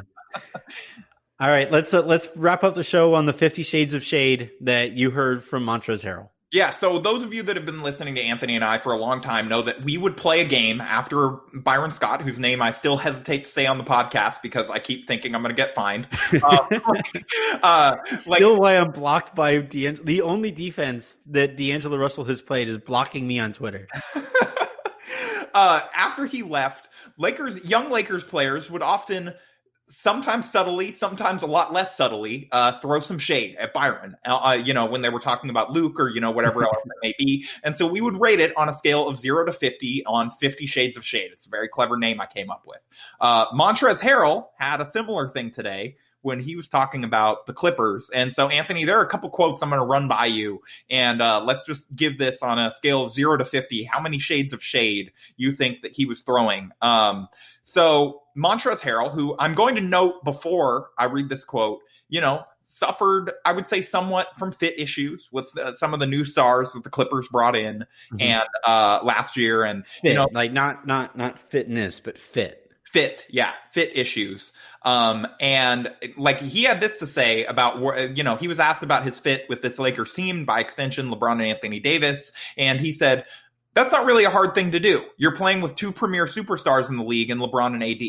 All 1.40 1.48
right, 1.50 1.70
let's 1.70 1.92
uh, 1.92 2.00
let's 2.04 2.30
wrap 2.36 2.64
up 2.64 2.74
the 2.74 2.82
show 2.82 3.12
on 3.12 3.26
the 3.26 3.34
Fifty 3.34 3.64
Shades 3.64 3.92
of 3.92 4.02
Shade 4.02 4.50
that 4.62 4.92
you 4.92 5.10
heard 5.10 5.44
from 5.44 5.66
Montrezl 5.66 6.06
Harrell. 6.06 6.30
Yeah, 6.50 6.72
so 6.72 6.98
those 6.98 7.24
of 7.24 7.34
you 7.34 7.42
that 7.42 7.56
have 7.56 7.66
been 7.66 7.82
listening 7.82 8.14
to 8.14 8.22
Anthony 8.22 8.54
and 8.54 8.64
I 8.64 8.78
for 8.78 8.94
a 8.94 8.96
long 8.96 9.20
time 9.20 9.48
know 9.48 9.60
that 9.60 9.84
we 9.84 9.98
would 9.98 10.16
play 10.16 10.40
a 10.40 10.46
game 10.46 10.80
after 10.80 11.40
Byron 11.52 11.90
Scott, 11.90 12.22
whose 12.22 12.38
name 12.38 12.62
I 12.62 12.70
still 12.70 12.96
hesitate 12.96 13.44
to 13.44 13.50
say 13.50 13.66
on 13.66 13.76
the 13.76 13.84
podcast 13.84 14.40
because 14.40 14.70
I 14.70 14.78
keep 14.78 15.06
thinking 15.06 15.34
I'm 15.34 15.42
going 15.42 15.54
to 15.54 15.60
get 15.60 15.74
fined. 15.74 16.08
Um, 16.38 16.68
uh, 17.62 17.96
like, 18.10 18.20
Still, 18.20 18.60
why 18.60 18.74
I'm 18.74 18.90
blocked 18.92 19.34
by 19.34 19.58
the 19.58 20.22
only 20.22 20.50
defense 20.50 21.18
that 21.26 21.56
D'Angelo 21.56 21.96
Russell 21.96 22.24
has 22.24 22.40
played 22.40 22.68
is 22.68 22.78
blocking 22.78 23.26
me 23.26 23.40
on 23.40 23.52
Twitter. 23.52 23.88
uh, 25.54 25.80
after 25.94 26.26
he 26.26 26.42
left, 26.42 26.88
Lakers 27.16 27.64
young 27.64 27.90
Lakers 27.90 28.24
players 28.24 28.70
would 28.70 28.82
often 28.82 29.34
sometimes 29.88 30.50
subtly, 30.50 30.92
sometimes 30.92 31.42
a 31.42 31.46
lot 31.46 31.72
less 31.72 31.96
subtly, 31.96 32.48
uh, 32.52 32.72
throw 32.80 33.00
some 33.00 33.18
shade 33.18 33.56
at 33.58 33.72
Byron. 33.72 34.16
Uh, 34.24 34.36
uh, 34.36 34.52
you 34.52 34.74
know, 34.74 34.86
when 34.86 35.02
they 35.02 35.08
were 35.08 35.20
talking 35.20 35.50
about 35.50 35.72
Luke 35.72 35.98
or 35.98 36.08
you 36.08 36.20
know 36.20 36.30
whatever 36.30 36.62
else 36.62 36.76
it 36.84 36.92
may 37.02 37.14
be, 37.18 37.46
and 37.64 37.76
so 37.76 37.86
we 37.86 38.00
would 38.00 38.20
rate 38.20 38.40
it 38.40 38.56
on 38.56 38.68
a 38.68 38.74
scale 38.74 39.08
of 39.08 39.18
zero 39.18 39.44
to 39.44 39.52
fifty 39.52 40.04
on 40.06 40.30
Fifty 40.32 40.66
Shades 40.66 40.96
of 40.96 41.04
Shade. 41.04 41.30
It's 41.32 41.46
a 41.46 41.50
very 41.50 41.68
clever 41.68 41.96
name 41.96 42.20
I 42.20 42.26
came 42.26 42.50
up 42.50 42.64
with. 42.66 42.80
Uh, 43.20 43.50
Montrezl 43.50 44.00
Harrell 44.00 44.46
had 44.58 44.80
a 44.80 44.86
similar 44.86 45.28
thing 45.28 45.50
today 45.50 45.96
when 46.22 46.40
he 46.40 46.56
was 46.56 46.68
talking 46.68 47.04
about 47.04 47.46
the 47.46 47.52
Clippers. 47.52 48.10
And 48.10 48.34
so, 48.34 48.48
Anthony, 48.48 48.84
there 48.84 48.98
are 48.98 49.04
a 49.04 49.08
couple 49.08 49.30
quotes 49.30 49.62
I'm 49.62 49.70
going 49.70 49.80
to 49.80 49.86
run 49.86 50.08
by 50.08 50.26
you, 50.26 50.60
and 50.90 51.22
uh, 51.22 51.42
let's 51.44 51.64
just 51.64 51.94
give 51.94 52.18
this 52.18 52.42
on 52.42 52.58
a 52.58 52.72
scale 52.72 53.04
of 53.04 53.12
zero 53.12 53.36
to 53.36 53.44
fifty. 53.44 53.84
How 53.84 54.00
many 54.00 54.18
shades 54.18 54.52
of 54.52 54.62
shade 54.62 55.12
you 55.36 55.52
think 55.52 55.82
that 55.82 55.92
he 55.92 56.06
was 56.06 56.22
throwing? 56.22 56.70
Um, 56.82 57.28
so 57.62 58.22
Montrezl 58.38 58.80
Harrell, 58.80 59.12
who 59.12 59.34
I'm 59.38 59.52
going 59.54 59.74
to 59.74 59.80
note 59.80 60.24
before 60.24 60.90
I 60.96 61.06
read 61.06 61.28
this 61.28 61.44
quote, 61.44 61.80
you 62.08 62.20
know, 62.20 62.44
suffered, 62.60 63.32
I 63.44 63.52
would 63.52 63.66
say, 63.66 63.82
somewhat 63.82 64.28
from 64.38 64.52
fit 64.52 64.78
issues 64.78 65.28
with 65.32 65.56
uh, 65.58 65.72
some 65.72 65.94
of 65.94 66.00
the 66.00 66.06
new 66.06 66.24
stars 66.24 66.72
that 66.72 66.84
the 66.84 66.90
Clippers 66.90 67.26
brought 67.28 67.56
in 67.56 67.84
Mhm. 68.12 68.20
and 68.22 68.48
uh, 68.64 69.00
last 69.02 69.36
year, 69.36 69.64
and 69.64 69.86
Fit, 69.86 70.10
you 70.10 70.14
know, 70.14 70.28
like 70.32 70.52
not 70.52 70.86
not 70.86 71.16
not 71.16 71.38
fitness, 71.38 71.98
but 72.00 72.18
fit. 72.18 72.70
fit, 72.84 73.26
yeah, 73.28 73.52
fit 73.72 73.90
issues. 73.96 74.52
Um, 74.82 75.26
and 75.40 75.92
like 76.16 76.40
he 76.40 76.62
had 76.62 76.80
this 76.80 76.96
to 76.98 77.06
say 77.06 77.44
about, 77.44 78.16
you 78.16 78.22
know, 78.22 78.36
he 78.36 78.48
was 78.48 78.58
asked 78.60 78.82
about 78.82 79.02
his 79.04 79.18
fit 79.18 79.46
with 79.48 79.60
this 79.62 79.78
Lakers 79.78 80.12
team, 80.14 80.44
by 80.46 80.60
extension, 80.60 81.10
LeBron 81.10 81.32
and 81.32 81.42
Anthony 81.46 81.80
Davis, 81.80 82.32
and 82.56 82.78
he 82.80 82.92
said. 82.92 83.24
That's 83.74 83.92
not 83.92 84.06
really 84.06 84.24
a 84.24 84.30
hard 84.30 84.56
thing 84.56 84.72
to 84.72 84.80
do. 84.80 85.04
You're 85.18 85.36
playing 85.36 85.60
with 85.60 85.76
two 85.76 85.92
premier 85.92 86.24
superstars 86.24 86.88
in 86.88 86.96
the 86.96 87.04
league 87.04 87.30
and 87.30 87.40
LeBron 87.40 87.74
and 87.74 87.84
AD. 87.84 88.02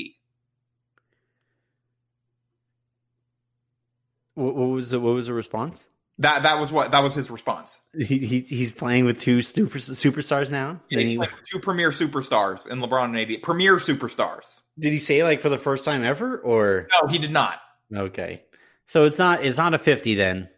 What, 4.40 4.56
was 4.56 4.90
the, 4.90 5.00
what 5.00 5.14
was 5.14 5.28
the 5.28 5.34
response? 5.34 5.86
That 6.20 6.44
that 6.44 6.60
was 6.60 6.70
what 6.70 6.92
that 6.92 7.00
was 7.02 7.14
his 7.14 7.30
response. 7.30 7.80
He, 7.98 8.18
he 8.20 8.42
he's 8.42 8.74
playing 8.74 9.06
with 9.06 9.22
two 9.22 9.42
super 9.42 9.80
superstars 9.80 10.52
now. 10.52 10.82
Yeah, 10.90 11.00
he, 11.00 11.22
two 11.50 11.60
premier 11.60 11.92
superstars 11.92 12.68
in 12.68 12.80
LeBron 12.80 13.06
and 13.06 13.18
AD. 13.18 13.42
Premier 13.42 13.78
superstars. 13.78 14.62
Did 14.78 14.92
he 14.92 14.98
say 14.98 15.24
like 15.24 15.40
for 15.40 15.48
the 15.48 15.58
first 15.58 15.86
time 15.86 16.04
ever 16.04 16.38
or 16.40 16.90
No, 16.92 17.08
he 17.08 17.20
did 17.20 17.32
not. 17.32 17.62
Okay. 17.96 18.44
So 18.88 19.06
it's 19.06 19.18
not 19.18 19.46
it's 19.46 19.58
not 19.58 19.74
a 19.74 19.80
50 19.80 20.16
then. 20.16 20.50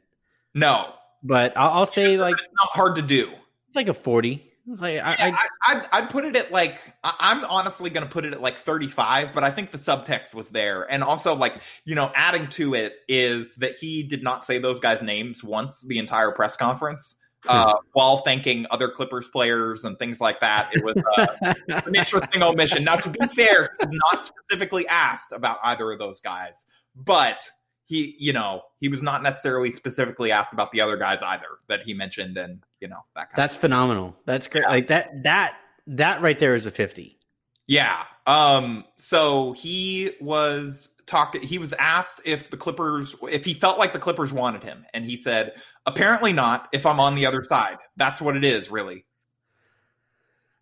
No. 0.55 0.93
But 1.21 1.53
I'll, 1.55 1.69
I'll 1.71 1.85
say 1.85 2.17
like 2.17 2.39
it's 2.39 2.49
not 2.59 2.69
hard 2.69 2.95
to 2.95 3.03
do. 3.03 3.29
It's 3.67 3.75
like 3.75 3.87
a 3.87 3.93
40 3.93 4.50
like 4.67 4.99
I, 4.99 4.99
Yeah, 4.99 5.15
I, 5.17 5.29
I, 5.29 5.75
I'd, 5.75 5.89
I'd 5.91 6.09
put 6.09 6.25
it 6.25 6.35
at 6.35 6.51
like 6.51 6.79
I'm 7.03 7.43
honestly 7.45 7.89
going 7.89 8.05
to 8.05 8.11
put 8.11 8.25
it 8.25 8.33
at 8.33 8.41
like 8.41 8.57
35, 8.57 9.33
but 9.33 9.43
I 9.43 9.51
think 9.51 9.71
the 9.71 9.77
subtext 9.77 10.33
was 10.33 10.49
there, 10.49 10.89
and 10.91 11.03
also 11.03 11.35
like 11.35 11.55
you 11.85 11.95
know 11.95 12.11
adding 12.15 12.47
to 12.49 12.73
it 12.73 12.95
is 13.07 13.55
that 13.55 13.75
he 13.75 14.03
did 14.03 14.23
not 14.23 14.45
say 14.45 14.59
those 14.59 14.79
guys' 14.79 15.01
names 15.01 15.43
once 15.43 15.81
the 15.81 15.97
entire 15.97 16.31
press 16.31 16.55
conference. 16.55 17.15
Uh, 17.47 17.73
while 17.93 18.19
thanking 18.19 18.67
other 18.69 18.87
Clippers 18.87 19.27
players 19.29 19.83
and 19.83 19.97
things 19.97 20.21
like 20.21 20.39
that, 20.41 20.69
it 20.73 20.83
was 20.83 20.95
uh, 21.17 21.53
an 21.87 21.95
interesting 21.95 22.43
omission. 22.43 22.83
Now, 22.83 22.97
to 22.97 23.09
be 23.09 23.19
fair, 23.35 23.75
he 23.79 23.87
was 23.87 23.99
not 24.11 24.23
specifically 24.23 24.87
asked 24.87 25.31
about 25.31 25.57
either 25.63 25.91
of 25.91 25.97
those 25.97 26.21
guys, 26.21 26.67
but 26.95 27.49
he, 27.91 28.15
you 28.17 28.31
know, 28.31 28.61
he 28.79 28.87
was 28.87 29.01
not 29.01 29.21
necessarily 29.21 29.69
specifically 29.69 30.31
asked 30.31 30.53
about 30.53 30.71
the 30.71 30.79
other 30.79 30.95
guys 30.95 31.21
either 31.21 31.59
that 31.67 31.81
he 31.81 31.93
mentioned, 31.93 32.37
and 32.37 32.63
you 32.79 32.87
know 32.87 33.01
that 33.15 33.29
kind 33.29 33.35
that's 33.35 33.53
phenomenal. 33.53 34.15
That's 34.25 34.47
great. 34.47 34.63
Like 34.63 34.87
that 34.87 35.23
that 35.23 35.55
that 35.87 36.21
right 36.21 36.39
there 36.39 36.55
is 36.55 36.65
a 36.65 36.71
fifty. 36.71 37.19
Yeah. 37.67 38.05
Um. 38.25 38.85
So 38.95 39.51
he 39.51 40.11
was 40.21 40.95
talking. 41.05 41.41
He 41.41 41.57
was 41.57 41.73
asked 41.73 42.21
if 42.23 42.49
the 42.49 42.55
Clippers, 42.55 43.13
if 43.29 43.43
he 43.43 43.53
felt 43.53 43.77
like 43.77 43.91
the 43.91 43.99
Clippers 43.99 44.31
wanted 44.31 44.63
him, 44.63 44.85
and 44.93 45.03
he 45.03 45.17
said, 45.17 45.51
"Apparently 45.85 46.31
not. 46.31 46.69
If 46.71 46.85
I'm 46.85 47.01
on 47.01 47.15
the 47.15 47.25
other 47.25 47.43
side, 47.43 47.75
that's 47.97 48.21
what 48.21 48.37
it 48.37 48.45
is, 48.45 48.71
really." 48.71 49.03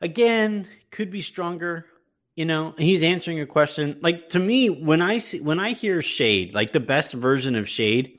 again 0.02 0.66
could 0.92 1.12
be 1.12 1.20
stronger 1.20 1.86
you 2.40 2.46
know 2.46 2.74
he's 2.78 3.04
answering 3.04 3.42
a 3.42 3.46
question 3.46 4.00
like 4.02 4.30
to 4.30 4.40
me 4.40 4.70
when 4.70 5.02
i 5.02 5.18
see 5.18 5.42
when 5.42 5.60
i 5.60 5.72
hear 5.72 6.02
shade 6.02 6.54
like 6.54 6.72
the 6.72 6.80
best 6.80 7.14
version 7.14 7.56
of 7.56 7.68
shade 7.68 8.18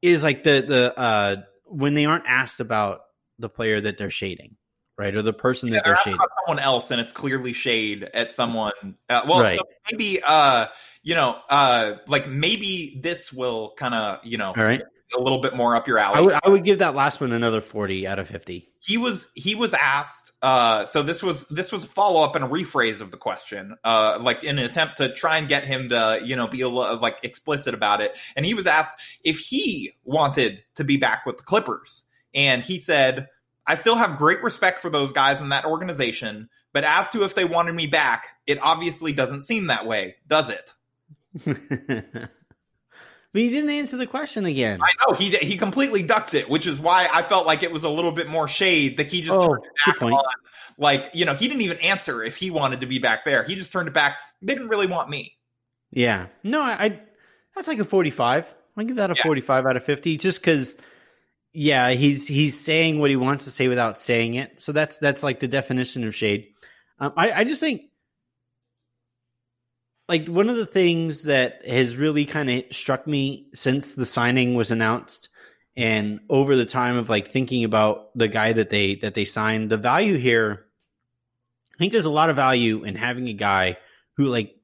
is 0.00 0.22
like 0.22 0.44
the 0.44 0.64
the 0.64 0.96
uh 0.96 1.36
when 1.64 1.94
they 1.94 2.04
aren't 2.04 2.24
asked 2.24 2.60
about 2.60 3.00
the 3.40 3.48
player 3.48 3.80
that 3.80 3.98
they're 3.98 4.12
shading 4.12 4.54
right 4.96 5.16
or 5.16 5.22
the 5.22 5.32
person 5.32 5.70
that 5.70 5.82
they're 5.84 5.94
they're 5.94 6.02
shading 6.02 6.20
someone 6.46 6.62
else, 6.62 6.90
and 6.90 7.00
it's 7.00 7.12
clearly 7.12 7.52
shade 7.52 8.08
at 8.14 8.32
someone. 8.32 8.72
Uh, 9.08 9.22
well, 9.28 9.42
Right. 9.42 9.58
so 9.58 9.64
maybe, 9.90 10.20
uh, 10.26 10.66
you 11.02 11.14
know, 11.14 11.38
uh, 11.50 11.96
like 12.06 12.26
maybe 12.26 12.98
this 13.02 13.32
will 13.32 13.74
kind 13.76 13.94
of, 13.94 14.24
you 14.24 14.38
know, 14.38 14.54
all 14.56 14.64
right 14.64 14.82
a 15.16 15.20
little 15.20 15.40
bit 15.40 15.54
more 15.54 15.74
up 15.74 15.88
your 15.88 15.98
alley. 15.98 16.16
i 16.16 16.20
would 16.20 16.34
i 16.44 16.48
would 16.48 16.64
give 16.64 16.78
that 16.80 16.94
last 16.94 17.20
one 17.20 17.32
another 17.32 17.60
40 17.60 18.06
out 18.06 18.18
of 18.18 18.28
50 18.28 18.68
he 18.80 18.96
was 18.96 19.30
he 19.34 19.54
was 19.54 19.74
asked 19.74 20.32
uh 20.42 20.86
so 20.86 21.02
this 21.02 21.22
was 21.22 21.46
this 21.48 21.72
was 21.72 21.84
a 21.84 21.86
follow-up 21.86 22.36
and 22.36 22.44
a 22.44 22.48
rephrase 22.48 23.00
of 23.00 23.10
the 23.10 23.16
question 23.16 23.74
uh 23.84 24.18
like 24.20 24.44
in 24.44 24.58
an 24.58 24.64
attempt 24.64 24.98
to 24.98 25.12
try 25.12 25.38
and 25.38 25.48
get 25.48 25.64
him 25.64 25.88
to 25.88 26.20
you 26.24 26.36
know 26.36 26.46
be 26.46 26.60
a 26.60 26.68
little 26.68 26.98
like 26.98 27.18
explicit 27.22 27.74
about 27.74 28.00
it. 28.00 28.16
And 28.36 28.46
he 28.46 28.54
was 28.54 28.66
asked 28.66 29.00
if 29.24 29.38
he 29.38 29.92
wanted 30.04 30.62
to 30.76 30.84
be 30.84 30.96
back 30.96 31.26
with 31.26 31.38
the 31.38 31.42
clippers. 31.42 32.04
And 32.34 32.62
he 32.62 32.78
said 32.78 33.28
i 33.66 33.74
still 33.74 33.96
have 33.96 34.16
great 34.16 34.42
respect 34.42 34.78
for 34.78 34.90
those 34.90 35.12
guys 35.12 35.40
in 35.40 35.48
that 35.48 35.64
organization 35.64 36.48
but 36.72 36.84
as 36.84 37.10
to 37.10 37.24
if 37.24 37.34
they 37.34 37.44
wanted 37.44 37.74
me 37.74 37.86
back 37.86 38.28
it 38.46 38.58
obviously 38.62 39.12
doesn't 39.12 39.42
seem 39.42 39.66
that 39.66 39.86
way 39.86 40.16
does 40.26 40.50
it 40.50 40.74
But 43.32 43.42
he 43.42 43.50
didn't 43.50 43.70
answer 43.70 43.96
the 43.96 44.06
question 44.06 44.46
again. 44.46 44.80
I 44.82 44.90
know 45.06 45.14
he 45.14 45.36
he 45.36 45.56
completely 45.58 46.02
ducked 46.02 46.34
it, 46.34 46.48
which 46.48 46.66
is 46.66 46.80
why 46.80 47.08
I 47.12 47.22
felt 47.22 47.46
like 47.46 47.62
it 47.62 47.70
was 47.70 47.84
a 47.84 47.88
little 47.88 48.12
bit 48.12 48.28
more 48.28 48.48
shade 48.48 48.96
that 48.96 49.08
he 49.08 49.20
just 49.22 49.38
Oh, 49.38 49.48
turned 49.48 49.62
it 49.64 49.70
back 49.86 50.02
on. 50.02 50.22
Like 50.78 51.10
you 51.12 51.24
know, 51.24 51.34
he 51.34 51.46
didn't 51.48 51.62
even 51.62 51.78
answer 51.78 52.22
if 52.24 52.36
he 52.36 52.50
wanted 52.50 52.80
to 52.80 52.86
be 52.86 52.98
back 52.98 53.24
there. 53.24 53.42
He 53.44 53.54
just 53.54 53.70
turned 53.72 53.88
it 53.88 53.94
back. 53.94 54.16
They 54.40 54.54
didn't 54.54 54.68
really 54.68 54.86
want 54.86 55.10
me. 55.10 55.34
Yeah. 55.90 56.26
No, 56.42 56.62
I, 56.62 56.84
I 56.84 57.00
that's 57.54 57.68
like 57.68 57.78
a 57.80 57.84
45. 57.84 58.54
I 58.76 58.84
give 58.84 58.96
that 58.96 59.10
a 59.10 59.14
Yeah. 59.16 59.24
45 59.24 59.66
out 59.66 59.76
of 59.76 59.84
50 59.84 60.16
just 60.18 60.42
cuz 60.42 60.76
yeah, 61.52 61.90
he's 61.90 62.26
he's 62.26 62.58
saying 62.58 62.98
what 62.98 63.10
he 63.10 63.16
wants 63.16 63.44
to 63.44 63.50
say 63.50 63.68
without 63.68 63.98
saying 63.98 64.34
it. 64.34 64.62
So 64.62 64.72
that's 64.72 64.98
that's 64.98 65.22
like 65.22 65.40
the 65.40 65.48
definition 65.48 66.06
of 66.06 66.14
shade. 66.14 66.46
Um, 67.00 67.12
I 67.16 67.32
I 67.32 67.44
just 67.44 67.60
think 67.60 67.82
like 70.08 70.26
one 70.26 70.48
of 70.48 70.56
the 70.56 70.66
things 70.66 71.24
that 71.24 71.66
has 71.66 71.96
really 71.96 72.24
kind 72.24 72.50
of 72.50 72.64
struck 72.70 73.06
me 73.06 73.48
since 73.54 73.94
the 73.94 74.06
signing 74.06 74.54
was 74.54 74.70
announced 74.70 75.28
and 75.76 76.20
over 76.28 76.56
the 76.56 76.66
time 76.66 76.96
of 76.96 77.08
like 77.08 77.28
thinking 77.28 77.64
about 77.64 78.16
the 78.16 78.28
guy 78.28 78.52
that 78.52 78.70
they 78.70 78.96
that 78.96 79.14
they 79.14 79.24
signed, 79.24 79.70
the 79.70 79.76
value 79.76 80.16
here 80.16 80.66
I 81.74 81.78
think 81.78 81.92
there's 81.92 82.06
a 82.06 82.10
lot 82.10 82.28
of 82.28 82.34
value 82.34 82.82
in 82.82 82.96
having 82.96 83.28
a 83.28 83.32
guy 83.32 83.78
who 84.16 84.26
like 84.26 84.56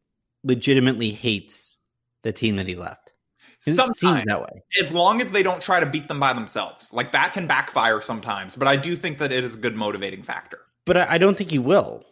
legitimately 0.43 1.13
hates 1.13 1.77
the 2.23 2.33
team 2.33 2.57
that 2.57 2.67
he 2.67 2.75
left. 2.75 3.13
Sometimes, 3.61 4.25
that 4.27 4.43
way. 4.43 4.63
as 4.83 4.93
long 4.93 5.23
as 5.23 5.31
they 5.31 5.43
don't 5.43 5.63
try 5.63 5.81
to 5.81 5.87
beat 5.87 6.09
them 6.09 6.21
by 6.21 6.35
themselves, 6.35 6.93
like 6.93 7.13
that 7.13 7.33
can 7.33 7.47
backfire 7.47 8.03
sometimes. 8.03 8.55
But 8.55 8.69
I 8.69 8.77
do 8.77 8.95
think 8.95 9.19
that 9.19 9.33
it 9.33 9.43
is 9.43 9.55
a 9.55 9.59
good 9.59 9.75
motivating 9.75 10.23
factor. 10.23 10.59
But 10.85 10.99
I, 10.99 11.15
I 11.15 11.19
don't 11.19 11.35
think 11.35 11.51
he 11.51 11.59
will. 11.59 12.05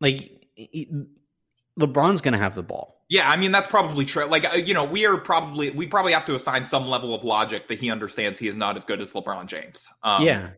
Like 0.00 0.30
LeBron's 1.78 2.20
going 2.20 2.32
to 2.32 2.38
have 2.38 2.54
the 2.54 2.62
ball. 2.62 2.96
Yeah, 3.08 3.28
I 3.30 3.36
mean 3.36 3.52
that's 3.52 3.68
probably 3.68 4.04
true. 4.04 4.24
Like 4.24 4.52
uh, 4.52 4.56
you 4.56 4.74
know, 4.74 4.84
we 4.84 5.06
are 5.06 5.16
probably 5.16 5.70
we 5.70 5.86
probably 5.86 6.12
have 6.12 6.26
to 6.26 6.34
assign 6.34 6.66
some 6.66 6.88
level 6.88 7.14
of 7.14 7.22
logic 7.22 7.68
that 7.68 7.78
he 7.78 7.90
understands 7.90 8.38
he 8.38 8.48
is 8.48 8.56
not 8.56 8.76
as 8.76 8.84
good 8.84 9.00
as 9.00 9.12
LeBron 9.12 9.46
James. 9.46 9.86
Um, 10.02 10.24
yeah. 10.24 10.50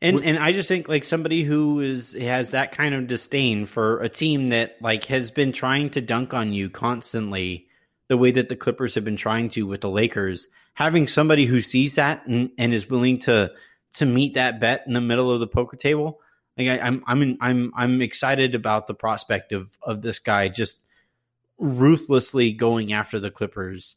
And 0.00 0.16
w- 0.16 0.28
and 0.28 0.42
I 0.42 0.52
just 0.52 0.68
think 0.68 0.88
like 0.88 1.04
somebody 1.04 1.44
who 1.44 1.80
is 1.80 2.12
has 2.14 2.50
that 2.50 2.72
kind 2.72 2.94
of 2.94 3.06
disdain 3.06 3.66
for 3.66 4.00
a 4.00 4.08
team 4.08 4.48
that 4.48 4.76
like 4.80 5.04
has 5.04 5.30
been 5.30 5.52
trying 5.52 5.90
to 5.90 6.00
dunk 6.00 6.34
on 6.34 6.52
you 6.52 6.70
constantly 6.70 7.68
the 8.08 8.16
way 8.16 8.32
that 8.32 8.48
the 8.48 8.56
Clippers 8.56 8.96
have 8.96 9.04
been 9.04 9.16
trying 9.16 9.48
to 9.50 9.62
with 9.62 9.80
the 9.80 9.88
Lakers, 9.88 10.48
having 10.74 11.06
somebody 11.06 11.46
who 11.46 11.60
sees 11.60 11.94
that 11.94 12.26
and, 12.26 12.50
and 12.58 12.74
is 12.74 12.90
willing 12.90 13.20
to 13.20 13.52
to 13.94 14.06
meet 14.06 14.34
that 14.34 14.58
bet 14.58 14.82
in 14.88 14.94
the 14.94 15.00
middle 15.00 15.30
of 15.30 15.38
the 15.38 15.46
poker 15.46 15.76
table. 15.76 16.18
Like 16.58 16.68
I, 16.68 16.78
I'm 16.78 17.02
I'm 17.06 17.22
in, 17.22 17.38
I'm 17.40 17.72
I'm 17.74 18.02
excited 18.02 18.54
about 18.54 18.86
the 18.86 18.94
prospect 18.94 19.52
of 19.52 19.76
of 19.82 20.02
this 20.02 20.18
guy 20.18 20.48
just 20.48 20.78
ruthlessly 21.58 22.52
going 22.52 22.92
after 22.92 23.20
the 23.20 23.30
Clippers 23.30 23.96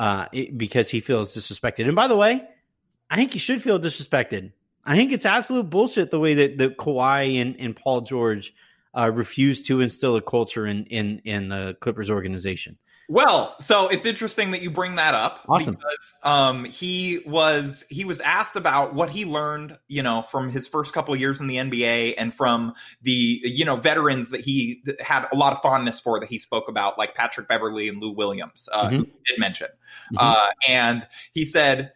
uh, 0.00 0.26
it- 0.32 0.56
because 0.56 0.88
he 0.88 1.00
feels 1.00 1.36
disrespected. 1.36 1.86
And 1.86 1.94
by 1.94 2.08
the 2.08 2.16
way, 2.16 2.42
I 3.10 3.16
think 3.16 3.32
he 3.32 3.38
should 3.38 3.62
feel 3.62 3.78
disrespected. 3.78 4.52
I 4.84 4.96
think 4.96 5.12
it's 5.12 5.26
absolute 5.26 5.70
bullshit 5.70 6.10
the 6.10 6.18
way 6.18 6.34
that, 6.34 6.58
that 6.58 6.76
Kawhi 6.76 7.40
and, 7.40 7.54
and 7.60 7.76
Paul 7.76 8.00
George 8.00 8.52
uh, 8.96 9.10
refuse 9.10 9.66
to 9.66 9.80
instill 9.80 10.16
a 10.16 10.22
culture 10.22 10.66
in, 10.66 10.84
in, 10.86 11.20
in 11.24 11.48
the 11.48 11.76
Clippers 11.80 12.10
organization. 12.10 12.78
Well, 13.08 13.56
so 13.60 13.88
it's 13.88 14.06
interesting 14.06 14.52
that 14.52 14.62
you 14.62 14.70
bring 14.70 14.94
that 14.94 15.14
up. 15.14 15.44
Awesome. 15.48 15.74
Because 15.74 16.14
um, 16.22 16.64
he 16.64 17.20
was 17.26 17.84
he 17.90 18.04
was 18.04 18.20
asked 18.20 18.56
about 18.56 18.94
what 18.94 19.10
he 19.10 19.24
learned, 19.24 19.76
you 19.88 20.02
know, 20.02 20.22
from 20.22 20.50
his 20.50 20.68
first 20.68 20.94
couple 20.94 21.12
of 21.12 21.20
years 21.20 21.40
in 21.40 21.46
the 21.46 21.56
NBA 21.56 22.14
and 22.16 22.32
from 22.34 22.74
the 23.02 23.40
you 23.44 23.64
know 23.64 23.76
veterans 23.76 24.30
that 24.30 24.40
he 24.40 24.82
had 25.00 25.26
a 25.32 25.36
lot 25.36 25.52
of 25.52 25.60
fondness 25.60 26.00
for 26.00 26.20
that 26.20 26.28
he 26.28 26.38
spoke 26.38 26.68
about, 26.68 26.96
like 26.96 27.14
Patrick 27.14 27.48
Beverley 27.48 27.88
and 27.88 28.00
Lou 28.00 28.12
Williams, 28.12 28.68
uh, 28.72 28.88
who 28.88 29.00
he 29.00 29.12
did 29.26 29.38
mention. 29.38 29.68
Mhm. 30.14 30.18
Uh, 30.18 30.46
and 30.68 31.06
he 31.32 31.44
said, 31.44 31.92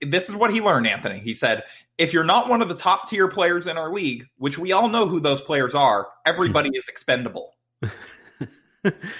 "This 0.00 0.28
is 0.28 0.36
what 0.36 0.52
he 0.52 0.60
learned, 0.60 0.86
Anthony." 0.86 1.18
He 1.18 1.34
said, 1.34 1.64
"If 1.96 2.12
you're 2.12 2.24
not 2.24 2.48
one 2.48 2.62
of 2.62 2.68
the 2.68 2.74
top 2.74 3.08
tier 3.08 3.28
players 3.28 3.66
in 3.66 3.76
our 3.76 3.92
league, 3.92 4.26
which 4.36 4.58
we 4.58 4.72
all 4.72 4.88
know 4.88 5.06
who 5.06 5.20
those 5.20 5.40
players 5.40 5.74
are, 5.74 6.08
everybody 6.26 6.70
is 6.74 6.88
expendable." 6.88 7.54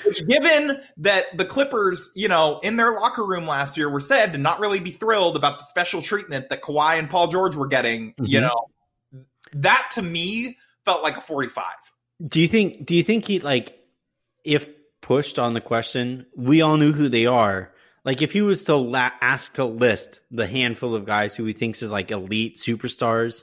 Which, 0.05 0.27
given 0.27 0.81
that 0.99 1.37
the 1.37 1.45
Clippers, 1.45 2.11
you 2.15 2.29
know, 2.29 2.61
in 2.63 2.77
their 2.77 2.93
locker 2.93 3.27
room 3.27 3.47
last 3.47 3.77
year 3.77 3.91
were 3.91 4.01
said 4.01 4.33
to 4.33 4.39
not 4.39 4.61
really 4.61 4.79
be 4.79 4.93
thrilled 4.93 5.37
about 5.37 5.59
the 5.59 5.65
special 5.65 6.01
treatment 6.01 6.49
that 6.49 6.63
Kawhi 6.63 6.99
and 6.99 7.11
Paul 7.11 7.27
George 7.29 7.57
were 7.57 7.67
getting, 7.67 8.15
you 8.19 8.39
Mhm. 8.39 8.43
know, 8.43 9.25
that 9.53 9.91
to 9.95 10.03
me 10.03 10.57
felt 10.85 11.03
like 11.03 11.17
a 11.17 11.21
45. 11.21 11.65
Do 12.25 12.41
you 12.41 12.47
think? 12.49 12.87
Do 12.87 12.95
you 12.95 13.03
think 13.03 13.27
he 13.27 13.41
like, 13.41 13.77
if 14.45 14.69
pushed 15.01 15.39
on 15.39 15.55
the 15.55 15.61
question, 15.61 16.27
we 16.37 16.61
all 16.61 16.77
knew 16.77 16.93
who 16.93 17.09
they 17.09 17.27
are. 17.27 17.73
Like, 18.09 18.23
if 18.23 18.33
he 18.33 18.41
was 18.41 18.65
to 18.65 18.75
la- 18.75 19.11
ask 19.21 19.53
to 19.57 19.67
list 19.67 20.23
the 20.31 20.47
handful 20.47 20.95
of 20.95 21.05
guys 21.05 21.37
who 21.37 21.45
he 21.45 21.53
thinks 21.53 21.83
is 21.83 21.91
like 21.91 22.11
elite 22.11 22.57
superstars, 22.57 23.43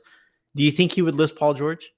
do 0.55 0.63
you 0.63 0.71
think 0.71 0.91
he 0.91 1.03
would 1.03 1.13
list 1.13 1.35
Paul 1.35 1.53
George? 1.53 1.91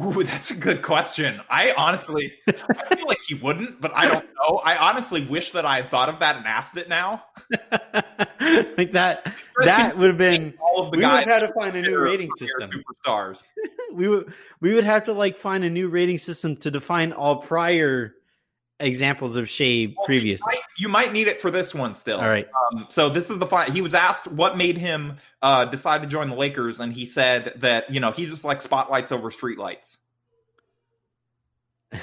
Ooh, 0.00 0.22
that's 0.22 0.52
a 0.52 0.54
good 0.54 0.80
question. 0.80 1.40
I 1.50 1.74
honestly, 1.76 2.34
I 2.46 2.94
feel 2.94 3.04
like 3.08 3.18
he 3.26 3.34
wouldn't, 3.34 3.80
but 3.80 3.90
I 3.96 4.06
don't 4.06 4.24
know. 4.26 4.58
I 4.58 4.76
honestly 4.76 5.26
wish 5.26 5.50
that 5.50 5.66
I 5.66 5.78
had 5.78 5.88
thought 5.88 6.08
of 6.08 6.20
that 6.20 6.36
and 6.36 6.46
asked 6.46 6.76
it 6.76 6.88
now. 6.88 7.24
like 7.50 8.92
that. 8.92 9.24
Chris, 9.52 9.66
That 9.66 9.98
would 9.98 10.06
have 10.06 10.18
been. 10.18 10.54
All 10.60 10.82
of 10.84 10.92
the 10.92 10.98
We 10.98 11.04
would 11.04 11.10
guys 11.10 11.24
have 11.24 11.40
had 11.42 11.48
to 11.48 11.52
find 11.52 11.74
a 11.74 11.82
new 11.82 11.98
rating 11.98 12.30
system. 12.38 12.70
Superstars. 12.70 13.48
we 13.92 14.06
would 14.06 14.32
we 14.60 14.72
would 14.72 14.84
have 14.84 15.02
to 15.06 15.12
like 15.14 15.36
find 15.36 15.64
a 15.64 15.70
new 15.70 15.88
rating 15.88 16.18
system 16.18 16.54
to 16.58 16.70
define 16.70 17.12
all 17.12 17.38
prior 17.38 18.14
examples 18.80 19.36
of 19.36 19.48
shade 19.48 19.94
Well, 19.96 20.06
previously. 20.06 20.52
You 20.54 20.88
might, 20.88 21.04
you 21.04 21.08
might 21.08 21.12
need 21.12 21.28
it 21.28 21.40
for 21.40 21.50
this 21.50 21.74
one 21.74 21.94
still. 21.94 22.18
All 22.18 22.28
right. 22.28 22.48
Um, 22.72 22.86
so 22.88 23.08
this 23.08 23.30
is 23.30 23.38
the 23.38 23.46
fi- 23.46 23.70
he 23.70 23.80
was 23.80 23.94
asked 23.94 24.26
what 24.26 24.56
made 24.56 24.78
him 24.78 25.18
uh, 25.42 25.66
decide 25.66 26.02
to 26.02 26.08
join 26.08 26.30
the 26.30 26.36
Lakers, 26.36 26.80
and 26.80 26.92
he 26.92 27.06
said 27.06 27.54
that 27.56 27.90
you 27.92 28.00
know 28.00 28.10
he 28.10 28.26
just 28.26 28.44
likes 28.44 28.64
spotlights 28.64 29.12
over 29.12 29.30
streetlights. 29.30 29.98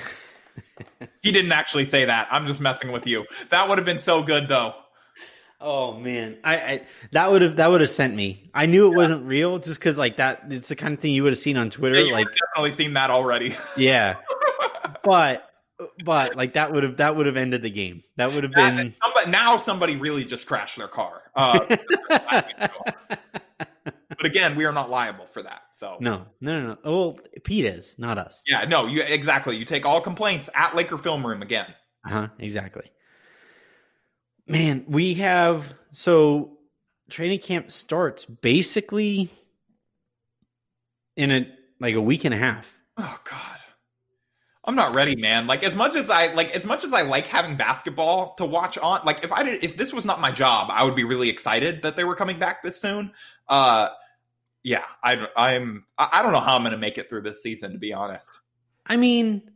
he 1.22 1.32
didn't 1.32 1.52
actually 1.52 1.86
say 1.86 2.06
that. 2.06 2.28
I'm 2.32 2.48
just 2.48 2.62
messing 2.62 2.92
with 2.92 3.08
you. 3.08 3.26
That 3.50 3.68
would 3.70 3.78
have 3.78 3.86
been 3.86 4.00
so 4.00 4.24
good 4.24 4.48
though. 4.48 4.74
Oh 5.60 5.98
man, 5.98 6.38
I, 6.44 6.56
I 6.58 6.82
that 7.14 7.32
would 7.32 7.42
have 7.42 7.56
that 7.56 7.70
would 7.72 7.82
have 7.82 7.90
sent 7.90 8.16
me. 8.16 8.50
I 8.54 8.68
knew 8.68 8.92
it 8.92 8.96
wasn't 8.96 9.26
real 9.26 9.58
just 9.58 9.80
because 9.80 9.98
like 9.98 10.18
that. 10.18 10.44
It's 10.50 10.68
the 10.68 10.76
kind 10.76 10.94
of 10.94 11.00
thing 11.00 11.14
you 11.14 11.24
would 11.24 11.34
have 11.34 11.40
seen 11.40 11.58
on 11.58 11.72
Twitter. 11.72 12.00
Yeah, 12.00 12.14
like 12.14 12.28
definitely 12.28 12.74
seen 12.74 12.94
that 12.94 13.10
already. 13.10 13.56
yeah, 13.76 14.18
but 15.04 15.47
but 16.04 16.36
like 16.36 16.54
that 16.54 16.74
would 16.74 16.84
have 16.84 16.98
that 16.98 17.16
would 17.16 17.26
have 17.28 17.38
ended 17.38 17.62
the 17.62 17.70
game. 17.70 18.04
That 18.16 18.34
would 18.34 18.44
have 18.44 18.54
That- 18.54 18.76
been. 18.76 18.96
somebody, 19.04 19.32
now 19.32 19.58
somebody 19.58 19.96
really 19.98 20.26
just 20.26 20.46
crashed 20.48 20.78
their 20.78 20.88
car. 20.88 21.24
Uh, 21.36 21.60
but 24.10 24.26
again, 24.26 24.56
we 24.56 24.66
are 24.66 24.72
not 24.74 24.90
liable 24.90 25.26
for 25.28 25.42
that. 25.44 25.62
So 25.74 25.98
no, 26.00 26.26
no, 26.42 26.60
no, 26.62 26.68
no. 26.70 26.78
Well, 26.84 27.20
Pete 27.44 27.66
is 27.66 27.98
not 28.00 28.18
us. 28.18 28.42
yeah, 28.48 28.66
no, 28.66 28.88
you 28.88 29.02
exactly. 29.04 29.56
You 29.58 29.66
take 29.66 29.86
all 29.86 30.02
complaints 30.02 30.50
at 30.56 30.76
Laker 30.76 30.98
Film 30.98 31.26
Room 31.26 31.42
again. 31.42 31.74
Uh 32.06 32.10
huh. 32.10 32.28
Exactly. 32.40 32.92
Man, 34.48 34.86
we 34.88 35.16
have 35.16 35.74
so 35.94 36.58
training 37.10 37.40
camp 37.40 37.72
starts 37.72 38.26
basically 38.26 39.30
in 41.16 41.32
a 41.32 41.48
like 41.80 41.96
a 41.96 42.02
week 42.02 42.26
and 42.26 42.34
a 42.34 42.38
half. 42.38 42.76
Oh 42.98 43.20
God. 43.30 43.57
I'm 44.68 44.76
not 44.76 44.94
ready, 44.94 45.16
man. 45.16 45.48
Like 45.48 45.64
as 45.64 45.76
much 45.76 45.96
as 45.96 46.10
I 46.10 46.34
like 46.34 46.52
as 46.52 46.66
much 46.66 46.84
as 46.84 46.92
I 46.92 47.04
like 47.04 47.26
having 47.26 47.56
basketball 47.56 48.36
to 48.36 48.46
watch 48.46 48.78
on 48.78 49.00
like 49.06 49.24
if 49.24 49.32
I 49.32 49.44
did 49.44 49.64
if 49.64 49.78
this 49.78 49.94
was 49.94 50.04
not 50.04 50.20
my 50.20 50.32
job, 50.32 50.68
I 50.70 50.84
would 50.84 50.96
be 50.96 51.06
really 51.06 51.30
excited 51.30 51.84
that 51.84 51.96
they 51.96 52.04
were 52.04 52.16
coming 52.16 52.38
back 52.38 52.62
this 52.62 52.80
soon. 52.80 53.14
Uh 53.48 53.88
yeah, 54.64 54.84
I 55.02 55.26
I'm 55.38 55.86
I 55.98 56.22
don't 56.22 56.34
know 56.34 56.42
how 56.42 56.58
I'm 56.58 56.64
going 56.64 56.74
to 56.74 56.78
make 56.78 56.98
it 56.98 57.08
through 57.08 57.22
this 57.22 57.42
season 57.42 57.72
to 57.72 57.78
be 57.78 57.94
honest. 57.94 58.42
I 58.86 58.98
mean, 58.98 59.50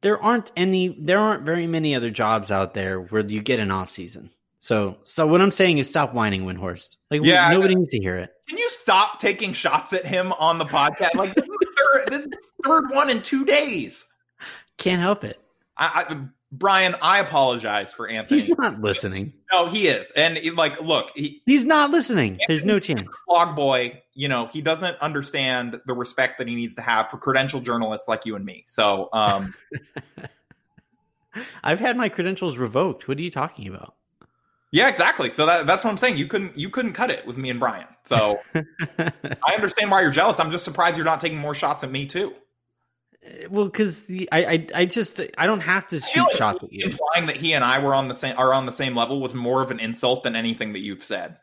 there 0.00 0.20
aren't 0.20 0.50
any 0.56 0.96
there 1.00 1.20
aren't 1.20 1.44
very 1.44 1.68
many 1.68 1.94
other 1.94 2.10
jobs 2.10 2.50
out 2.50 2.74
there 2.74 3.00
where 3.00 3.24
you 3.24 3.40
get 3.40 3.60
an 3.60 3.70
off 3.70 3.88
season. 3.88 4.30
So 4.58 4.98
so 5.04 5.28
what 5.28 5.40
I'm 5.40 5.52
saying 5.52 5.78
is 5.78 5.88
stop 5.88 6.12
whining, 6.12 6.44
Windhorst. 6.44 6.96
Like 7.12 7.22
Yeah, 7.22 7.48
nobody 7.50 7.76
needs 7.76 7.90
to 7.90 8.00
hear 8.00 8.16
it. 8.16 8.30
Can 8.48 8.58
you 8.58 8.68
stop 8.70 9.20
taking 9.20 9.52
shots 9.52 9.92
at 9.92 10.04
him 10.04 10.32
on 10.32 10.58
the 10.58 10.64
podcast? 10.64 11.14
Like 11.14 11.34
this 11.36 11.44
is 11.44 11.47
the 11.47 11.47
third, 11.98 12.12
this 12.12 12.20
is 12.22 12.28
the 12.28 12.38
third 12.64 12.90
one 12.90 13.10
in 13.10 13.22
2 13.22 13.44
days. 13.44 14.06
Can't 14.76 15.00
help 15.00 15.24
it. 15.24 15.40
I, 15.76 16.06
I 16.08 16.28
Brian, 16.50 16.96
I 17.02 17.18
apologize 17.18 17.92
for 17.92 18.08
Anthony. 18.08 18.40
He's 18.40 18.48
not 18.48 18.80
listening. 18.80 19.34
no, 19.52 19.66
he 19.66 19.86
is. 19.86 20.10
And 20.12 20.38
like 20.56 20.80
look, 20.80 21.10
he, 21.14 21.42
He's 21.44 21.66
not 21.66 21.90
listening. 21.90 22.38
There's 22.48 22.64
no 22.64 22.78
chance. 22.78 23.06
blog 23.26 23.54
boy, 23.54 24.02
you 24.14 24.28
know, 24.28 24.48
he 24.50 24.62
doesn't 24.62 24.96
understand 25.00 25.80
the 25.86 25.94
respect 25.94 26.38
that 26.38 26.48
he 26.48 26.54
needs 26.54 26.74
to 26.76 26.82
have 26.82 27.10
for 27.10 27.18
credentialed 27.18 27.64
journalists 27.64 28.08
like 28.08 28.24
you 28.24 28.34
and 28.34 28.44
me. 28.44 28.64
So, 28.66 29.10
um, 29.12 29.54
I've 31.62 31.80
had 31.80 31.96
my 31.96 32.08
credentials 32.08 32.56
revoked. 32.56 33.08
What 33.08 33.18
are 33.18 33.22
you 33.22 33.30
talking 33.30 33.68
about? 33.68 33.94
Yeah, 34.70 34.88
exactly. 34.88 35.30
So 35.30 35.46
that, 35.46 35.66
that's 35.66 35.84
what 35.84 35.90
I'm 35.90 35.96
saying. 35.96 36.16
You 36.16 36.26
couldn't, 36.26 36.56
you 36.56 36.70
couldn't 36.70 36.92
cut 36.92 37.10
it 37.10 37.26
with 37.26 37.38
me 37.38 37.50
and 37.50 37.58
Brian. 37.58 37.86
So 38.04 38.38
I 38.54 39.54
understand 39.54 39.90
why 39.90 40.02
you're 40.02 40.10
jealous. 40.10 40.40
I'm 40.40 40.50
just 40.50 40.64
surprised 40.64 40.96
you're 40.96 41.06
not 41.06 41.20
taking 41.20 41.38
more 41.38 41.54
shots 41.54 41.84
at 41.84 41.90
me 41.90 42.06
too. 42.06 42.34
Uh, 43.24 43.48
well, 43.50 43.64
because 43.64 44.10
I, 44.32 44.44
I, 44.44 44.66
I 44.74 44.84
just 44.86 45.20
I 45.36 45.46
don't 45.46 45.60
have 45.60 45.86
to 45.88 46.00
shoot 46.00 46.22
like 46.22 46.36
shots 46.36 46.62
at 46.62 46.72
you. 46.72 46.84
Implying 46.86 47.26
that 47.26 47.36
he 47.36 47.54
and 47.54 47.64
I 47.64 47.78
were 47.78 47.94
on 47.94 48.08
the 48.08 48.14
same 48.14 48.36
are 48.38 48.54
on 48.54 48.66
the 48.66 48.72
same 48.72 48.94
level 48.94 49.20
was 49.20 49.34
more 49.34 49.62
of 49.62 49.70
an 49.70 49.80
insult 49.80 50.22
than 50.22 50.36
anything 50.36 50.72
that 50.74 50.80
you've 50.80 51.02
said. 51.02 51.38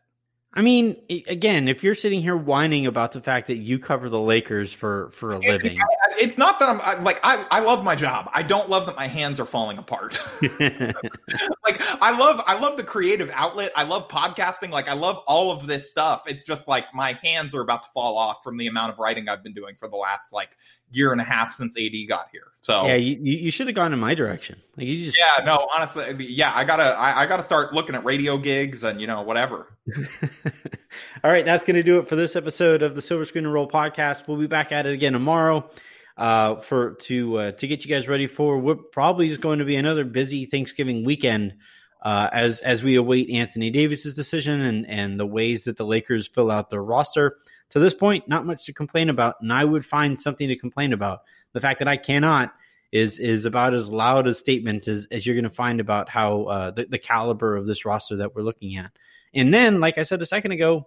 I 0.58 0.62
mean, 0.62 0.95
again, 1.28 1.68
if 1.68 1.84
you're 1.84 1.95
sitting 1.95 2.22
here 2.22 2.38
whining 2.38 2.86
about 2.86 3.12
the 3.12 3.20
fact 3.20 3.47
that 3.47 3.58
you 3.58 3.78
cover 3.78 4.08
the 4.08 4.20
Lakers 4.20 4.72
for 4.72 5.10
for 5.10 5.34
a 5.34 5.38
living, 5.38 5.78
it's 6.18 6.38
not 6.38 6.60
that 6.60 6.70
I'm 6.70 7.03
like 7.03 7.20
I 7.24 7.45
I 7.51 7.60
love 7.60 7.84
my 7.84 7.93
job. 7.93 8.30
I 8.34 8.41
don't 8.41 8.70
love 8.70 8.86
that 8.86 8.95
my 8.95 9.08
hands 9.08 9.38
are 9.41 9.45
falling 9.45 9.78
apart. 9.78 10.18
like 10.41 11.82
I 12.01 12.18
love 12.18 12.41
I 12.47 12.58
love 12.58 12.78
the 12.78 12.86
creative 12.86 13.30
outlet. 13.34 13.74
I 13.76 13.84
love 13.84 14.08
podcasting. 14.08 14.70
Like 14.70 14.88
I 14.88 14.93
love 14.93 15.22
all 15.28 15.51
of 15.51 15.68
this 15.68 15.91
stuff. 15.91 16.24
It's 16.26 16.43
just 16.43 16.70
like 16.70 16.86
my 16.93 17.20
hands 17.22 17.53
are 17.53 17.62
about 17.62 17.84
to 17.84 17.89
fall 17.93 18.18
off 18.18 18.38
from 18.41 18.56
the 18.56 18.68
amount 18.68 18.93
of 18.93 18.99
writing 18.99 19.28
I've 19.28 19.43
been 19.43 19.53
doing 19.53 19.76
for 19.78 19.89
the 19.89 19.97
last 19.97 20.32
like 20.32 20.56
year 20.89 21.12
and 21.12 21.20
a 21.20 21.26
half 21.26 21.53
since 21.53 21.78
AD 21.78 21.93
got 22.08 22.30
here. 22.32 22.53
So 22.62 22.86
yeah, 22.88 22.95
you, 22.95 23.18
you 23.20 23.51
should 23.51 23.68
have 23.68 23.76
gone 23.76 23.91
in 23.91 23.99
my 23.99 24.16
direction. 24.16 24.62
Like 24.78 24.88
you 24.88 25.03
just 25.03 25.20
yeah, 25.20 25.43
no, 25.43 25.68
honestly, 25.76 26.16
yeah, 26.28 26.51
I 26.56 26.64
gotta 26.64 26.97
I, 26.97 27.24
I 27.24 27.26
gotta 27.28 27.43
start 27.43 27.74
looking 27.74 27.95
at 27.95 28.06
radio 28.06 28.38
gigs 28.38 28.84
and 28.84 29.01
you 29.01 29.08
know 29.08 29.22
whatever. 29.22 29.68
All 31.24 31.32
right, 31.32 31.46
that's 31.46 31.64
gonna 31.64 31.84
do 31.84 32.00
it 32.00 32.08
for 32.08 32.16
this 32.16 32.36
episode 32.36 32.84
of 32.84 32.96
the 32.96 33.02
Silver 33.02 33.26
Screen 33.26 33.46
and 33.46 33.54
Roll 33.54 33.68
podcast. 33.68 34.28
We'll 34.28 34.38
be 34.38 34.48
back 34.48 34.72
at 34.72 34.86
it 34.86 34.93
again 34.93 35.14
tomorrow 35.14 35.70
uh, 36.18 36.56
for 36.58 36.96
to 36.96 37.38
uh, 37.38 37.52
to 37.54 37.68
get 37.68 37.84
you 37.84 37.93
guys 37.93 38.08
ready 38.08 38.28
for 38.28 38.58
what 38.58 38.91
probably 38.91 39.28
is 39.28 39.38
going 39.38 39.60
to 39.60 39.66
be 39.66 39.76
another 39.76 40.04
busy 40.04 40.46
Thanksgiving 40.46 41.04
weekend. 41.04 41.56
Uh, 42.02 42.30
as 42.32 42.60
as 42.60 42.84
we 42.84 42.96
await 42.96 43.32
Anthony 43.32 43.72
Davis's 43.72 44.14
decision 44.14 44.62
and 44.62 44.88
and 44.88 45.20
the 45.20 45.26
ways 45.26 45.64
that 45.64 45.78
the 45.78 45.86
Lakers 45.86 46.28
fill 46.28 46.52
out 46.52 46.70
their 46.70 46.84
roster 46.84 47.38
to 47.72 47.80
this 47.80 47.96
point, 47.96 48.28
not 48.28 48.46
much 48.46 48.66
to 48.66 48.74
complain 48.74 49.10
about, 49.10 49.36
and 49.41 49.52
I 49.52 49.66
would 49.66 49.84
find 49.84 50.20
something 50.20 50.48
to 50.48 50.56
complain 50.56 50.93
about. 50.93 51.22
The 51.54 51.62
fact 51.62 51.80
that 51.80 51.88
I 51.88 51.98
cannot 51.98 52.54
is 52.91 53.18
is 53.18 53.46
about 53.46 53.74
as 53.74 53.89
loud 53.89 54.28
a 54.28 54.34
statement 54.34 54.88
as, 54.88 55.08
as 55.10 55.26
you're 55.26 55.36
going 55.36 55.43
to 55.43 55.50
find 55.50 55.80
about 55.80 56.08
how 56.08 56.43
uh, 56.43 56.72
the, 56.72 56.86
the 56.86 57.00
caliber 57.00 57.56
of 57.56 57.66
this 57.66 57.86
roster 57.86 58.18
that 58.18 58.36
we're 58.36 58.43
looking 58.43 58.78
at. 58.78 58.91
And 59.36 59.54
then, 59.54 59.80
like 59.82 59.98
I 59.98 60.04
said 60.04 60.22
a 60.22 60.26
second 60.26 60.54
ago, 60.54 60.86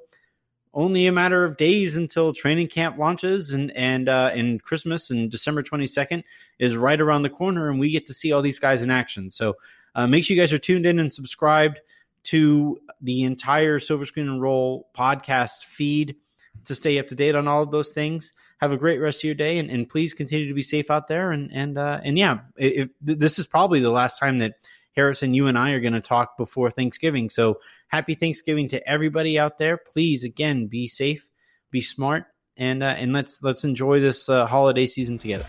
only 0.75 1.07
a 1.07 1.13
matter 1.13 1.45
of 1.45 1.57
days 1.57 1.97
until 1.97 2.33
training 2.33 2.69
camp 2.69 2.99
launches, 2.99 3.53
and 3.53 3.71
and 3.77 4.09
uh, 4.09 4.31
and 4.35 4.63
Christmas 4.63 5.11
and 5.11 5.31
December 5.31 5.63
22nd 5.63 6.25
is 6.59 6.77
right 6.77 7.01
around 7.01 7.23
the 7.23 7.31
corner, 7.31 7.69
and 7.69 7.79
we 7.79 7.91
get 7.91 8.07
to 8.07 8.15
see 8.15 8.33
all 8.33 8.43
these 8.43 8.59
guys 8.59 8.83
in 8.83 8.91
action. 8.91 9.31
So 9.31 9.55
uh, 9.95 10.07
make 10.07 10.25
sure 10.25 10.35
you 10.35 10.43
guys 10.43 10.53
are 10.53 10.59
tuned 10.59 10.87
in 10.87 10.99
and 10.99 11.13
subscribed 11.13 11.81
to 12.25 12.79
the 13.01 13.23
entire 13.23 13.79
Silver 13.79 14.05
Screen 14.05 14.29
and 14.29 14.43
Roll 14.43 14.89
podcast 14.97 15.65
feed 15.65 16.17
to 16.65 16.75
stay 16.75 16.99
up 16.99 17.09
to 17.09 17.15
date 17.15 17.35
on 17.35 17.49
all 17.49 17.63
of 17.63 17.71
those 17.71 17.91
things. 17.91 18.33
Have 18.59 18.73
a 18.73 18.77
great 18.77 18.99
rest 18.99 19.21
of 19.21 19.25
your 19.25 19.35
day, 19.35 19.59
and, 19.59 19.71
and 19.71 19.89
please 19.89 20.13
continue 20.13 20.49
to 20.49 20.55
be 20.55 20.63
safe 20.63 20.91
out 20.91 21.09
there. 21.09 21.31
And 21.31 21.51
and 21.53 21.79
uh, 21.79 22.01
and 22.03 22.19
yeah, 22.19 22.41
if, 22.57 22.89
if 23.01 23.19
this 23.19 23.39
is 23.39 23.47
probably 23.47 23.81
the 23.81 23.91
last 23.91 24.19
time 24.19 24.39
that 24.39 24.55
Harrison, 24.99 25.33
you 25.33 25.47
and 25.47 25.57
I 25.57 25.71
are 25.71 25.81
going 25.81 25.93
to 25.93 26.01
talk 26.01 26.37
before 26.37 26.73
Thanksgiving. 26.73 27.31
So 27.31 27.61
happy 27.87 28.17
Thanksgiving 28.17 28.67
to 28.71 28.89
everybody 28.89 29.39
out 29.39 29.57
there. 29.57 29.77
Please, 29.77 30.25
again, 30.25 30.67
be 30.67 30.89
safe, 30.89 31.29
be 31.71 31.81
smart, 31.81 32.25
and 32.57 32.83
uh, 32.83 32.97
and 32.99 33.13
let's 33.13 33.41
let's 33.41 33.63
enjoy 33.63 34.01
this 34.01 34.29
uh, 34.29 34.45
holiday 34.47 34.89
season 34.89 35.17
together. 35.17 35.47